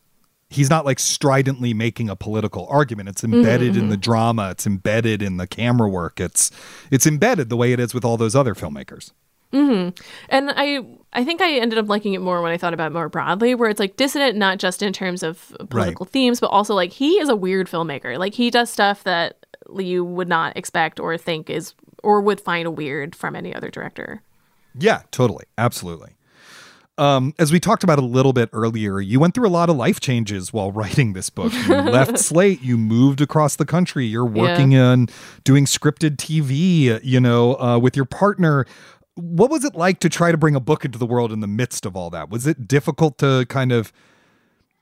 he's 0.49 0.69
not 0.69 0.85
like 0.85 0.99
stridently 0.99 1.73
making 1.73 2.11
a 2.11 2.17
political 2.17 2.67
argument. 2.69 3.09
It's 3.09 3.23
mm-hmm, 3.23 3.35
embedded 3.35 3.77
in 3.77 3.83
mm-hmm. 3.83 3.91
the 3.91 3.97
drama. 3.97 4.51
It's 4.51 4.67
embedded 4.67 5.23
in 5.23 5.37
the 5.37 5.47
camera 5.47 5.89
work. 5.89 6.21
It's 6.21 6.51
it's 6.91 7.07
embedded 7.07 7.49
the 7.49 7.57
way 7.57 7.73
it 7.73 7.81
is 7.81 7.95
with 7.95 8.05
all 8.05 8.17
those 8.17 8.35
other 8.35 8.55
filmmakers. 8.55 9.13
Mm-hmm. 9.53 10.01
And 10.29 10.53
I 10.55 10.85
I 11.13 11.25
think 11.25 11.41
I 11.41 11.55
ended 11.59 11.79
up 11.79 11.89
liking 11.89 12.15
it 12.15 12.21
more 12.21 12.43
when 12.43 12.53
I 12.53 12.57
thought 12.57 12.75
about 12.75 12.89
it 12.89 12.95
more 12.95 13.09
broadly, 13.09 13.55
where 13.55 13.71
it's 13.71 13.81
like 13.81 13.97
dissident 13.97 14.37
not 14.37 14.59
just 14.59 14.83
in 14.83 14.93
terms 14.93 15.23
of 15.23 15.57
political 15.71 16.07
themes, 16.07 16.41
but 16.41 16.49
also 16.49 16.75
like 16.75 16.93
he 16.93 17.19
is 17.19 17.29
a 17.29 17.37
weird 17.37 17.69
filmmaker. 17.69 18.19
Like 18.19 18.35
he 18.35 18.51
does 18.51 18.71
stuff 18.71 19.03
that 19.05 19.47
you 19.77 20.05
would 20.05 20.29
not 20.29 20.57
expect 20.57 20.99
or 21.01 21.17
think 21.17 21.51
is 21.51 21.75
or 22.03 22.21
would 22.21 22.41
find 22.41 22.67
a 22.67 22.71
weird 22.71 23.15
from 23.15 23.37
any 23.37 23.55
other 23.55 23.71
director. 23.71 24.23
Yeah, 24.79 25.03
totally. 25.11 25.45
Absolutely. 25.59 26.17
Um, 26.99 27.35
as 27.39 27.51
we 27.51 27.59
talked 27.59 27.83
about 27.83 27.99
a 27.99 28.05
little 28.05 28.35
bit 28.35 28.51
earlier, 28.53 29.01
you 29.01 29.19
went 29.19 29.35
through 29.35 29.49
a 29.49 29.51
lot 29.51 29.71
of 29.71 29.77
life 29.77 30.01
changes 30.01 30.53
while 30.53 30.71
writing 30.71 31.15
this 31.15 31.31
book. 31.31 31.53
You 31.53 31.75
left 31.77 32.19
Slate, 32.19 32.61
you 32.61 32.77
moved 32.77 33.23
across 33.23 33.57
the 33.57 33.65
country, 33.65 34.05
you're 34.05 34.27
working 34.27 34.73
in 34.73 35.09
doing 35.43 35.65
scripted 35.65 36.17
TV, 36.17 37.01
you 37.03 37.19
know, 37.19 37.59
uh, 37.59 37.79
with 37.79 37.97
your 37.97 38.05
partner. 38.05 38.67
What 39.15 39.51
was 39.51 39.65
it 39.65 39.75
like 39.75 39.99
to 40.01 40.11
try 40.11 40.31
to 40.31 40.37
bring 40.37 40.55
a 40.55 40.61
book 40.61 40.85
into 40.85 40.99
the 40.99 41.07
world 41.07 41.33
in 41.33 41.41
the 41.41 41.47
midst 41.47 41.87
of 41.87 41.97
all 41.97 42.11
that? 42.11 42.29
Was 42.29 42.47
it 42.47 42.69
difficult 42.69 43.17
to 43.19 43.47
kind 43.49 43.73
of 43.73 43.93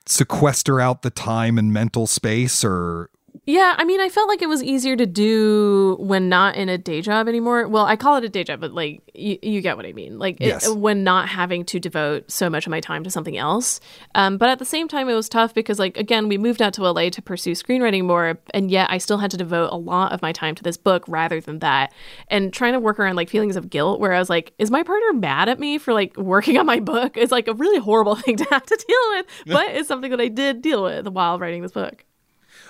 sequester 0.06 0.80
out 0.80 1.02
the 1.02 1.10
time 1.10 1.56
and 1.56 1.72
mental 1.72 2.06
space 2.08 2.64
or 2.64 3.10
Yeah, 3.48 3.74
I 3.78 3.84
mean, 3.84 3.98
I 3.98 4.10
felt 4.10 4.28
like 4.28 4.42
it 4.42 4.48
was 4.50 4.62
easier 4.62 4.94
to 4.94 5.06
do 5.06 5.96
when 6.00 6.28
not 6.28 6.56
in 6.56 6.68
a 6.68 6.76
day 6.76 7.00
job 7.00 7.28
anymore. 7.28 7.66
Well, 7.66 7.86
I 7.86 7.96
call 7.96 8.16
it 8.16 8.24
a 8.24 8.28
day 8.28 8.44
job, 8.44 8.60
but 8.60 8.74
like 8.74 9.00
you, 9.14 9.38
you 9.42 9.62
get 9.62 9.74
what 9.74 9.86
I 9.86 9.94
mean. 9.94 10.18
Like 10.18 10.36
it, 10.38 10.76
when 10.76 11.02
not 11.02 11.30
having 11.30 11.64
to 11.64 11.80
devote 11.80 12.30
so 12.30 12.50
much 12.50 12.66
of 12.66 12.70
my 12.70 12.80
time 12.80 13.04
to 13.04 13.10
something 13.10 13.38
else. 13.38 13.80
Um, 14.14 14.36
but 14.36 14.50
at 14.50 14.58
the 14.58 14.66
same 14.66 14.86
time, 14.86 15.08
it 15.08 15.14
was 15.14 15.30
tough 15.30 15.54
because 15.54 15.78
like 15.78 15.96
again, 15.96 16.28
we 16.28 16.36
moved 16.36 16.60
out 16.60 16.74
to 16.74 16.82
LA 16.82 17.08
to 17.08 17.22
pursue 17.22 17.52
screenwriting 17.52 18.04
more, 18.04 18.38
and 18.52 18.70
yet 18.70 18.90
I 18.90 18.98
still 18.98 19.16
had 19.16 19.30
to 19.30 19.38
devote 19.38 19.70
a 19.72 19.78
lot 19.78 20.12
of 20.12 20.20
my 20.20 20.30
time 20.30 20.54
to 20.54 20.62
this 20.62 20.76
book 20.76 21.02
rather 21.08 21.40
than 21.40 21.60
that. 21.60 21.94
And 22.28 22.52
trying 22.52 22.74
to 22.74 22.80
work 22.80 22.98
around 22.98 23.16
like 23.16 23.30
feelings 23.30 23.56
of 23.56 23.70
guilt, 23.70 23.98
where 23.98 24.12
I 24.12 24.18
was 24.18 24.28
like, 24.28 24.52
is 24.58 24.70
my 24.70 24.82
partner 24.82 25.14
mad 25.14 25.48
at 25.48 25.58
me 25.58 25.78
for 25.78 25.94
like 25.94 26.14
working 26.18 26.58
on 26.58 26.66
my 26.66 26.80
book? 26.80 27.16
It's 27.16 27.32
like 27.32 27.48
a 27.48 27.54
really 27.54 27.80
horrible 27.80 28.14
thing 28.16 28.36
to 28.36 28.44
have 28.50 28.66
to 28.66 28.84
deal 28.86 29.16
with, 29.16 29.26
but 29.46 29.70
it's 29.70 29.88
something 29.88 30.10
that 30.10 30.20
I 30.20 30.28
did 30.28 30.60
deal 30.60 30.82
with 30.82 31.08
while 31.08 31.38
writing 31.38 31.62
this 31.62 31.72
book. 31.72 32.04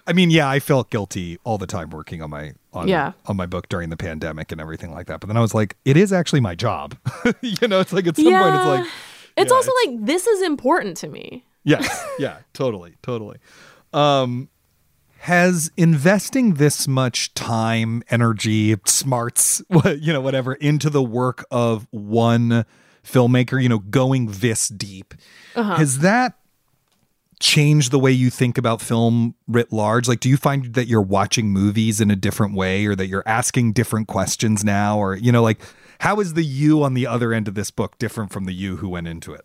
I 0.09 0.13
mean, 0.15 0.31
yeah, 0.31 0.49
I 0.49 0.59
felt 0.59 0.91
guilty 0.91 1.39
all 1.45 1.59
the 1.59 1.67
time 1.67 1.91
working 1.91 2.23
on 2.23 2.31
my 2.31 2.55
on 2.73 2.89
Yeah. 2.89 3.13
on 3.27 3.37
my 3.37 3.47
book 3.47 3.69
during 3.69 3.91
the 3.91 3.97
pandemic 3.97 4.51
and 4.51 4.61
everything 4.61 4.91
like 4.93 5.07
that. 5.07 5.21
But 5.21 5.27
then 5.29 5.37
I 5.37 5.41
was 5.41 5.55
like, 5.55 5.77
it 5.85 5.97
is 5.97 6.13
actually 6.13 6.41
my 6.41 6.55
job. 6.55 6.97
you 7.43 7.69
know, 7.69 7.81
it's 7.81 7.93
like 7.93 8.07
at 8.07 8.17
some 8.17 8.25
point 8.25 8.55
it's 8.55 8.65
like 8.65 8.87
it's 9.37 9.51
yeah, 9.51 9.55
also 9.57 9.71
like 9.85 10.05
this 10.07 10.27
is 10.27 10.43
important 10.43 10.97
to 10.99 11.09
me. 11.09 11.45
Yes, 11.63 12.05
yeah, 12.19 12.39
totally, 12.55 12.95
totally. 13.03 13.37
Um 13.93 14.49
has 15.21 15.71
investing 15.77 16.55
this 16.55 16.87
much 16.89 17.35
time, 17.35 18.03
energy, 18.09 18.75
smarts, 18.87 19.61
what- 19.69 20.01
you 20.01 20.13
know, 20.13 20.21
whatever 20.21 20.55
into 20.55 20.89
the 20.89 21.03
work 21.03 21.45
of 21.51 21.87
one 21.91 22.65
filmmaker, 23.05 23.61
you 23.63 23.69
know, 23.69 23.79
going 23.81 24.27
this 24.27 24.69
deep. 24.69 25.15
Has 25.55 25.99
that 26.01 26.38
changed 27.41 27.91
the 27.91 27.99
way 27.99 28.11
you 28.11 28.31
think 28.31 28.59
about 28.59 28.81
film 28.81 29.35
writ 29.47 29.73
large? 29.73 30.09
Like, 30.09 30.21
do 30.21 30.29
you 30.29 30.37
find 30.37 30.75
that 30.75 30.89
you're 30.89 31.01
watching 31.01 31.49
movies 31.49 32.01
in 32.01 32.11
a 32.11 32.17
different 32.17 32.55
way 32.55 32.87
or 32.87 32.95
that 32.97 33.07
you're 33.07 33.23
asking 33.27 33.73
different 33.73 34.09
questions 34.09 34.65
now? 34.65 34.99
Or, 34.99 35.17
you 35.17 35.33
know, 35.33 35.43
like, 35.43 35.61
how 36.01 36.21
is 36.21 36.35
the 36.35 36.45
you 36.45 36.83
on 36.83 36.95
the 36.95 37.07
other 37.07 37.33
end 37.33 37.49
of 37.49 37.55
this 37.55 37.71
book 37.71 37.99
different 37.99 38.33
from 38.33 38.45
the 38.45 38.55
you 38.55 38.77
who 38.77 38.89
went 38.89 39.09
into 39.09 39.33
it? 39.33 39.45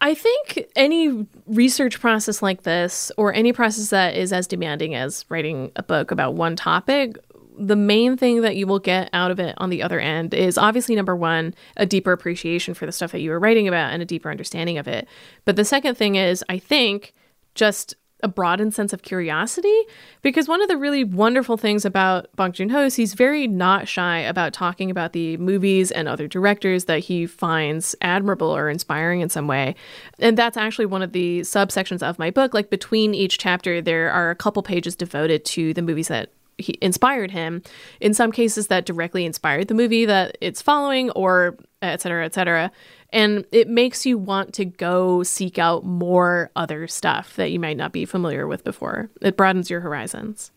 I 0.00 0.14
think 0.14 0.66
any 0.76 1.26
research 1.46 2.00
process 2.00 2.42
like 2.42 2.62
this, 2.62 3.10
or 3.16 3.32
any 3.32 3.52
process 3.52 3.90
that 3.90 4.16
is 4.16 4.32
as 4.32 4.46
demanding 4.46 4.94
as 4.94 5.24
writing 5.28 5.72
a 5.76 5.82
book 5.82 6.10
about 6.10 6.34
one 6.34 6.56
topic, 6.56 7.16
the 7.58 7.76
main 7.76 8.16
thing 8.16 8.40
that 8.42 8.56
you 8.56 8.66
will 8.66 8.78
get 8.78 9.10
out 9.12 9.30
of 9.30 9.38
it 9.38 9.54
on 9.58 9.70
the 9.70 9.82
other 9.82 10.00
end 10.00 10.34
is 10.34 10.58
obviously 10.58 10.94
number 10.94 11.14
one, 11.14 11.54
a 11.76 11.86
deeper 11.86 12.12
appreciation 12.12 12.74
for 12.74 12.86
the 12.86 12.92
stuff 12.92 13.12
that 13.12 13.20
you 13.20 13.30
were 13.30 13.38
writing 13.38 13.68
about 13.68 13.92
and 13.92 14.02
a 14.02 14.06
deeper 14.06 14.30
understanding 14.30 14.78
of 14.78 14.88
it. 14.88 15.08
But 15.44 15.56
the 15.56 15.64
second 15.64 15.96
thing 15.96 16.16
is, 16.16 16.44
I 16.48 16.58
think, 16.58 17.14
just 17.54 17.94
a 18.22 18.28
broadened 18.28 18.72
sense 18.72 18.94
of 18.94 19.02
curiosity 19.02 19.82
because 20.22 20.48
one 20.48 20.62
of 20.62 20.68
the 20.68 20.78
really 20.78 21.04
wonderful 21.04 21.58
things 21.58 21.84
about 21.84 22.26
Bong 22.34 22.52
Joon-ho 22.52 22.84
is 22.84 22.96
he's 22.96 23.12
very 23.12 23.46
not 23.46 23.86
shy 23.86 24.18
about 24.20 24.54
talking 24.54 24.90
about 24.90 25.12
the 25.12 25.36
movies 25.36 25.90
and 25.90 26.08
other 26.08 26.26
directors 26.26 26.86
that 26.86 27.00
he 27.00 27.26
finds 27.26 27.94
admirable 28.00 28.56
or 28.56 28.70
inspiring 28.70 29.20
in 29.20 29.28
some 29.28 29.46
way. 29.46 29.74
And 30.18 30.38
that's 30.38 30.56
actually 30.56 30.86
one 30.86 31.02
of 31.02 31.12
the 31.12 31.40
subsections 31.40 32.02
of 32.02 32.18
my 32.18 32.30
book. 32.30 32.54
Like 32.54 32.70
between 32.70 33.14
each 33.14 33.36
chapter 33.36 33.82
there 33.82 34.10
are 34.10 34.30
a 34.30 34.36
couple 34.36 34.62
pages 34.62 34.96
devoted 34.96 35.44
to 35.46 35.74
the 35.74 35.82
movies 35.82 36.08
that 36.08 36.30
he 36.58 36.78
inspired 36.80 37.30
him 37.30 37.62
in 38.00 38.14
some 38.14 38.32
cases 38.32 38.68
that 38.68 38.86
directly 38.86 39.24
inspired 39.24 39.68
the 39.68 39.74
movie 39.74 40.04
that 40.06 40.38
it's 40.40 40.62
following 40.62 41.10
or 41.10 41.56
et 41.82 42.00
cetera, 42.00 42.24
et 42.24 42.34
cetera. 42.34 42.70
And 43.10 43.44
it 43.52 43.68
makes 43.68 44.04
you 44.06 44.18
want 44.18 44.54
to 44.54 44.64
go 44.64 45.22
seek 45.22 45.58
out 45.58 45.84
more 45.84 46.50
other 46.56 46.86
stuff 46.88 47.36
that 47.36 47.50
you 47.52 47.60
might 47.60 47.76
not 47.76 47.92
be 47.92 48.04
familiar 48.04 48.46
with 48.46 48.64
before. 48.64 49.10
It 49.20 49.36
broadens 49.36 49.70
your 49.70 49.80
horizons. 49.80 50.50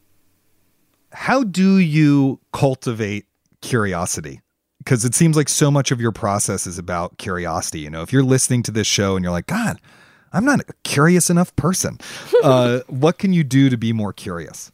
how 1.13 1.43
do 1.43 1.77
you 1.77 2.39
cultivate 2.53 3.25
curiosity? 3.62 4.41
Because 4.79 5.03
it 5.05 5.15
seems 5.15 5.36
like 5.36 5.49
so 5.49 5.69
much 5.69 5.91
of 5.91 5.99
your 5.99 6.12
process 6.12 6.65
is 6.67 6.77
about 6.77 7.17
curiosity. 7.17 7.79
You 7.79 7.89
know, 7.89 8.01
if 8.01 8.13
you're 8.13 8.23
listening 8.23 8.63
to 8.63 8.71
this 8.71 8.88
show 8.88 9.15
and 9.15 9.23
you're 9.23 9.31
like, 9.31 9.47
God, 9.47 9.79
I'm 10.33 10.45
not 10.45 10.62
a 10.62 10.73
curious 10.83 11.29
enough 11.29 11.55
person, 11.55 11.99
uh, 12.43 12.79
what 12.88 13.17
can 13.17 13.33
you 13.33 13.43
do 13.43 13.69
to 13.69 13.77
be 13.77 13.93
more 13.93 14.13
curious? 14.13 14.71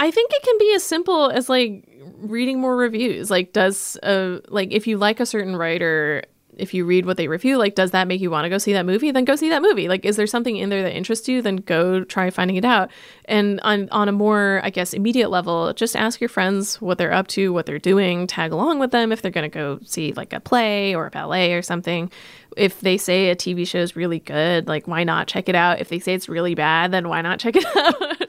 I 0.00 0.10
think 0.10 0.30
it 0.32 0.42
can 0.42 0.58
be 0.58 0.72
as 0.74 0.82
simple 0.82 1.28
as 1.28 1.50
like 1.50 1.86
reading 2.22 2.58
more 2.58 2.74
reviews. 2.74 3.30
Like, 3.30 3.52
does 3.52 3.98
uh 4.02 4.38
like 4.48 4.72
if 4.72 4.86
you 4.86 4.96
like 4.96 5.20
a 5.20 5.26
certain 5.26 5.54
writer, 5.54 6.24
if 6.56 6.72
you 6.72 6.86
read 6.86 7.04
what 7.04 7.18
they 7.18 7.28
review, 7.28 7.58
like, 7.58 7.74
does 7.74 7.90
that 7.90 8.08
make 8.08 8.18
you 8.22 8.30
want 8.30 8.46
to 8.46 8.48
go 8.48 8.56
see 8.56 8.72
that 8.72 8.86
movie? 8.86 9.10
Then 9.10 9.26
go 9.26 9.36
see 9.36 9.50
that 9.50 9.60
movie. 9.60 9.88
Like, 9.88 10.06
is 10.06 10.16
there 10.16 10.26
something 10.26 10.56
in 10.56 10.70
there 10.70 10.82
that 10.82 10.96
interests 10.96 11.28
you? 11.28 11.42
Then 11.42 11.56
go 11.56 12.02
try 12.02 12.30
finding 12.30 12.56
it 12.56 12.64
out. 12.64 12.90
And 13.26 13.60
on 13.60 13.90
on 13.90 14.08
a 14.08 14.12
more, 14.12 14.62
I 14.64 14.70
guess, 14.70 14.94
immediate 14.94 15.28
level, 15.28 15.74
just 15.74 15.94
ask 15.94 16.18
your 16.18 16.30
friends 16.30 16.80
what 16.80 16.96
they're 16.96 17.12
up 17.12 17.28
to, 17.28 17.52
what 17.52 17.66
they're 17.66 17.78
doing. 17.78 18.26
Tag 18.26 18.52
along 18.52 18.78
with 18.78 18.92
them 18.92 19.12
if 19.12 19.20
they're 19.20 19.30
going 19.30 19.50
to 19.50 19.54
go 19.54 19.80
see 19.84 20.14
like 20.14 20.32
a 20.32 20.40
play 20.40 20.94
or 20.94 21.08
a 21.08 21.10
ballet 21.10 21.52
or 21.52 21.60
something. 21.60 22.10
If 22.56 22.80
they 22.80 22.96
say 22.96 23.28
a 23.28 23.36
TV 23.36 23.66
show 23.66 23.80
is 23.80 23.96
really 23.96 24.20
good, 24.20 24.66
like, 24.66 24.88
why 24.88 25.04
not 25.04 25.28
check 25.28 25.50
it 25.50 25.54
out? 25.54 25.78
If 25.78 25.90
they 25.90 25.98
say 25.98 26.14
it's 26.14 26.28
really 26.28 26.54
bad, 26.54 26.90
then 26.90 27.08
why 27.08 27.20
not 27.20 27.38
check 27.38 27.54
it 27.56 27.66
out? 27.76 28.28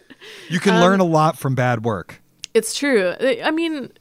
You 0.49 0.59
can 0.59 0.80
learn 0.80 1.01
um, 1.01 1.07
a 1.07 1.09
lot 1.09 1.38
from 1.38 1.55
bad 1.55 1.84
work. 1.84 2.22
It's 2.53 2.74
true. 2.78 3.13
I 3.19 3.41
I 3.43 3.51
mean, 3.51 3.91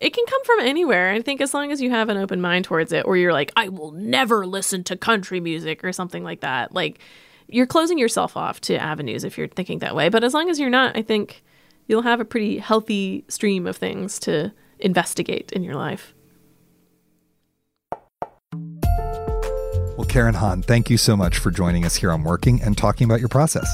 it 0.00 0.12
can 0.12 0.24
come 0.26 0.44
from 0.44 0.60
anywhere. 0.60 1.12
I 1.12 1.22
think 1.22 1.40
as 1.40 1.54
long 1.54 1.70
as 1.70 1.80
you 1.80 1.90
have 1.90 2.08
an 2.08 2.16
open 2.16 2.40
mind 2.40 2.64
towards 2.64 2.92
it, 2.92 3.06
or 3.06 3.16
you're 3.16 3.32
like, 3.32 3.52
I 3.56 3.68
will 3.68 3.92
never 3.92 4.46
listen 4.46 4.82
to 4.84 4.96
country 4.96 5.40
music 5.40 5.84
or 5.84 5.92
something 5.92 6.24
like 6.24 6.40
that. 6.40 6.74
Like, 6.74 6.98
you're 7.46 7.66
closing 7.66 7.98
yourself 7.98 8.36
off 8.36 8.60
to 8.62 8.76
avenues 8.76 9.24
if 9.24 9.38
you're 9.38 9.48
thinking 9.48 9.78
that 9.78 9.94
way. 9.94 10.08
But 10.08 10.24
as 10.24 10.34
long 10.34 10.50
as 10.50 10.58
you're 10.58 10.70
not, 10.70 10.96
I 10.96 11.02
think 11.02 11.44
you'll 11.86 12.02
have 12.02 12.18
a 12.18 12.24
pretty 12.24 12.58
healthy 12.58 13.24
stream 13.28 13.66
of 13.66 13.76
things 13.76 14.18
to 14.20 14.52
investigate 14.80 15.52
in 15.52 15.62
your 15.62 15.74
life. 15.74 16.14
Well, 20.02 20.08
Karen 20.08 20.34
Han, 20.34 20.62
thank 20.62 20.90
you 20.90 20.96
so 20.96 21.16
much 21.16 21.38
for 21.38 21.52
joining 21.52 21.84
us 21.84 21.94
here 21.94 22.10
on 22.10 22.24
Working 22.24 22.60
and 22.60 22.76
talking 22.76 23.04
about 23.04 23.20
your 23.20 23.28
process. 23.28 23.72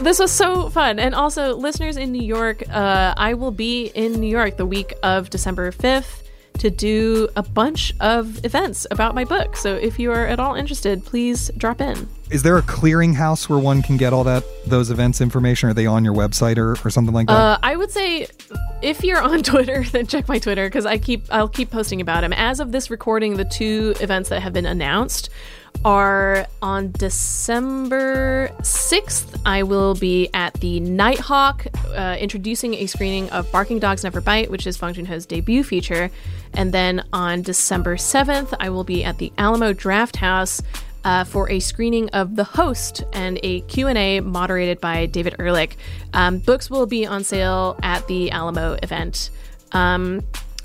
This 0.00 0.20
was 0.20 0.30
so 0.30 0.70
fun. 0.70 1.00
And 1.00 1.16
also, 1.16 1.56
listeners 1.56 1.96
in 1.96 2.12
New 2.12 2.22
York, 2.22 2.62
uh, 2.70 3.12
I 3.16 3.34
will 3.34 3.50
be 3.50 3.86
in 3.86 4.12
New 4.12 4.28
York 4.28 4.56
the 4.56 4.66
week 4.66 4.94
of 5.02 5.30
December 5.30 5.72
5th 5.72 6.22
to 6.58 6.70
do 6.70 7.28
a 7.34 7.42
bunch 7.42 7.92
of 7.98 8.44
events 8.44 8.86
about 8.92 9.16
my 9.16 9.24
book. 9.24 9.56
So 9.56 9.74
if 9.74 9.98
you 9.98 10.12
are 10.12 10.28
at 10.28 10.38
all 10.38 10.54
interested, 10.54 11.04
please 11.04 11.50
drop 11.56 11.80
in. 11.80 12.08
Is 12.30 12.44
there 12.44 12.56
a 12.56 12.62
clearinghouse 12.62 13.48
where 13.48 13.58
one 13.58 13.82
can 13.82 13.96
get 13.96 14.12
all 14.12 14.22
that 14.24 14.44
those 14.66 14.92
events 14.92 15.20
information? 15.20 15.70
Are 15.70 15.74
they 15.74 15.86
on 15.86 16.04
your 16.04 16.14
website 16.14 16.56
or, 16.56 16.76
or 16.86 16.90
something 16.90 17.12
like 17.12 17.26
that? 17.26 17.32
Uh, 17.32 17.58
I 17.64 17.74
would 17.74 17.90
say 17.90 18.28
if 18.80 19.02
you're 19.02 19.20
on 19.20 19.42
Twitter, 19.42 19.82
then 19.82 20.06
check 20.06 20.28
my 20.28 20.38
Twitter 20.38 20.68
because 20.68 20.86
I 20.86 20.98
keep 20.98 21.24
I'll 21.30 21.48
keep 21.48 21.72
posting 21.72 22.00
about 22.00 22.20
them. 22.20 22.32
As 22.32 22.60
of 22.60 22.70
this 22.70 22.90
recording, 22.90 23.36
the 23.36 23.44
two 23.44 23.94
events 24.00 24.28
that 24.28 24.40
have 24.40 24.52
been 24.52 24.66
announced 24.66 25.30
are 25.84 26.46
on 26.62 26.92
December 26.92 28.48
6th. 28.60 29.40
I 29.44 29.62
will 29.62 29.94
be 29.94 30.30
at 30.32 30.54
the 30.54 30.80
Nitehawk 30.80 31.66
uh, 31.94 32.16
introducing 32.18 32.74
a 32.74 32.86
screening 32.86 33.28
of 33.30 33.50
Barking 33.52 33.78
Dogs 33.78 34.02
Never 34.02 34.20
Bite, 34.20 34.50
which 34.50 34.66
is 34.66 34.78
Bong 34.78 34.94
Joon-ho's 34.94 35.26
debut 35.26 35.62
feature. 35.62 36.10
And 36.54 36.72
then 36.72 37.04
on 37.12 37.42
December 37.42 37.96
7th, 37.96 38.54
I 38.58 38.70
will 38.70 38.84
be 38.84 39.04
at 39.04 39.18
the 39.18 39.32
Alamo 39.36 39.72
Drafthouse 39.72 40.62
uh, 41.04 41.24
for 41.24 41.50
a 41.50 41.60
screening 41.60 42.08
of 42.10 42.36
The 42.36 42.44
Host 42.44 43.04
and 43.12 43.38
a 43.42 43.60
Q&A 43.62 44.20
moderated 44.20 44.80
by 44.80 45.06
David 45.06 45.36
Ehrlich. 45.38 45.76
Um, 46.14 46.38
books 46.38 46.70
will 46.70 46.86
be 46.86 47.06
on 47.06 47.24
sale 47.24 47.78
at 47.82 48.06
the 48.08 48.30
Alamo 48.30 48.78
event. 48.82 49.30
Um, 49.72 50.22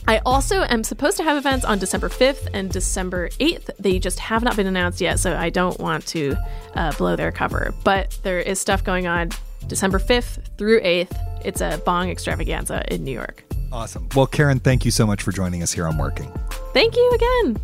I 0.09 0.23
also 0.25 0.63
am 0.63 0.83
supposed 0.83 1.17
to 1.17 1.23
have 1.23 1.37
events 1.37 1.63
on 1.63 1.77
December 1.77 2.09
5th 2.09 2.47
and 2.51 2.71
December 2.71 3.29
8th. 3.39 3.69
They 3.77 3.99
just 3.99 4.17
have 4.17 4.41
not 4.41 4.55
been 4.55 4.65
announced 4.65 4.99
yet, 4.99 5.19
so 5.19 5.37
I 5.37 5.51
don't 5.51 5.79
want 5.79 6.07
to 6.07 6.35
uh, 6.73 6.93
blow 6.93 7.15
their 7.15 7.31
cover. 7.31 7.75
But 7.83 8.17
there 8.23 8.39
is 8.39 8.59
stuff 8.59 8.83
going 8.83 9.05
on 9.05 9.29
December 9.67 9.99
5th 9.99 10.57
through 10.57 10.81
8th. 10.81 11.45
It's 11.45 11.61
a 11.61 11.79
bong 11.85 12.09
extravaganza 12.09 12.91
in 12.91 13.03
New 13.03 13.11
York. 13.11 13.43
Awesome. 13.71 14.09
Well, 14.15 14.25
Karen, 14.25 14.59
thank 14.59 14.83
you 14.83 14.89
so 14.89 15.05
much 15.05 15.21
for 15.21 15.31
joining 15.31 15.61
us 15.61 15.73
here 15.73 15.85
on 15.85 15.99
Working. 15.99 16.33
Thank 16.73 16.95
you 16.95 17.11
again. 17.13 17.61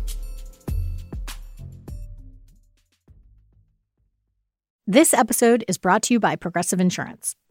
This 4.86 5.12
episode 5.12 5.64
is 5.66 5.78
brought 5.78 6.02
to 6.04 6.14
you 6.14 6.20
by 6.20 6.36
Progressive 6.36 6.78
Insurance. 6.78 7.34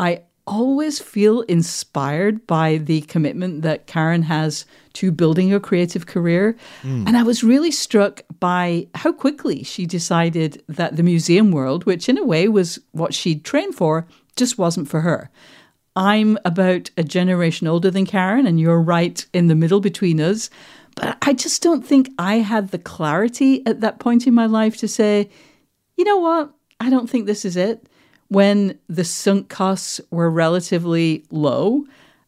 I 0.00 0.22
always 0.46 0.98
feel 0.98 1.42
inspired 1.42 2.46
by 2.46 2.78
the 2.78 3.02
commitment 3.02 3.62
that 3.62 3.86
Karen 3.86 4.22
has 4.22 4.64
to 4.94 5.12
building 5.12 5.52
a 5.52 5.60
creative 5.60 6.06
career. 6.06 6.56
Mm. 6.82 7.06
And 7.06 7.16
I 7.16 7.22
was 7.22 7.44
really 7.44 7.70
struck 7.70 8.22
by 8.40 8.88
how 8.94 9.12
quickly 9.12 9.62
she 9.62 9.84
decided 9.86 10.62
that 10.68 10.96
the 10.96 11.02
museum 11.02 11.52
world, 11.52 11.84
which 11.84 12.08
in 12.08 12.18
a 12.18 12.24
way 12.24 12.48
was 12.48 12.80
what 12.92 13.14
she'd 13.14 13.44
trained 13.44 13.74
for, 13.74 14.06
just 14.36 14.58
wasn't 14.58 14.88
for 14.88 15.02
her. 15.02 15.30
I'm 15.94 16.38
about 16.46 16.90
a 16.96 17.04
generation 17.04 17.66
older 17.66 17.90
than 17.90 18.06
Karen, 18.06 18.46
and 18.46 18.58
you're 18.58 18.80
right 18.80 19.24
in 19.34 19.48
the 19.48 19.54
middle 19.54 19.80
between 19.80 20.20
us. 20.20 20.48
But 20.96 21.18
I 21.22 21.34
just 21.34 21.62
don't 21.62 21.86
think 21.86 22.08
I 22.18 22.36
had 22.36 22.70
the 22.70 22.78
clarity 22.78 23.64
at 23.66 23.82
that 23.82 24.00
point 24.00 24.26
in 24.26 24.34
my 24.34 24.46
life 24.46 24.78
to 24.78 24.88
say, 24.88 25.28
you 25.96 26.04
know 26.04 26.16
what? 26.16 26.54
I 26.80 26.88
don't 26.88 27.10
think 27.10 27.26
this 27.26 27.44
is 27.44 27.56
it. 27.56 27.86
When 28.30 28.78
the 28.88 29.04
sunk 29.04 29.48
costs 29.48 30.00
were 30.10 30.30
relatively 30.30 31.24
low. 31.30 31.84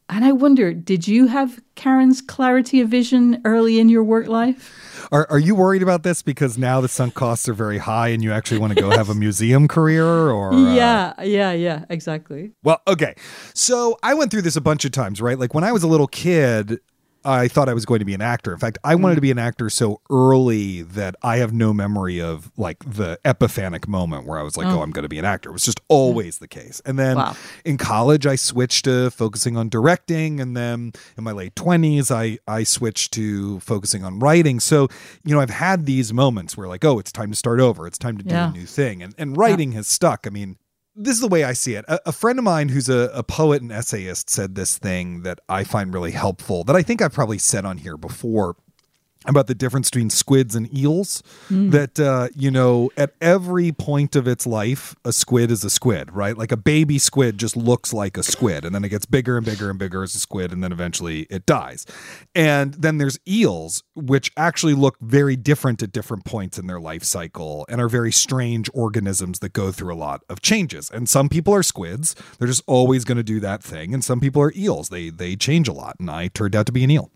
And 0.08 0.26
I 0.26 0.32
wonder, 0.32 0.74
did 0.74 1.08
you 1.08 1.28
have 1.28 1.58
Karen's 1.74 2.20
clarity 2.20 2.82
of 2.82 2.88
vision 2.90 3.40
early 3.46 3.78
in 3.78 3.88
your 3.88 4.04
work 4.04 4.26
life? 4.26 5.08
Are, 5.10 5.26
are 5.30 5.38
you 5.38 5.54
worried 5.54 5.82
about 5.82 6.02
this 6.02 6.20
because 6.20 6.58
now 6.58 6.80
the 6.80 6.88
sunk 6.88 7.14
costs 7.14 7.48
are 7.48 7.54
very 7.54 7.78
high 7.78 8.08
and 8.08 8.22
you 8.22 8.30
actually 8.32 8.58
want 8.58 8.74
to 8.74 8.80
go 8.80 8.90
have 8.90 9.08
a 9.08 9.14
museum 9.14 9.68
career 9.68 10.04
or 10.06 10.52
uh... 10.52 10.74
Yeah, 10.74 11.14
yeah, 11.22 11.52
yeah, 11.52 11.84
exactly. 11.88 12.52
Well, 12.62 12.82
okay. 12.86 13.14
So 13.54 13.98
I 14.02 14.12
went 14.12 14.30
through 14.30 14.42
this 14.42 14.56
a 14.56 14.60
bunch 14.60 14.84
of 14.84 14.90
times, 14.90 15.22
right? 15.22 15.38
Like 15.38 15.54
when 15.54 15.64
I 15.64 15.72
was 15.72 15.82
a 15.82 15.88
little 15.88 16.08
kid, 16.08 16.80
I 17.24 17.48
thought 17.48 17.68
I 17.68 17.74
was 17.74 17.84
going 17.84 18.00
to 18.00 18.04
be 18.04 18.14
an 18.14 18.20
actor. 18.20 18.52
In 18.52 18.58
fact, 18.58 18.78
I 18.84 18.94
wanted 18.94 19.14
mm. 19.14 19.16
to 19.16 19.20
be 19.22 19.30
an 19.30 19.38
actor 19.38 19.70
so 19.70 20.00
early 20.10 20.82
that 20.82 21.14
I 21.22 21.38
have 21.38 21.52
no 21.52 21.72
memory 21.72 22.20
of 22.20 22.50
like 22.56 22.78
the 22.84 23.18
epiphanic 23.24 23.86
moment 23.86 24.26
where 24.26 24.38
I 24.38 24.42
was 24.42 24.56
like, 24.56 24.66
oh, 24.66 24.78
oh 24.78 24.82
I'm 24.82 24.90
going 24.90 25.04
to 25.04 25.08
be 25.08 25.18
an 25.18 25.24
actor. 25.24 25.50
It 25.50 25.52
was 25.52 25.64
just 25.64 25.80
always 25.88 26.38
the 26.38 26.48
case. 26.48 26.80
And 26.84 26.98
then 26.98 27.16
wow. 27.16 27.36
in 27.64 27.78
college, 27.78 28.26
I 28.26 28.36
switched 28.36 28.84
to 28.86 29.10
focusing 29.10 29.56
on 29.56 29.68
directing. 29.68 30.40
And 30.40 30.56
then 30.56 30.92
in 31.16 31.24
my 31.24 31.32
late 31.32 31.54
20s, 31.54 32.10
I, 32.10 32.38
I 32.52 32.64
switched 32.64 33.12
to 33.14 33.60
focusing 33.60 34.04
on 34.04 34.18
writing. 34.18 34.60
So, 34.60 34.88
you 35.24 35.34
know, 35.34 35.40
I've 35.40 35.50
had 35.50 35.86
these 35.86 36.12
moments 36.12 36.56
where 36.56 36.68
like, 36.68 36.84
oh, 36.84 36.98
it's 36.98 37.12
time 37.12 37.30
to 37.30 37.36
start 37.36 37.60
over. 37.60 37.86
It's 37.86 37.98
time 37.98 38.18
to 38.18 38.24
do 38.24 38.34
yeah. 38.34 38.50
a 38.50 38.52
new 38.52 38.66
thing. 38.66 39.02
And, 39.02 39.14
and 39.18 39.36
writing 39.36 39.72
yeah. 39.72 39.78
has 39.78 39.88
stuck. 39.88 40.26
I 40.26 40.30
mean, 40.30 40.56
this 40.94 41.14
is 41.14 41.20
the 41.20 41.28
way 41.28 41.44
I 41.44 41.52
see 41.52 41.74
it. 41.74 41.84
A, 41.88 42.00
a 42.06 42.12
friend 42.12 42.38
of 42.38 42.44
mine 42.44 42.68
who's 42.68 42.88
a, 42.88 43.10
a, 43.14 43.22
poet 43.22 43.62
and 43.62 43.72
essayist 43.72 44.28
said 44.28 44.54
this 44.54 44.78
thing 44.78 45.22
that 45.22 45.40
I 45.48 45.64
find 45.64 45.92
really 45.92 46.10
helpful 46.10 46.64
that 46.64 46.76
I 46.76 46.82
think 46.82 47.00
I've 47.00 47.12
probably 47.12 47.38
said 47.38 47.64
on 47.64 47.78
here 47.78 47.96
before 47.96 48.56
about 49.26 49.46
the 49.46 49.54
difference 49.54 49.90
between 49.90 50.10
squids 50.10 50.54
and 50.54 50.72
eels. 50.76 51.22
Mm. 51.48 51.70
That, 51.70 52.00
uh, 52.00 52.28
you 52.34 52.50
know, 52.50 52.90
at 52.96 53.14
every 53.20 53.72
point 53.72 54.16
of 54.16 54.26
its 54.26 54.46
life, 54.46 54.94
a 55.04 55.12
squid 55.12 55.50
is 55.50 55.64
a 55.64 55.70
squid, 55.70 56.12
right? 56.12 56.36
Like 56.36 56.52
a 56.52 56.56
baby 56.56 56.98
squid 56.98 57.38
just 57.38 57.56
looks 57.56 57.92
like 57.92 58.16
a 58.16 58.22
squid, 58.22 58.64
and 58.64 58.74
then 58.74 58.84
it 58.84 58.88
gets 58.88 59.06
bigger 59.06 59.36
and 59.36 59.46
bigger 59.46 59.70
and 59.70 59.78
bigger 59.78 60.02
as 60.02 60.14
a 60.14 60.18
squid, 60.18 60.52
and 60.52 60.62
then 60.62 60.72
eventually 60.72 61.26
it 61.30 61.46
dies. 61.46 61.86
And 62.34 62.74
then 62.74 62.98
there's 62.98 63.18
eels, 63.28 63.82
which 63.94 64.32
actually 64.36 64.74
look 64.74 64.96
very 65.00 65.36
different 65.36 65.82
at 65.82 65.92
different 65.92 66.24
points 66.24 66.58
in 66.58 66.66
their 66.66 66.80
life 66.80 67.04
cycle 67.04 67.66
and 67.68 67.80
are 67.80 67.88
very 67.88 68.12
strange 68.12 68.68
organisms 68.74 69.38
that 69.40 69.52
go 69.52 69.72
through 69.72 69.92
a 69.92 69.96
lot 69.96 70.22
of 70.28 70.42
changes. 70.42 70.90
And 70.90 71.08
some 71.08 71.28
people 71.28 71.54
are 71.54 71.62
squids, 71.62 72.14
they're 72.38 72.48
just 72.48 72.62
always 72.66 73.04
going 73.04 73.16
to 73.16 73.22
do 73.22 73.40
that 73.40 73.62
thing. 73.62 73.94
And 73.94 74.04
some 74.04 74.20
people 74.20 74.42
are 74.42 74.52
eels, 74.56 74.88
they, 74.88 75.10
they 75.10 75.36
change 75.36 75.68
a 75.68 75.72
lot. 75.72 75.96
And 75.98 76.10
I 76.10 76.28
turned 76.28 76.56
out 76.56 76.66
to 76.66 76.72
be 76.72 76.84
an 76.84 76.90
eel. 76.90 77.10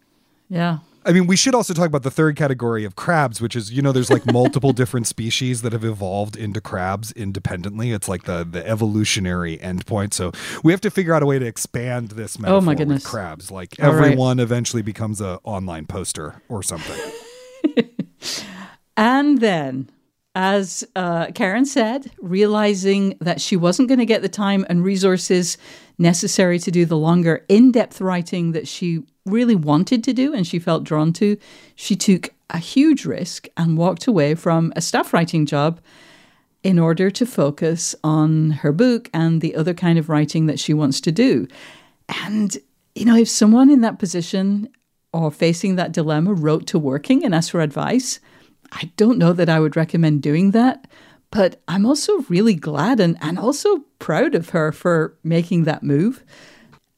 Yeah. 0.49 0.79
I 1.07 1.13
mean, 1.13 1.29
we 1.29 1.37
should 1.37 1.55
also 1.55 1.73
talk 1.73 1.87
about 1.87 2.03
the 2.03 2.11
third 2.11 2.35
category 2.35 2.85
of 2.85 2.97
crabs, 2.97 3.41
which 3.41 3.55
is 3.55 3.73
you 3.73 3.81
know, 3.81 3.93
there's 3.93 4.11
like 4.11 4.27
multiple 4.33 4.73
different 4.73 5.07
species 5.07 5.63
that 5.63 5.73
have 5.73 5.85
evolved 5.85 6.37
into 6.37 6.61
crabs 6.61 7.13
independently. 7.13 7.93
It's 7.93 8.09
like 8.09 8.25
the 8.25 8.45
the 8.45 8.67
evolutionary 8.67 9.57
endpoint. 9.59 10.15
So 10.15 10.33
we 10.65 10.73
have 10.73 10.81
to 10.83 10.91
figure 10.91 11.15
out 11.15 11.23
a 11.23 11.27
way 11.27 11.39
to 11.39 11.47
expand 11.47 12.11
this 12.11 12.39
metaphor 12.39 12.59
oh 12.59 12.61
my 12.61 12.75
goodness. 12.75 13.07
crabs. 13.07 13.51
Like 13.51 13.77
All 13.81 13.87
everyone 13.87 14.39
right. 14.39 14.43
eventually 14.43 14.83
becomes 14.83 15.21
a 15.21 15.39
online 15.45 15.87
poster 15.87 16.43
or 16.49 16.63
something. 16.63 16.99
and 18.97 19.41
then 19.41 19.91
as 20.35 20.85
uh, 20.95 21.29
Karen 21.35 21.65
said, 21.65 22.11
realizing 22.21 23.17
that 23.23 23.41
she 23.41 23.57
wasn't 23.57 23.89
going 23.89 24.01
to 24.01 24.05
get 24.05 24.21
the 24.21 24.29
time 24.29 24.67
and 24.69 24.85
resources 24.85 25.57
necessary 25.99 26.59
to 26.59 26.71
do 26.71 26.85
the 26.85 26.97
longer, 26.97 27.45
in 27.49 27.73
depth 27.73 28.01
writing 28.01 28.53
that 28.53 28.69
she 28.69 29.03
really 29.25 29.57
wanted 29.57 30.05
to 30.05 30.13
do 30.13 30.33
and 30.33 30.47
she 30.47 30.59
felt 30.59 30.85
drawn 30.85 31.13
to, 31.15 31.37
she 31.75 31.97
took 31.97 32.31
a 32.51 32.59
huge 32.59 33.05
risk 33.05 33.49
and 33.57 33.77
walked 33.77 34.07
away 34.07 34.35
from 34.35 34.73
a 34.77 34.81
staff 34.81 35.13
writing 35.13 35.47
job 35.47 35.81
in 36.63 36.79
order 36.79 37.11
to 37.11 37.27
focus 37.27 37.95
on 38.03 38.51
her 38.51 38.73
book 38.73 39.09
and 39.13 39.41
the 39.41 39.55
other 39.55 39.75
kind 39.75 39.99
of 39.99 40.09
writing 40.09 40.47
that 40.47 40.59
she 40.59 40.75
wants 40.75 41.01
to 41.01 41.13
do. 41.13 41.47
And, 42.09 42.57
you 42.95 43.05
know, 43.05 43.17
if 43.17 43.29
someone 43.29 43.71
in 43.71 43.81
that 43.83 43.99
position 43.99 44.69
or 45.13 45.31
facing 45.31 45.77
that 45.77 45.93
dilemma 45.93 46.35
wrote 46.35 46.67
to 46.69 46.79
working 46.79 47.25
and 47.25 47.35
asked 47.35 47.51
for 47.51 47.61
advice, 47.61 48.21
I 48.73 48.91
don't 48.97 49.19
know 49.19 49.33
that 49.33 49.49
I 49.49 49.61
would 49.61 49.77
recommend 49.77 50.23
doing 50.23 50.51
that. 50.53 50.87
But 51.37 51.61
I'm 51.69 51.85
also 51.85 52.21
really 52.31 52.55
glad 52.55 52.99
and, 52.99 53.19
and 53.21 53.39
also 53.39 53.81
proud 53.99 54.35
of 54.35 54.49
her 54.51 54.73
for 54.73 55.19
making 55.23 55.65
that 55.65 55.83
move. 55.83 56.25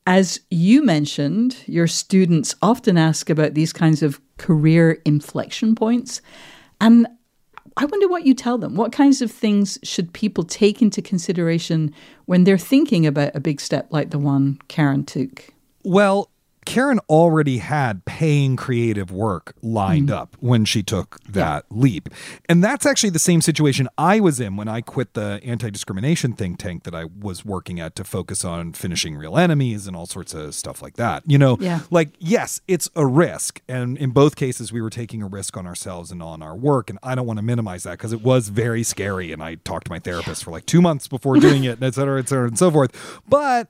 As 0.07 0.39
you 0.49 0.84
mentioned, 0.84 1.57
your 1.66 1.89
students 1.89 2.55
often 2.62 2.97
ask 2.97 3.30
about 3.30 3.55
these 3.55 3.72
kinds 3.72 4.01
of 4.01 4.20
career 4.36 5.03
inflection 5.05 5.74
points. 5.74 6.22
And 6.80 7.09
I 7.76 7.86
wonder 7.86 8.07
what 8.07 8.26
you 8.26 8.32
tell 8.32 8.59
them. 8.59 8.76
What 8.76 8.93
kinds 8.93 9.20
of 9.22 9.32
things 9.32 9.76
should 9.82 10.12
people 10.12 10.45
take 10.45 10.80
into 10.80 11.03
consideration 11.03 11.93
when 12.26 12.45
they're 12.45 12.57
thinking 12.57 13.07
about 13.07 13.34
a 13.34 13.41
big 13.41 13.61
step 13.61 13.89
like 13.91 14.11
the 14.11 14.20
one 14.20 14.61
Karen 14.68 15.05
took? 15.05 15.53
Well, 15.82 16.30
Karen 16.69 17.01
already 17.09 17.59
had 17.59 18.05
paying 18.05 18.55
creative 18.55 19.11
work 19.11 19.55
lined 19.62 20.09
Mm-hmm. 20.11 20.19
up 20.19 20.37
when 20.41 20.66
she 20.66 20.83
took 20.83 21.19
that 21.25 21.64
leap. 21.71 22.11
And 22.47 22.62
that's 22.62 22.85
actually 22.85 23.09
the 23.11 23.19
same 23.19 23.41
situation 23.41 23.89
I 23.97 24.21
was 24.21 24.39
in 24.39 24.55
when 24.57 24.69
I 24.69 24.83
quit 24.83 25.14
the 25.14 25.41
anti 25.43 25.71
discrimination 25.71 26.35
think 26.35 26.59
tank 26.59 26.85
that 26.85 26.95
I 26.95 27.07
was 27.07 27.43
working 27.43 27.81
at 27.81 27.97
to 27.97 28.05
focus 28.05 28.45
on 28.45 28.75
finishing 28.75 29.16
real 29.16 29.39
enemies 29.39 29.87
and 29.87 29.97
all 29.97 30.05
sorts 30.05 30.35
of 30.35 30.55
stuff 30.55 30.83
like 30.83 30.97
that. 30.97 31.23
You 31.27 31.39
know, 31.39 31.57
Yeah. 31.59 31.81
like, 31.91 32.11
yes, 32.19 32.61
it's 32.69 32.89
a 32.95 33.07
risk. 33.07 33.62
And 33.66 33.97
in 33.97 34.11
both 34.11 34.37
cases, 34.37 34.71
we 34.71 34.83
were 34.83 34.91
taking 34.91 35.23
a 35.23 35.27
risk 35.27 35.57
on 35.57 35.66
ourselves 35.66 36.11
and 36.12 36.23
on 36.23 36.43
our 36.43 36.55
work. 36.55 36.91
And 36.91 36.99
I 37.03 37.14
don't 37.14 37.27
want 37.27 37.39
to 37.39 37.43
minimize 37.45 37.85
that 37.85 37.93
because 37.93 38.12
it 38.12 38.21
was 38.23 38.51
very 38.51 38.83
scary. 38.83 39.33
And 39.33 39.43
I 39.43 39.55
talked 39.57 39.87
to 39.87 39.91
my 39.91 40.01
therapist 40.01 40.45
for 40.45 40.51
like 40.51 40.66
two 40.66 40.83
months 40.83 41.09
before 41.09 41.37
doing 41.41 41.64
it, 41.64 41.79
and 41.79 41.83
et 41.85 41.95
cetera, 41.95 42.21
et 42.21 42.29
cetera, 42.29 42.47
and 42.47 42.59
so 42.59 42.71
forth. 42.71 42.93
But 43.27 43.69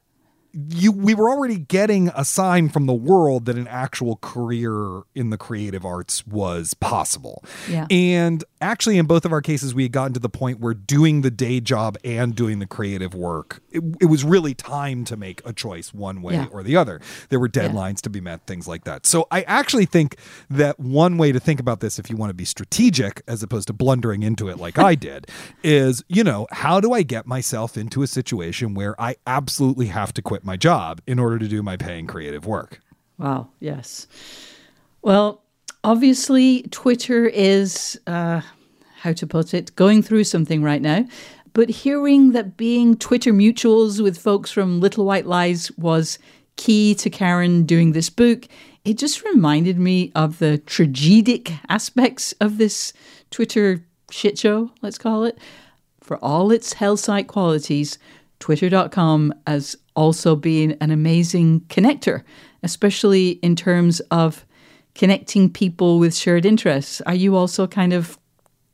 you 0.53 0.93
we 0.93 1.15
were 1.15 1.29
already 1.31 1.59
getting 1.59 2.09
a 2.15 2.25
sign 2.25 2.69
from 2.69 2.87
the 2.87 2.95
world 2.95 3.45
that 3.47 3.57
an 3.57 3.67
actual 3.69 4.17
career 4.17 5.03
in 5.15 5.31
the 5.31 5.37
creative 5.39 5.85
arts 5.85 6.27
was 6.27 6.75
possible. 6.75 7.45
Yeah. 7.69 7.87
And 7.91 8.43
actually 8.61 8.99
in 8.99 9.07
both 9.07 9.25
of 9.25 9.33
our 9.33 9.41
cases 9.43 9.75
we 9.75 9.83
had 9.85 9.93
gotten 9.93 10.13
to 10.15 10.21
the 10.21 10.29
point 10.29 10.59
where 10.61 10.75
doing 10.75 11.21
the 11.23 11.31
day 11.31 11.61
job 11.61 11.97
and 12.05 12.35
doing 12.35 12.59
the 12.59 12.67
creative 12.67 13.15
work 13.15 13.61
it, 13.71 13.83
it 14.01 14.07
was 14.07 14.25
really 14.25 14.55
time 14.55 15.05
to 15.05 15.17
make 15.17 15.41
a 15.45 15.53
choice 15.53 15.93
one 15.95 16.23
way 16.23 16.35
Yeah. 16.35 16.47
or 16.51 16.63
the 16.63 16.77
other. 16.77 17.01
There 17.29 17.39
were 17.39 17.49
deadlines 17.49 18.01
to 18.03 18.11
be 18.11 18.21
met, 18.21 18.47
things 18.47 18.67
like 18.67 18.85
that. 18.85 19.07
So 19.07 19.27
I 19.31 19.43
actually 19.43 19.85
think 19.87 20.17
that 20.51 20.81
one 20.81 21.19
way 21.19 21.33
to 21.33 21.39
think 21.41 21.61
about 21.61 21.81
this 21.81 21.99
if 21.99 22.09
you 22.11 22.17
want 22.17 22.31
to 22.31 22.35
be 22.35 22.45
strategic 22.45 23.23
as 23.29 23.43
opposed 23.43 23.67
to 23.69 23.73
blundering 23.73 24.23
into 24.23 24.49
it 24.49 24.59
like 24.59 24.79
I 24.79 24.95
did 25.09 25.27
is, 25.63 26.03
you 26.09 26.25
know, 26.25 26.47
how 26.51 26.81
do 26.81 26.93
I 26.93 27.03
get 27.03 27.27
myself 27.27 27.77
into 27.77 28.03
a 28.03 28.07
situation 28.07 28.75
where 28.75 29.01
I 29.01 29.17
absolutely 29.27 29.87
have 29.87 30.13
to 30.15 30.23
quit 30.23 30.38
my 30.45 30.57
job 30.57 31.01
in 31.07 31.19
order 31.19 31.39
to 31.39 31.49
do 31.49 31.63
my 31.63 31.77
paying 31.77 32.07
creative 32.07 32.47
work? 32.47 32.81
Wow, 33.19 33.49
yes. 33.61 34.07
Well, 35.03 35.43
obviously, 35.85 36.63
Twitter 36.71 37.27
is, 37.27 38.01
uh, 38.07 38.43
how 39.01 39.13
to 39.13 39.27
put 39.27 39.55
it, 39.55 39.75
going 39.77 40.03
through 40.03 40.25
something 40.25 40.63
right 40.63 40.83
now. 40.83 41.07
But 41.55 41.71
hearing 41.71 42.33
that 42.33 42.57
being 42.57 42.97
Twitter 42.97 43.33
mutuals 43.33 44.03
with 44.03 44.19
folks 44.19 44.51
from 44.51 44.81
Little 44.81 45.05
White 45.05 45.27
Lies 45.27 45.71
was 45.73 46.19
key 46.57 46.95
to 46.97 47.11
Karen 47.11 47.65
doing 47.65 47.93
this 47.93 48.11
book, 48.11 48.47
it 48.85 48.99
just 48.99 49.25
reminded 49.25 49.79
me 49.79 50.13
of 50.15 50.39
the 50.39 50.59
tragic 50.59 51.53
aspects 51.69 52.33
of 52.41 52.59
this 52.59 52.93
Twitter 53.31 53.85
shit 54.11 54.39
show, 54.39 54.71
let's 54.83 54.99
call 54.99 55.25
it. 55.25 55.39
For 56.01 56.17
all 56.19 56.51
its 56.51 56.75
hell 56.75 56.97
site 56.97 57.29
qualities, 57.29 57.99
Twitter.com 58.41 59.35
has 59.47 59.77
also 59.99 60.37
being 60.37 60.73
an 60.81 60.93
amazing 60.93 61.61
connector, 61.63 62.23
especially 62.63 63.31
in 63.43 63.57
terms 63.57 63.99
of 64.13 64.47
connecting 64.95 65.51
people 65.51 65.99
with 65.99 66.15
shared 66.15 66.47
interests. 66.47 67.01
Are 67.03 67.15
you 67.15 67.35
also 67.35 67.67
kind 67.67 67.93
of 67.93 68.17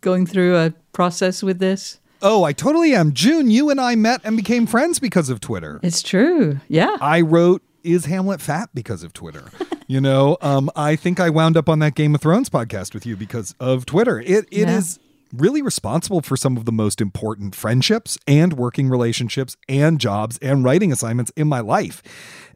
going 0.03 0.27
through 0.27 0.57
a 0.59 0.75
process 0.93 1.43
with 1.43 1.59
this? 1.61 1.99
Oh, 2.21 2.45
I 2.45 2.53
totally 2.53 2.95
am. 2.95 3.13
June, 3.15 3.51
you 3.51 3.71
and 3.71 3.81
I 3.81 3.95
met 3.95 4.21
and 4.23 4.37
became 4.37 4.67
friends 4.67 4.99
because 4.99 5.31
of 5.31 5.41
Twitter. 5.41 5.81
It's 5.83 6.03
true. 6.03 6.61
Yeah. 6.69 6.97
I 7.01 7.23
wrote 7.23 7.63
Is 7.83 8.05
Hamlet 8.05 8.41
Fat 8.41 8.69
because 8.75 9.03
of 9.03 9.13
Twitter. 9.15 9.45
you 9.87 10.01
know, 10.01 10.37
um, 10.43 10.71
I 10.77 10.95
think 10.95 11.21
I 11.21 11.31
wound 11.31 11.57
up 11.57 11.69
on 11.71 11.79
that 11.79 11.95
Game 11.95 12.15
of 12.15 12.21
Thrones 12.21 12.51
podcast 12.51 12.93
with 12.95 13.07
you 13.07 13.17
because 13.17 13.55
of 13.61 13.87
Twitter. 13.87 14.21
It 14.21 14.47
it 14.51 14.69
is 14.69 14.99
Yeah. 14.99 15.04
Really 15.37 15.63
responsible 15.63 16.21
for 16.21 16.37
some 16.37 16.57
of 16.57 16.65
the 16.65 16.73
most 16.73 17.01
important 17.01 17.55
friendships 17.55 18.19
and 18.27 18.55
working 18.55 18.89
relationships 18.89 19.57
and 19.69 19.99
jobs 20.01 20.39
and 20.39 20.65
writing 20.65 20.93
assignments 20.93 21.33
in 21.37 21.49
my 21.49 21.61
life. 21.61 22.03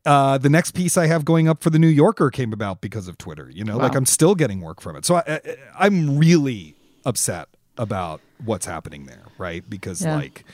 Uh, 0.06 0.38
the 0.38 0.48
next 0.48 0.70
piece 0.72 0.96
I 0.96 1.06
have 1.06 1.24
going 1.24 1.48
up 1.48 1.62
for 1.62 1.70
the 1.70 1.78
New 1.78 1.88
Yorker 1.88 2.30
came 2.30 2.52
about 2.52 2.80
because 2.80 3.08
of 3.08 3.18
Twitter. 3.18 3.50
You 3.52 3.64
know, 3.64 3.76
like 3.76 3.94
I'm 3.94 4.06
still 4.06 4.34
getting 4.34 4.60
work 4.60 4.80
from 4.80 4.96
it. 4.96 5.04
So 5.04 5.16
I, 5.16 5.22
I, 5.26 5.40
I'm 5.78 6.16
really 6.18 6.74
upset 7.04 7.48
about 7.76 8.20
what's 8.44 8.66
happening 8.66 9.06
there, 9.06 9.24
right? 9.38 9.68
Because 9.68 10.02
Yeah. 10.02 10.16
like 10.16 10.44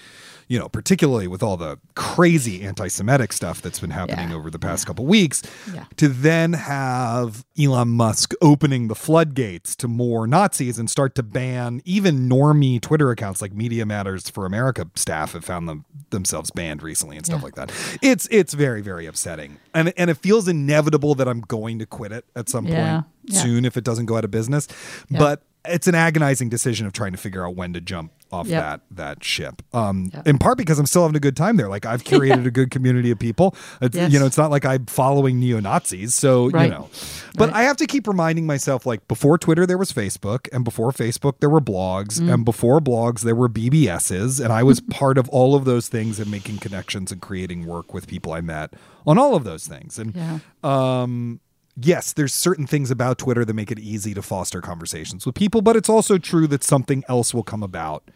you 0.49 0.59
know, 0.59 0.69
particularly 0.69 1.27
with 1.27 1.43
all 1.43 1.57
the 1.57 1.79
crazy 1.95 2.63
anti 2.63 2.89
Semitic 2.89 3.33
stuff 3.33 3.63
that's 3.63 3.81
been 3.81 3.91
happening 3.91 4.31
Yeah. 4.31 4.37
over 4.37 4.51
the 4.51 4.59
past 4.59 4.87
couple 4.87 5.07
weeks, 5.07 5.43
Yeah. 5.73 5.85
to 5.97 6.09
then 6.09 6.53
have 6.55 7.45
Elon 7.59 7.89
Musk 7.89 8.33
opening 8.43 8.89
the 8.89 8.95
floodgates 8.95 9.75
to 9.77 9.89
more 9.89 10.27
Nazis 10.27 10.79
and 10.79 10.89
start 10.91 11.15
to 11.17 11.23
ban 11.23 11.81
even 11.85 12.29
normie 12.29 12.81
Twitter 12.81 13.11
accounts 13.11 13.41
like 13.41 13.53
Media 13.55 13.87
Matters 13.87 14.29
for 14.29 14.47
America 14.47 14.87
staff 14.95 15.33
have 15.33 15.45
found 15.45 15.69
them 15.69 15.85
themselves 16.11 16.51
banned 16.51 16.83
recently 16.83 17.17
and 17.17 17.25
stuff 17.27 17.41
Yeah. 17.41 17.45
like 17.45 17.55
that. 17.55 17.73
It's 18.03 18.29
it's 18.31 18.55
very, 18.55 18.83
very 18.83 19.07
upsetting. 19.07 19.59
And 19.73 19.93
and 19.97 20.11
it 20.11 20.19
feels 20.19 20.49
inevitable 20.49 21.15
that 21.17 21.29
I'm 21.29 21.41
going 21.41 21.79
to 21.79 21.87
quit 21.87 22.13
it 22.13 22.25
at 22.37 22.49
some 22.49 22.67
Yeah. 22.67 22.93
point 23.01 23.07
Yeah. 23.27 23.43
soon 23.43 23.65
if 23.65 23.77
it 23.77 23.85
doesn't 23.85 24.07
go 24.07 24.17
out 24.17 24.25
of 24.25 24.31
business. 24.31 24.69
But 25.11 25.43
it's 25.67 25.87
an 25.87 25.95
agonizing 25.95 26.51
decision 26.51 26.87
of 26.87 26.93
trying 26.93 27.13
to 27.13 27.19
figure 27.19 27.47
out 27.47 27.57
when 27.57 27.73
to 27.73 27.81
jump 27.81 28.13
off 28.35 28.47
Yep. 28.49 28.63
that 28.63 28.81
that 28.91 29.25
ship. 29.25 29.63
Um, 29.73 30.11
Yep. 30.13 30.27
in 30.29 30.39
part 30.39 30.59
because 30.59 30.79
I'm 30.79 30.87
still 30.87 31.03
having 31.03 31.17
a 31.17 31.21
good 31.21 31.37
time 31.37 31.57
there. 31.57 31.69
Like 31.69 31.87
I've 31.87 32.05
curated 32.05 32.45
a 32.47 32.51
good 32.51 32.71
community 32.71 33.11
of 33.11 33.19
people. 33.19 33.55
It's, 33.81 33.97
Yes. 33.97 34.13
You 34.13 34.19
know, 34.19 34.27
it's 34.27 34.37
not 34.37 34.51
like 34.51 34.65
I'm 34.65 34.87
following 34.87 35.39
neo 35.41 35.61
Nazis. 35.61 36.15
So 36.15 36.51
Right. 36.51 36.65
you 36.65 36.71
know, 36.71 36.89
but 37.37 37.51
Right. 37.51 37.61
I 37.61 37.63
have 37.63 37.77
to 37.79 37.87
keep 37.87 38.07
reminding 38.09 38.47
myself. 38.47 38.85
Like 38.87 39.07
before 39.09 39.39
Twitter, 39.39 39.67
there 39.67 39.79
was 39.79 39.93
Facebook, 39.93 40.49
and 40.53 40.65
before 40.65 40.91
Facebook, 40.93 41.35
there 41.41 41.51
were 41.51 41.61
blogs, 41.61 42.21
Mm. 42.21 42.33
and 42.35 42.45
before 42.45 42.81
blogs, 42.81 43.21
there 43.23 43.35
were 43.37 43.49
BBSs, 43.49 44.41
and 44.41 44.53
I 44.53 44.63
was 44.63 44.81
part 44.91 45.17
of 45.19 45.29
all 45.31 45.55
of 45.55 45.65
those 45.65 45.89
things 45.89 46.19
and 46.21 46.31
making 46.31 46.59
connections 46.59 47.13
and 47.13 47.21
creating 47.21 47.67
work 47.67 47.95
with 47.95 48.07
people 48.07 48.33
I 48.33 48.41
met 48.41 48.75
on 49.07 49.17
all 49.19 49.35
of 49.35 49.45
those 49.45 49.67
things. 49.67 49.99
And 49.99 50.15
Yeah. 50.15 50.39
um 50.63 51.41
yes 51.77 52.13
there's 52.13 52.33
certain 52.33 52.69
things 52.69 52.89
about 52.91 53.19
twitter 53.19 53.45
that 53.45 53.53
make 53.55 53.73
it 53.73 53.81
easy 53.81 54.15
to 54.15 54.23
foster 54.23 54.61
conversations 54.61 55.27
with 55.27 55.35
people 55.35 55.61
but 55.61 55.75
it's 55.75 55.89
also 55.89 56.19
true 56.19 56.47
that 56.47 56.63
something 56.63 57.03
else 57.09 57.35
will 57.35 57.43
come 57.43 57.65
about 57.65 58.09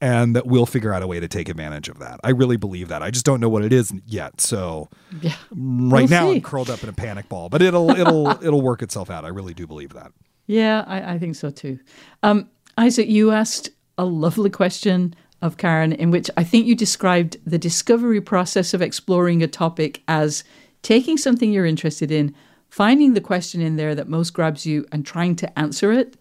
and 0.00 0.34
that 0.36 0.46
we'll 0.46 0.66
figure 0.66 0.92
out 0.92 1.02
a 1.02 1.06
way 1.06 1.20
to 1.20 1.28
take 1.28 1.48
advantage 1.48 1.88
of 1.88 1.98
that 1.98 2.18
i 2.24 2.30
really 2.30 2.56
believe 2.56 2.88
that 2.88 3.02
i 3.02 3.10
just 3.10 3.24
don't 3.24 3.40
know 3.40 3.48
what 3.48 3.64
it 3.64 3.72
is 3.72 3.92
yet 4.06 4.40
so 4.40 4.88
Yeah. 5.22 5.30
right 5.52 6.02
We'll 6.02 6.08
now 6.08 6.28
see. 6.30 6.36
i'm 6.36 6.40
curled 6.42 6.68
up 6.70 6.82
in 6.82 6.88
a 6.88 6.92
panic 6.92 7.28
ball 7.28 7.48
but 7.48 7.62
it'll 7.62 7.90
it'll 7.90 8.28
it'll 8.44 8.62
work 8.62 8.82
itself 8.82 9.08
out 9.10 9.24
i 9.24 9.28
really 9.28 9.54
do 9.54 9.66
believe 9.66 9.92
that 9.94 10.12
Yeah, 10.46 10.84
I, 10.86 11.14
I 11.14 11.18
think 11.18 11.36
so 11.36 11.50
too. 11.50 11.78
Um, 12.22 12.48
Isaac, 12.76 13.08
you 13.08 13.30
asked 13.30 13.70
a 13.96 14.04
lovely 14.04 14.50
question 14.50 15.14
of 15.40 15.56
Karen 15.56 15.92
in 15.92 16.10
which 16.10 16.28
I 16.36 16.44
think 16.44 16.66
you 16.66 16.74
described 16.74 17.36
the 17.46 17.58
discovery 17.58 18.20
process 18.20 18.74
of 18.74 18.82
exploring 18.82 19.42
a 19.42 19.46
topic 19.46 20.02
as 20.08 20.42
taking 20.82 21.16
something 21.16 21.52
you're 21.52 21.64
interested 21.66 22.10
in, 22.10 22.34
finding 22.68 23.14
the 23.14 23.20
question 23.20 23.60
in 23.60 23.76
there 23.76 23.94
that 23.94 24.08
most 24.08 24.30
grabs 24.34 24.66
you, 24.66 24.84
and 24.92 25.06
trying 25.06 25.36
to 25.36 25.58
answer 25.58 25.92
it. 25.92 26.16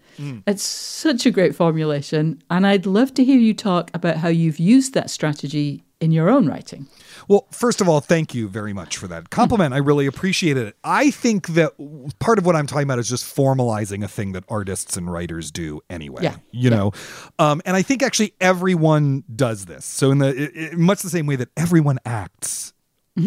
It's 0.47 0.64
such 0.64 1.26
a 1.26 1.32
great 1.32 1.55
formulation. 1.55 2.41
And 2.49 2.66
I'd 2.66 2.86
love 2.86 3.14
to 3.16 3.24
hear 3.24 3.39
you 3.39 3.53
talk 3.53 3.91
about 3.93 4.18
how 4.18 4.30
you've 4.30 4.59
used 4.59 4.93
that 4.93 5.09
strategy 5.09 5.84
in 6.03 6.11
your 6.11 6.30
own 6.30 6.47
writing. 6.47 6.86
Well, 7.30 7.47
first 7.51 7.80
of 7.80 7.88
all, 7.88 8.01
thank 8.01 8.34
you 8.34 8.49
very 8.49 8.74
much 8.74 8.97
for 8.97 9.07
that 9.07 9.30
compliment. 9.30 9.74
I 9.74 9.78
really 9.78 10.05
appreciated 10.05 10.68
it. 10.68 10.76
I 10.84 11.11
think 11.11 11.47
that 11.49 11.72
part 12.20 12.38
of 12.38 12.45
what 12.45 12.57
I'm 12.57 12.68
talking 12.68 12.84
about 12.84 12.99
is 12.99 13.07
just 13.07 13.24
formalizing 13.24 14.03
a 14.03 14.09
thing 14.09 14.34
that 14.34 14.43
artists 14.49 14.97
and 14.97 15.11
writers 15.11 15.49
do 15.49 15.80
anyway. 15.89 16.24
Yeah. 16.24 16.36
You 16.51 16.70
know, 16.70 16.91
um, 17.39 17.61
and 17.66 17.78
I 17.78 17.82
think 17.82 18.03
actually 18.03 18.34
everyone 18.41 19.24
does 19.34 19.66
this. 19.66 19.86
So 19.86 20.11
in 20.11 20.18
the 20.18 20.72
much 20.76 21.01
the 21.01 21.09
same 21.09 21.26
way 21.26 21.38
that 21.38 21.49
everyone 21.55 21.99
acts 22.05 22.74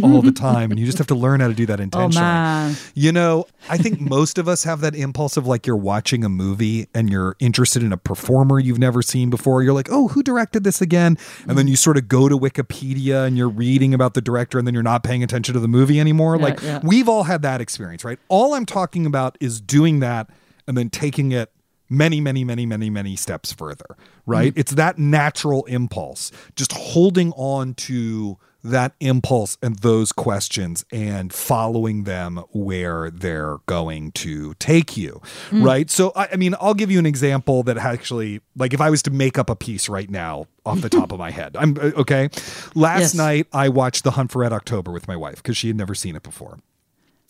all 0.02 0.20
the 0.20 0.32
time, 0.50 0.70
and 0.70 0.80
you 0.80 0.86
just 0.86 0.98
have 0.98 1.06
to 1.08 1.14
learn 1.14 1.40
how 1.40 1.48
to 1.48 1.54
do 1.54 1.66
that 1.66 1.80
oh, 1.80 1.82
intentionally. 1.82 2.26
Oh. 2.26 2.76
You 2.94 3.12
know, 3.12 3.46
I 3.68 3.78
think 3.78 4.00
most 4.00 4.38
of 4.38 4.48
us 4.48 4.64
have 4.64 4.80
that 4.80 4.94
impulse 4.94 5.36
of 5.36 5.46
like 5.46 5.66
you're 5.66 5.76
watching 5.76 6.24
a 6.24 6.28
movie 6.28 6.88
and 6.94 7.08
you're 7.10 7.36
interested 7.38 7.82
in 7.82 7.92
a 7.92 7.96
performer 7.96 8.58
you've 8.58 8.78
never 8.78 9.02
seen 9.02 9.30
before. 9.30 9.62
You're 9.62 9.74
like, 9.74 9.88
oh, 9.90 10.08
who 10.08 10.22
directed 10.22 10.64
this 10.64 10.80
again? 10.80 11.16
And 11.48 11.56
then 11.56 11.68
you 11.68 11.76
sort 11.76 11.96
of 11.96 12.08
go 12.08 12.28
to 12.28 12.36
Wikipedia 12.36 13.26
and 13.26 13.36
you're 13.36 13.48
reading 13.48 13.94
about 13.94 14.14
the 14.14 14.20
director 14.20 14.58
and 14.58 14.66
then 14.66 14.74
you're 14.74 14.82
not 14.82 15.04
paying 15.04 15.22
attention 15.22 15.54
to 15.54 15.60
the 15.60 15.68
movie 15.68 16.00
anymore. 16.00 16.36
Yeah, 16.36 16.42
like, 16.42 16.62
yeah. 16.62 16.80
we've 16.82 17.08
all 17.08 17.24
had 17.24 17.42
that 17.42 17.60
experience, 17.60 18.04
right? 18.04 18.18
All 18.28 18.54
I'm 18.54 18.66
talking 18.66 19.06
about 19.06 19.38
is 19.40 19.60
doing 19.60 20.00
that 20.00 20.28
and 20.66 20.76
then 20.76 20.90
taking 20.90 21.32
it 21.32 21.52
many, 21.88 22.20
many, 22.20 22.44
many, 22.44 22.66
many, 22.66 22.90
many 22.90 23.14
steps 23.16 23.52
further, 23.52 23.96
right? 24.26 24.50
Mm-hmm. 24.50 24.60
It's 24.60 24.72
that 24.72 24.98
natural 24.98 25.64
impulse, 25.66 26.32
just 26.56 26.72
holding 26.72 27.32
on 27.32 27.74
to 27.74 28.38
that 28.70 28.94
impulse 29.00 29.56
and 29.62 29.78
those 29.80 30.12
questions 30.12 30.84
and 30.92 31.32
following 31.32 32.04
them 32.04 32.42
where 32.52 33.10
they're 33.10 33.58
going 33.66 34.12
to 34.12 34.54
take 34.54 34.96
you. 34.96 35.20
Right. 35.52 35.90
So, 35.90 36.12
I, 36.14 36.28
I 36.32 36.36
mean, 36.36 36.54
I'll 36.60 36.74
give 36.74 36.90
you 36.90 36.98
an 36.98 37.06
example 37.06 37.62
that 37.64 37.78
actually, 37.78 38.40
like, 38.56 38.72
if 38.74 38.80
I 38.80 38.90
was 38.90 39.02
to 39.02 39.10
make 39.10 39.38
up 39.38 39.48
a 39.50 39.56
piece 39.56 39.88
right 39.88 40.10
now 40.10 40.46
off 40.64 40.80
the 40.80 40.88
top 40.88 41.12
of 41.12 41.18
my 41.18 41.30
head, 41.30 41.56
I'm 41.56 41.76
uh, 41.78 41.92
okay. 42.00 42.28
Last 42.74 43.00
Yes. 43.00 43.14
night, 43.14 43.46
I 43.52 43.68
watched 43.68 44.04
The 44.04 44.12
Hunt 44.12 44.30
for 44.32 44.40
Red 44.40 44.52
October 44.52 44.90
with 44.92 45.06
my 45.08 45.16
wife 45.16 45.36
because 45.36 45.56
she 45.56 45.68
had 45.68 45.76
never 45.76 45.94
seen 45.94 46.16
it 46.16 46.22
before. 46.22 46.58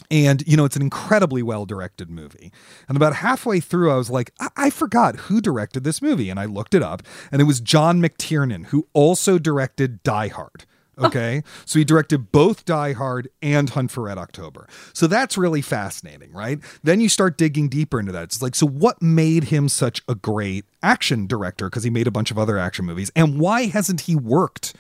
And, 0.08 0.46
you 0.46 0.56
know, 0.56 0.64
it's 0.64 0.76
an 0.76 0.82
incredibly 0.82 1.42
well 1.42 1.66
directed 1.66 2.08
movie. 2.10 2.52
And 2.88 2.96
about 2.96 3.16
halfway 3.16 3.58
through, 3.58 3.90
I 3.90 3.96
was 3.96 4.08
like, 4.08 4.30
I-, 4.38 4.50
I 4.56 4.70
forgot 4.70 5.16
who 5.16 5.40
directed 5.40 5.82
this 5.82 6.00
movie. 6.00 6.30
And 6.30 6.38
I 6.38 6.44
looked 6.44 6.74
it 6.74 6.82
up, 6.82 7.02
and 7.32 7.40
it 7.42 7.44
was 7.44 7.60
John 7.60 8.00
McTiernan, 8.00 8.66
who 8.66 8.86
also 8.92 9.38
directed 9.38 10.04
Die 10.04 10.28
Hard. 10.28 10.64
Okay. 11.06 11.42
so 11.66 11.78
he 11.78 11.84
directed 11.84 12.32
both 12.32 12.64
Die 12.64 12.92
Hard 12.94 13.28
and 13.42 13.68
Hunt 13.70 13.90
for 13.90 14.04
Red 14.04 14.16
October. 14.16 14.66
So 14.94 15.06
that's 15.06 15.36
really 15.36 15.60
fascinating, 15.60 16.32
right? 16.32 16.58
Then 16.82 17.00
you 17.00 17.08
start 17.10 17.36
digging 17.36 17.68
deeper 17.68 18.00
into 18.00 18.12
that. 18.12 18.24
It's 18.24 18.40
like, 18.40 18.54
so 18.54 18.66
what 18.66 19.02
made 19.02 19.44
him 19.44 19.68
such 19.68 20.02
a 20.08 20.14
great 20.14 20.64
action 20.82 21.26
director? 21.26 21.68
Because 21.68 21.84
he 21.84 21.90
made 21.90 22.06
a 22.06 22.10
bunch 22.10 22.30
of 22.30 22.38
other 22.38 22.56
action 22.58 22.86
movies. 22.86 23.12
And 23.14 23.38
why 23.38 23.66
hasn't 23.66 24.02
he 24.02 24.16
worked? 24.16 24.74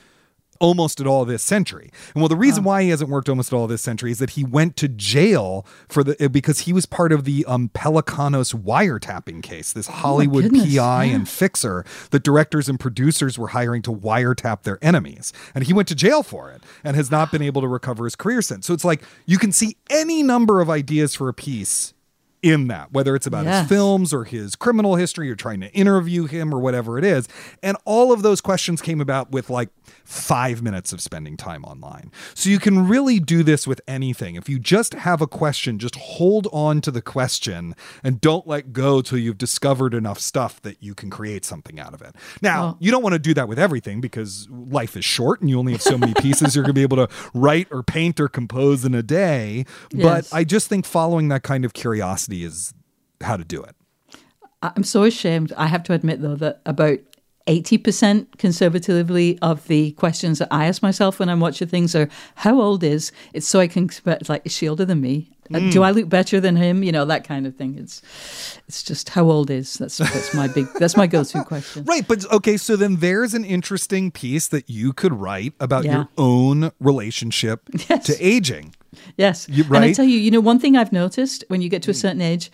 Almost 0.60 1.00
at 1.00 1.06
all 1.06 1.24
this 1.24 1.42
century. 1.42 1.90
And 2.14 2.22
well, 2.22 2.28
the 2.28 2.36
reason 2.36 2.64
why 2.64 2.82
he 2.82 2.90
hasn't 2.90 3.10
worked 3.10 3.28
almost 3.28 3.52
at 3.52 3.56
all 3.56 3.66
this 3.66 3.82
century 3.82 4.10
is 4.10 4.18
that 4.18 4.30
he 4.30 4.44
went 4.44 4.76
to 4.76 4.88
jail 4.88 5.66
for 5.88 6.02
the 6.02 6.28
because 6.28 6.60
he 6.60 6.72
was 6.72 6.86
part 6.86 7.12
of 7.12 7.24
the 7.24 7.44
um, 7.46 7.70
Pellicano's 7.70 8.52
wiretapping 8.52 9.42
case, 9.42 9.72
this 9.72 9.86
Hollywood 9.86 10.44
goodness, 10.44 10.74
PI 10.74 11.04
yeah. 11.04 11.14
and 11.14 11.28
fixer 11.28 11.84
that 12.10 12.22
directors 12.22 12.68
and 12.68 12.78
producers 12.78 13.38
were 13.38 13.48
hiring 13.48 13.82
to 13.82 13.92
wiretap 13.92 14.62
their 14.62 14.78
enemies. 14.82 15.32
And 15.54 15.64
he 15.64 15.72
went 15.72 15.88
to 15.88 15.94
jail 15.94 16.22
for 16.22 16.50
it 16.50 16.62
and 16.84 16.96
has 16.96 17.10
not 17.10 17.30
been 17.30 17.42
able 17.42 17.62
to 17.62 17.68
recover 17.68 18.04
his 18.04 18.16
career 18.16 18.42
since. 18.42 18.66
So 18.66 18.74
it's 18.74 18.84
like 18.84 19.02
you 19.26 19.38
can 19.38 19.52
see 19.52 19.76
any 19.90 20.22
number 20.22 20.60
of 20.60 20.70
ideas 20.70 21.14
for 21.14 21.28
a 21.28 21.34
piece 21.34 21.94
in 22.42 22.68
that, 22.68 22.92
whether 22.92 23.16
it's 23.16 23.26
about 23.26 23.44
Yes. 23.44 23.62
his 23.62 23.68
films 23.68 24.12
or 24.12 24.24
his 24.24 24.54
criminal 24.56 24.96
history 24.96 25.30
or 25.30 25.34
trying 25.34 25.60
to 25.60 25.72
interview 25.72 26.26
him 26.26 26.54
or 26.54 26.58
whatever 26.60 26.98
it 26.98 27.04
is. 27.04 27.28
And 27.62 27.76
all 27.84 28.12
of 28.12 28.22
those 28.22 28.40
questions 28.40 28.80
came 28.82 29.00
about 29.00 29.30
with 29.32 29.50
like 29.50 29.70
five 30.04 30.62
minutes 30.62 30.92
of 30.92 31.00
spending 31.00 31.36
time 31.36 31.64
online. 31.64 32.10
So 32.34 32.48
you 32.50 32.58
can 32.58 32.86
really 32.86 33.18
do 33.18 33.42
this 33.42 33.66
with 33.66 33.80
anything. 33.88 34.36
If 34.36 34.48
you 34.48 34.58
just 34.58 34.94
have 34.94 35.20
a 35.20 35.26
question, 35.26 35.78
just 35.78 35.96
hold 35.96 36.46
on 36.52 36.80
to 36.82 36.90
the 36.90 37.02
question 37.02 37.74
and 38.04 38.20
don't 38.20 38.46
let 38.46 38.72
go 38.72 39.00
till 39.02 39.18
you've 39.18 39.38
discovered 39.38 39.94
enough 39.94 40.18
stuff 40.18 40.60
that 40.62 40.82
you 40.82 40.94
can 40.94 41.10
create 41.10 41.44
something 41.44 41.80
out 41.80 41.94
of 41.94 42.02
it. 42.02 42.14
Now, 42.42 42.76
you 42.80 42.90
don't 42.90 43.02
want 43.02 43.14
to 43.14 43.18
do 43.18 43.34
that 43.34 43.48
with 43.48 43.58
everything 43.58 44.00
because 44.00 44.48
life 44.50 44.96
is 44.96 45.04
short 45.04 45.40
and 45.40 45.50
you 45.50 45.58
only 45.58 45.72
have 45.72 45.82
so 45.82 45.98
many 45.98 46.14
pieces 46.14 46.54
you're 46.54 46.62
going 46.62 46.74
to 46.74 46.78
be 46.78 46.82
able 46.82 46.98
to 46.98 47.08
write 47.34 47.66
or 47.70 47.82
paint 47.82 48.20
or 48.20 48.28
compose 48.28 48.84
in 48.84 48.94
a 48.94 49.02
day. 49.02 49.64
But 49.92 50.28
I 50.32 50.44
just 50.44 50.68
think 50.68 50.84
following 50.86 51.28
that 51.28 51.42
kind 51.42 51.64
of 51.64 51.72
curiosity 51.72 52.25
is 52.30 52.74
how 53.20 53.36
to 53.36 53.44
do 53.44 53.62
it. 53.62 53.74
I'm 54.62 54.84
so 54.84 55.04
ashamed. 55.04 55.52
I 55.56 55.66
have 55.66 55.82
to 55.84 55.92
admit, 55.92 56.22
though, 56.22 56.36
that 56.36 56.60
about 56.66 56.98
80% 57.46 58.38
conservatively 58.38 59.38
of 59.40 59.66
the 59.68 59.92
questions 59.92 60.40
that 60.40 60.48
I 60.50 60.66
ask 60.66 60.82
myself 60.82 61.18
when 61.20 61.28
I'm 61.28 61.38
watching 61.40 61.68
things 61.68 61.94
are 61.94 62.08
how 62.34 62.60
old 62.60 62.82
is 62.82 63.12
it's 63.32 63.46
so 63.46 63.60
I 63.60 63.68
can 63.68 63.84
expect 63.84 64.28
like 64.28 64.42
is 64.44 64.50
she 64.52 64.68
older 64.68 64.84
than 64.84 65.00
me? 65.00 65.30
Uh, 65.54 65.60
Do 65.70 65.84
I 65.84 65.92
look 65.92 66.08
better 66.08 66.40
than 66.40 66.56
him? 66.56 66.82
You 66.82 66.90
know 66.90 67.04
that 67.04 67.22
kind 67.22 67.46
of 67.46 67.54
thing. 67.54 67.76
It's 67.78 68.02
it's 68.66 68.82
just 68.82 69.10
how 69.10 69.30
old 69.30 69.48
is 69.48 69.74
that's 69.74 69.98
that's 69.98 70.34
my 70.34 70.48
big 70.48 70.66
that's 70.80 70.96
my 70.96 71.06
go-to 71.06 71.44
question. 71.46 71.84
Right, 71.84 72.06
but 72.08 72.28
okay, 72.32 72.56
so 72.56 72.74
then 72.74 72.96
there's 72.96 73.32
an 73.32 73.44
interesting 73.44 74.10
piece 74.10 74.48
that 74.48 74.68
you 74.68 74.92
could 74.92 75.12
write 75.12 75.54
about 75.60 75.84
Yeah. 75.84 75.94
your 75.98 76.08
own 76.18 76.72
relationship 76.80 77.68
Yes. 77.88 78.06
to 78.06 78.16
aging. 78.20 78.74
Yes. 79.16 79.46
You- 79.50 79.64
And 79.64 79.84
I 79.84 79.92
tell 79.92 80.04
you, 80.04 80.18
you 80.18 80.30
know, 80.30 80.40
one 80.40 80.58
thing 80.58 80.76
I've 80.76 80.92
noticed 80.92 81.44
when 81.48 81.62
you 81.62 81.68
get 81.68 81.82
to 81.84 81.90
a 81.90 81.94
certain 81.94 82.20
age, 82.22 82.50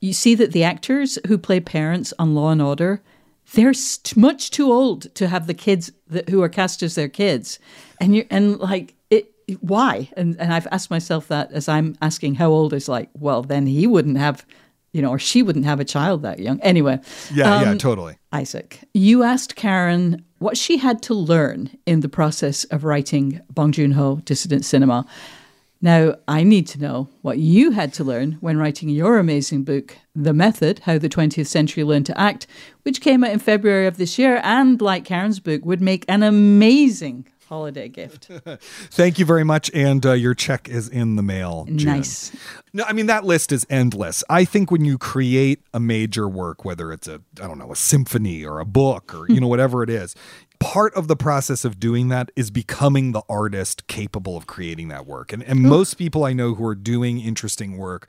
you 0.00 0.12
see 0.12 0.34
that 0.34 0.52
the 0.52 0.64
actors 0.64 1.18
who 1.26 1.36
play 1.38 1.60
parents 1.60 2.12
on 2.18 2.34
Law 2.34 2.50
and 2.50 2.62
Order, 2.62 3.02
they're 3.52 3.72
much 4.16 4.50
too 4.50 4.72
old 4.72 5.12
to 5.14 5.28
have 5.28 5.46
the 5.46 5.54
kids 5.54 5.92
that, 6.08 6.28
who 6.28 6.42
are 6.42 6.48
cast 6.48 6.82
as 6.82 6.94
their 6.94 7.08
kids. 7.08 7.58
And 8.00 8.14
you 8.14 8.24
and 8.30 8.58
like 8.60 8.94
it 9.10 9.32
why? 9.60 10.08
And 10.16 10.36
and 10.40 10.54
I've 10.54 10.68
asked 10.70 10.90
myself 10.90 11.28
that 11.28 11.50
as 11.52 11.68
I'm 11.68 11.96
asking 12.00 12.36
how 12.36 12.50
old 12.50 12.72
is 12.72 12.88
like, 12.88 13.10
well, 13.14 13.42
then 13.42 13.66
he 13.66 13.86
wouldn't 13.86 14.18
have, 14.18 14.46
you 14.92 15.02
know, 15.02 15.10
or 15.10 15.18
she 15.18 15.42
wouldn't 15.42 15.64
have 15.64 15.80
a 15.80 15.84
child 15.84 16.22
that 16.22 16.38
young. 16.38 16.60
Anyway, 16.60 16.98
Yeah, 17.34 17.62
yeah, 17.62 17.70
um, 17.72 17.78
totally. 17.78 18.16
Isaac, 18.32 18.80
you 18.94 19.22
asked 19.24 19.56
Karen 19.56 20.24
what 20.38 20.56
she 20.56 20.78
had 20.78 21.02
to 21.02 21.14
learn 21.14 21.70
in 21.84 22.00
the 22.00 22.08
process 22.08 22.64
of 22.66 22.84
writing 22.84 23.40
Bong 23.50 23.72
Joon 23.72 23.90
Ho 23.92 24.20
Dissident 24.24 24.64
Cinema. 24.64 25.04
Now, 25.82 26.16
I 26.28 26.42
need 26.42 26.66
to 26.68 26.80
know 26.80 27.08
what 27.22 27.38
you 27.38 27.70
had 27.70 27.94
to 27.94 28.04
learn 28.04 28.32
when 28.40 28.58
writing 28.58 28.90
your 28.90 29.18
amazing 29.18 29.64
book, 29.64 29.96
The 30.14 30.34
Method 30.34 30.80
How 30.80 30.98
the 30.98 31.08
20th 31.08 31.46
Century 31.46 31.84
Learned 31.84 32.04
to 32.06 32.20
Act, 32.20 32.46
which 32.82 33.00
came 33.00 33.24
out 33.24 33.30
in 33.30 33.38
February 33.38 33.86
of 33.86 33.96
this 33.96 34.18
year 34.18 34.42
and, 34.44 34.80
like 34.82 35.06
Karen's 35.06 35.40
book, 35.40 35.64
would 35.64 35.80
make 35.80 36.04
an 36.06 36.22
amazing 36.22 37.26
holiday 37.50 37.88
gift. 37.88 38.30
Thank 38.90 39.18
you 39.18 39.24
very 39.24 39.42
much. 39.42 39.70
And 39.74 40.04
uh, 40.04 40.12
your 40.12 40.34
check 40.34 40.68
is 40.68 40.88
in 40.88 41.16
the 41.16 41.22
mail. 41.22 41.64
June. 41.64 41.90
Nice. 41.90 42.30
No, 42.72 42.84
I 42.86 42.92
mean 42.92 43.06
that 43.06 43.24
list 43.24 43.50
is 43.50 43.66
endless. 43.68 44.22
I 44.30 44.44
think 44.44 44.70
when 44.70 44.84
you 44.84 44.96
create 44.98 45.60
a 45.74 45.80
major 45.80 46.28
work, 46.28 46.64
whether 46.64 46.92
it's 46.92 47.08
a 47.08 47.20
I 47.42 47.48
don't 47.48 47.58
know 47.58 47.72
a 47.72 47.76
symphony 47.76 48.44
or 48.44 48.60
a 48.60 48.64
book 48.64 49.12
or 49.12 49.26
you 49.28 49.40
know 49.40 49.48
whatever 49.48 49.82
it 49.82 49.90
is, 49.90 50.14
part 50.60 50.94
of 50.94 51.08
the 51.08 51.16
process 51.16 51.64
of 51.64 51.80
doing 51.80 52.08
that 52.08 52.30
is 52.36 52.50
becoming 52.50 53.12
the 53.12 53.22
artist 53.28 53.86
capable 53.88 54.36
of 54.36 54.46
creating 54.46 54.88
that 54.88 55.06
work. 55.06 55.32
And 55.32 55.42
and 55.42 55.60
most 55.60 55.94
people 55.94 56.24
I 56.24 56.32
know 56.32 56.54
who 56.54 56.64
are 56.66 56.74
doing 56.74 57.20
interesting 57.20 57.76
work 57.76 58.08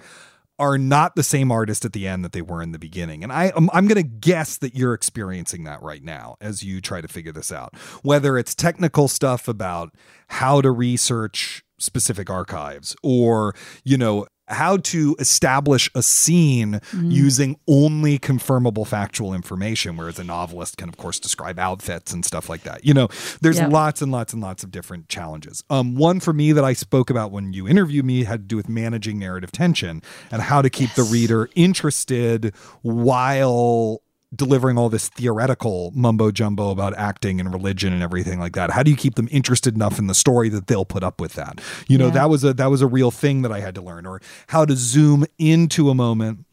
are 0.59 0.77
not 0.77 1.15
the 1.15 1.23
same 1.23 1.51
artist 1.51 1.85
at 1.85 1.93
the 1.93 2.07
end 2.07 2.23
that 2.23 2.33
they 2.33 2.41
were 2.41 2.61
in 2.61 2.71
the 2.71 2.77
beginning. 2.77 3.23
And 3.23 3.31
I 3.31 3.51
I'm, 3.55 3.69
I'm 3.73 3.87
going 3.87 4.01
to 4.01 4.07
guess 4.07 4.57
that 4.57 4.75
you're 4.75 4.93
experiencing 4.93 5.63
that 5.63 5.81
right 5.81 6.03
now 6.03 6.35
as 6.39 6.61
you 6.61 6.81
try 6.81 7.01
to 7.01 7.07
figure 7.07 7.31
this 7.31 7.51
out. 7.51 7.75
Whether 8.03 8.37
it's 8.37 8.53
technical 8.53 9.07
stuff 9.07 9.47
about 9.47 9.95
how 10.27 10.61
to 10.61 10.69
research 10.69 11.63
specific 11.79 12.29
archives 12.29 12.95
or, 13.01 13.55
you 13.83 13.97
know, 13.97 14.27
how 14.51 14.77
to 14.77 15.15
establish 15.19 15.89
a 15.95 16.03
scene 16.03 16.79
using 16.93 17.57
only 17.67 18.19
confirmable 18.19 18.85
factual 18.85 19.33
information 19.33 19.97
whereas 19.97 20.19
a 20.19 20.23
novelist 20.23 20.77
can 20.77 20.89
of 20.89 20.97
course 20.97 21.19
describe 21.19 21.57
outfits 21.59 22.13
and 22.13 22.25
stuff 22.25 22.49
like 22.49 22.63
that. 22.63 22.85
You 22.85 22.93
know, 22.93 23.07
there's 23.41 23.57
Yeah. 23.57 23.67
lots 23.67 24.01
and 24.01 24.11
lots 24.11 24.33
and 24.33 24.41
lots 24.41 24.63
of 24.63 24.71
different 24.71 25.07
challenges. 25.09 25.63
Um, 25.69 25.95
one 25.95 26.19
for 26.19 26.33
me 26.33 26.51
that 26.51 26.63
I 26.63 26.73
spoke 26.73 27.09
about 27.09 27.31
when 27.31 27.53
you 27.53 27.67
interviewed 27.67 28.05
me 28.05 28.23
had 28.25 28.41
to 28.41 28.47
do 28.47 28.55
with 28.57 28.69
managing 28.69 29.17
narrative 29.19 29.51
tension 29.51 30.01
and 30.31 30.41
how 30.41 30.61
to 30.61 30.69
keep 30.69 30.93
the 30.95 31.03
reader 31.03 31.49
interested 31.55 32.53
while 32.81 34.01
delivering 34.33 34.77
all 34.77 34.87
this 34.89 35.09
theoretical 35.09 35.91
mumbo 35.93 36.31
jumbo 36.31 36.69
about 36.71 36.93
acting 36.97 37.39
and 37.41 37.51
religion 37.53 37.91
and 37.91 38.01
everything 38.01 38.39
like 38.39 38.53
that. 38.53 38.71
How 38.71 38.81
do 38.81 38.89
you 38.89 38.95
keep 38.97 39.15
them 39.15 39.27
interested 39.31 39.75
enough 39.75 39.99
in 39.99 40.07
the 40.07 40.15
story 40.15 40.47
that 40.49 40.67
they'll 40.67 40.85
put 40.85 41.03
up 41.03 41.19
with 41.19 41.33
that? 41.33 41.59
You 41.87 41.97
know, 41.97 42.05
Yeah. 42.05 42.11
that 42.13 42.29
was 42.29 42.43
a 42.45 42.53
that 42.53 42.69
was 42.69 42.81
a 42.81 42.87
real 42.87 43.11
thing 43.11 43.41
that 43.41 43.51
I 43.51 43.59
had 43.59 43.75
to 43.75 43.81
learn 43.81 44.05
or 44.05 44.21
how 44.47 44.63
to 44.65 44.75
zoom 44.75 45.25
into 45.37 45.89
a 45.89 45.93
moment 45.95 46.45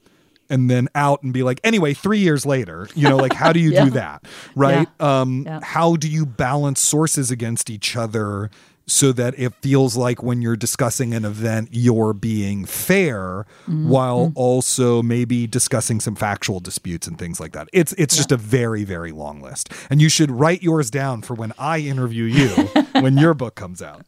and 0.51 0.69
then 0.71 0.89
out 0.95 1.23
and 1.23 1.33
be 1.33 1.43
like 1.43 1.61
anyway 1.63 1.93
3 1.93 2.19
years 2.21 2.47
later 2.47 2.89
you 2.95 3.07
know 3.07 3.19
like 3.19 3.35
how 3.35 3.53
do 3.53 3.61
you 3.61 3.71
Yeah. 3.73 3.85
do 3.85 3.91
that 3.91 4.25
right 4.57 4.89
um 4.99 5.43
Yeah. 5.47 5.61
how 5.63 5.95
do 5.97 6.09
you 6.09 6.25
balance 6.25 6.81
sources 6.81 7.31
against 7.31 7.69
each 7.69 7.95
other 7.97 8.51
so 8.89 9.13
that 9.13 9.39
it 9.39 9.55
feels 9.57 9.97
like 9.97 10.23
when 10.23 10.43
you're 10.43 10.57
discussing 10.57 11.15
an 11.15 11.25
event 11.25 11.69
you're 11.71 12.13
being 12.13 12.65
fair 12.65 13.47
Mm-hmm. 13.69 13.89
while 13.91 14.33
also 14.35 15.03
maybe 15.03 15.47
discussing 15.47 16.01
some 16.01 16.15
factual 16.17 16.59
disputes 16.61 17.07
and 17.07 17.19
things 17.19 17.39
like 17.39 17.53
that 17.53 17.69
it's 17.73 17.93
it's 17.95 18.17
just 18.17 18.33
a 18.33 18.37
very 18.37 18.83
very 18.85 19.13
long 19.13 19.41
list 19.43 19.71
and 19.91 20.01
you 20.01 20.09
should 20.09 20.31
write 20.31 20.63
yours 20.63 20.91
down 20.91 21.21
for 21.23 21.35
when 21.35 21.53
i 21.59 21.79
interview 21.79 22.25
you 22.25 22.49
when 23.01 23.19
your 23.19 23.35
book 23.35 23.55
comes 23.55 23.83
out 23.83 24.07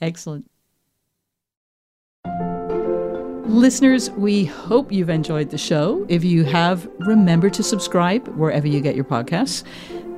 Excellent. 0.00 0.44
Listeners, 3.46 4.10
we 4.12 4.44
hope 4.44 4.90
you've 4.92 5.10
enjoyed 5.10 5.50
the 5.50 5.58
show. 5.58 6.06
If 6.08 6.24
you 6.24 6.44
have, 6.44 6.88
remember 7.00 7.50
to 7.50 7.62
subscribe 7.62 8.26
wherever 8.28 8.66
you 8.66 8.80
get 8.80 8.94
your 8.94 9.04
podcasts. 9.04 9.62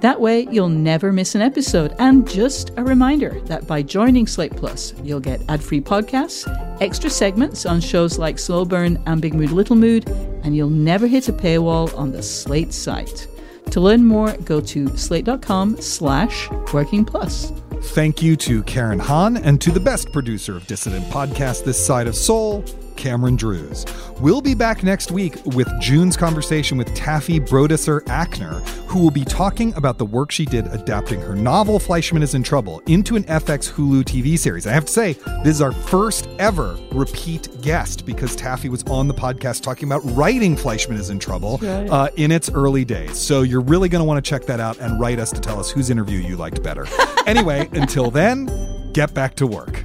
That 0.05 0.21
way, 0.21 0.47
you'll 0.51 0.69
never 0.69 1.15
miss 1.15 1.35
an 1.35 1.41
episode. 1.41 1.97
And 1.99 2.29
just 2.29 2.73
a 2.77 2.85
reminder 2.85 3.41
that 3.47 3.67
by 3.67 3.81
joining 3.81 4.27
Slate 4.27 4.55
Plus, 4.55 4.93
you'll 5.03 5.19
get 5.19 5.41
ad 5.49 5.63
free 5.63 5.81
podcasts, 5.81 6.47
extra 6.83 7.09
segments 7.09 7.65
on 7.65 7.81
shows 7.81 8.19
like 8.19 8.39
Slow 8.39 8.67
Burn 8.67 9.03
and 9.07 9.23
Big 9.23 9.33
Mood 9.33 9.51
Little 9.51 9.77
Mood, 9.77 10.07
and 10.43 10.55
you'll 10.55 10.69
never 10.69 11.07
hit 11.07 11.31
a 11.31 11.33
paywall 11.33 11.97
on 11.97 12.13
the 12.13 12.23
Slate 12.23 12.75
site. 12.75 13.27
To 13.71 13.81
learn 13.81 14.05
more, 14.05 14.37
go 14.45 14.61
to 14.61 14.95
slate.com 14.95 15.81
slash 15.81 16.51
working 16.75 17.07
plus. 17.07 17.51
Thank 17.95 18.23
you 18.23 18.37
to 18.37 18.63
Karen 18.65 18.99
Han 18.99 19.39
and 19.39 19.59
to 19.63 19.71
the 19.71 19.81
best 19.81 20.13
producer 20.13 20.55
of 20.55 20.67
Dissident 20.67 21.07
Podcast 21.07 21.65
this 21.65 21.83
side 21.83 22.09
of 22.09 22.15
Seoul, 22.15 22.63
Cameron 22.97 23.37
Drews. 23.37 23.85
We'll 24.21 24.41
be 24.41 24.55
back 24.55 24.83
next 24.83 25.11
week 25.11 25.37
with 25.45 25.69
June's 25.81 26.17
conversation 26.17 26.79
with 26.79 26.95
Taffy 26.95 27.41
Brodesser 27.41 28.01
Akner, 28.03 28.67
who 28.87 29.01
will 29.01 29.11
be 29.11 29.25
talking 29.25 29.75
about 29.75 29.99
the 29.99 30.05
work 30.05 30.31
she 30.31 30.45
did 30.45 30.67
adapting 30.69 31.21
her 31.21 31.35
novel 31.35 31.79
Fleishman 31.79 32.23
is 32.23 32.35
in 32.35 32.43
Trouble 32.43 32.83
into 32.87 33.17
an 33.17 33.25
FX 33.25 33.71
Hulu 33.73 34.05
TV 34.05 34.39
series. 34.39 34.67
I 34.67 34.73
have 34.73 34.85
to 34.85 34.93
say, 34.93 35.15
this 35.43 35.57
is 35.57 35.63
our 35.63 35.73
first 35.73 36.29
ever 36.39 36.79
repeat 36.93 37.49
guest 37.61 38.07
because 38.07 38.37
Taffy 38.37 38.69
was 38.69 38.83
on 38.85 39.09
the 39.09 39.15
podcast 39.15 39.63
talking 39.63 39.89
about 39.89 40.03
writing 40.17 40.57
Fleishman 40.57 40.99
is 40.99 41.11
in 41.11 41.19
Trouble 41.19 41.59
right. 41.63 41.89
uh, 41.89 42.09
in 42.17 42.31
its 42.31 42.51
early 42.51 42.85
days. 42.85 43.19
So 43.19 43.43
you're 43.43 43.61
really 43.61 43.89
going 43.89 44.01
to 44.01 44.07
want 44.07 44.25
to 44.25 44.29
check 44.29 44.47
that 44.47 44.61
out 44.61 44.79
and 44.79 45.01
write 45.01 45.19
us 45.19 45.33
to 45.33 45.41
tell 45.41 45.59
us 45.59 45.71
whose 45.71 45.91
interview 45.91 46.19
you 46.19 46.37
liked 46.37 46.63
better. 46.63 46.87
anyway, 47.27 47.69
until 47.73 48.11
then, 48.11 48.93
get 48.93 49.15
back 49.15 49.35
to 49.37 49.47
work. 49.47 49.85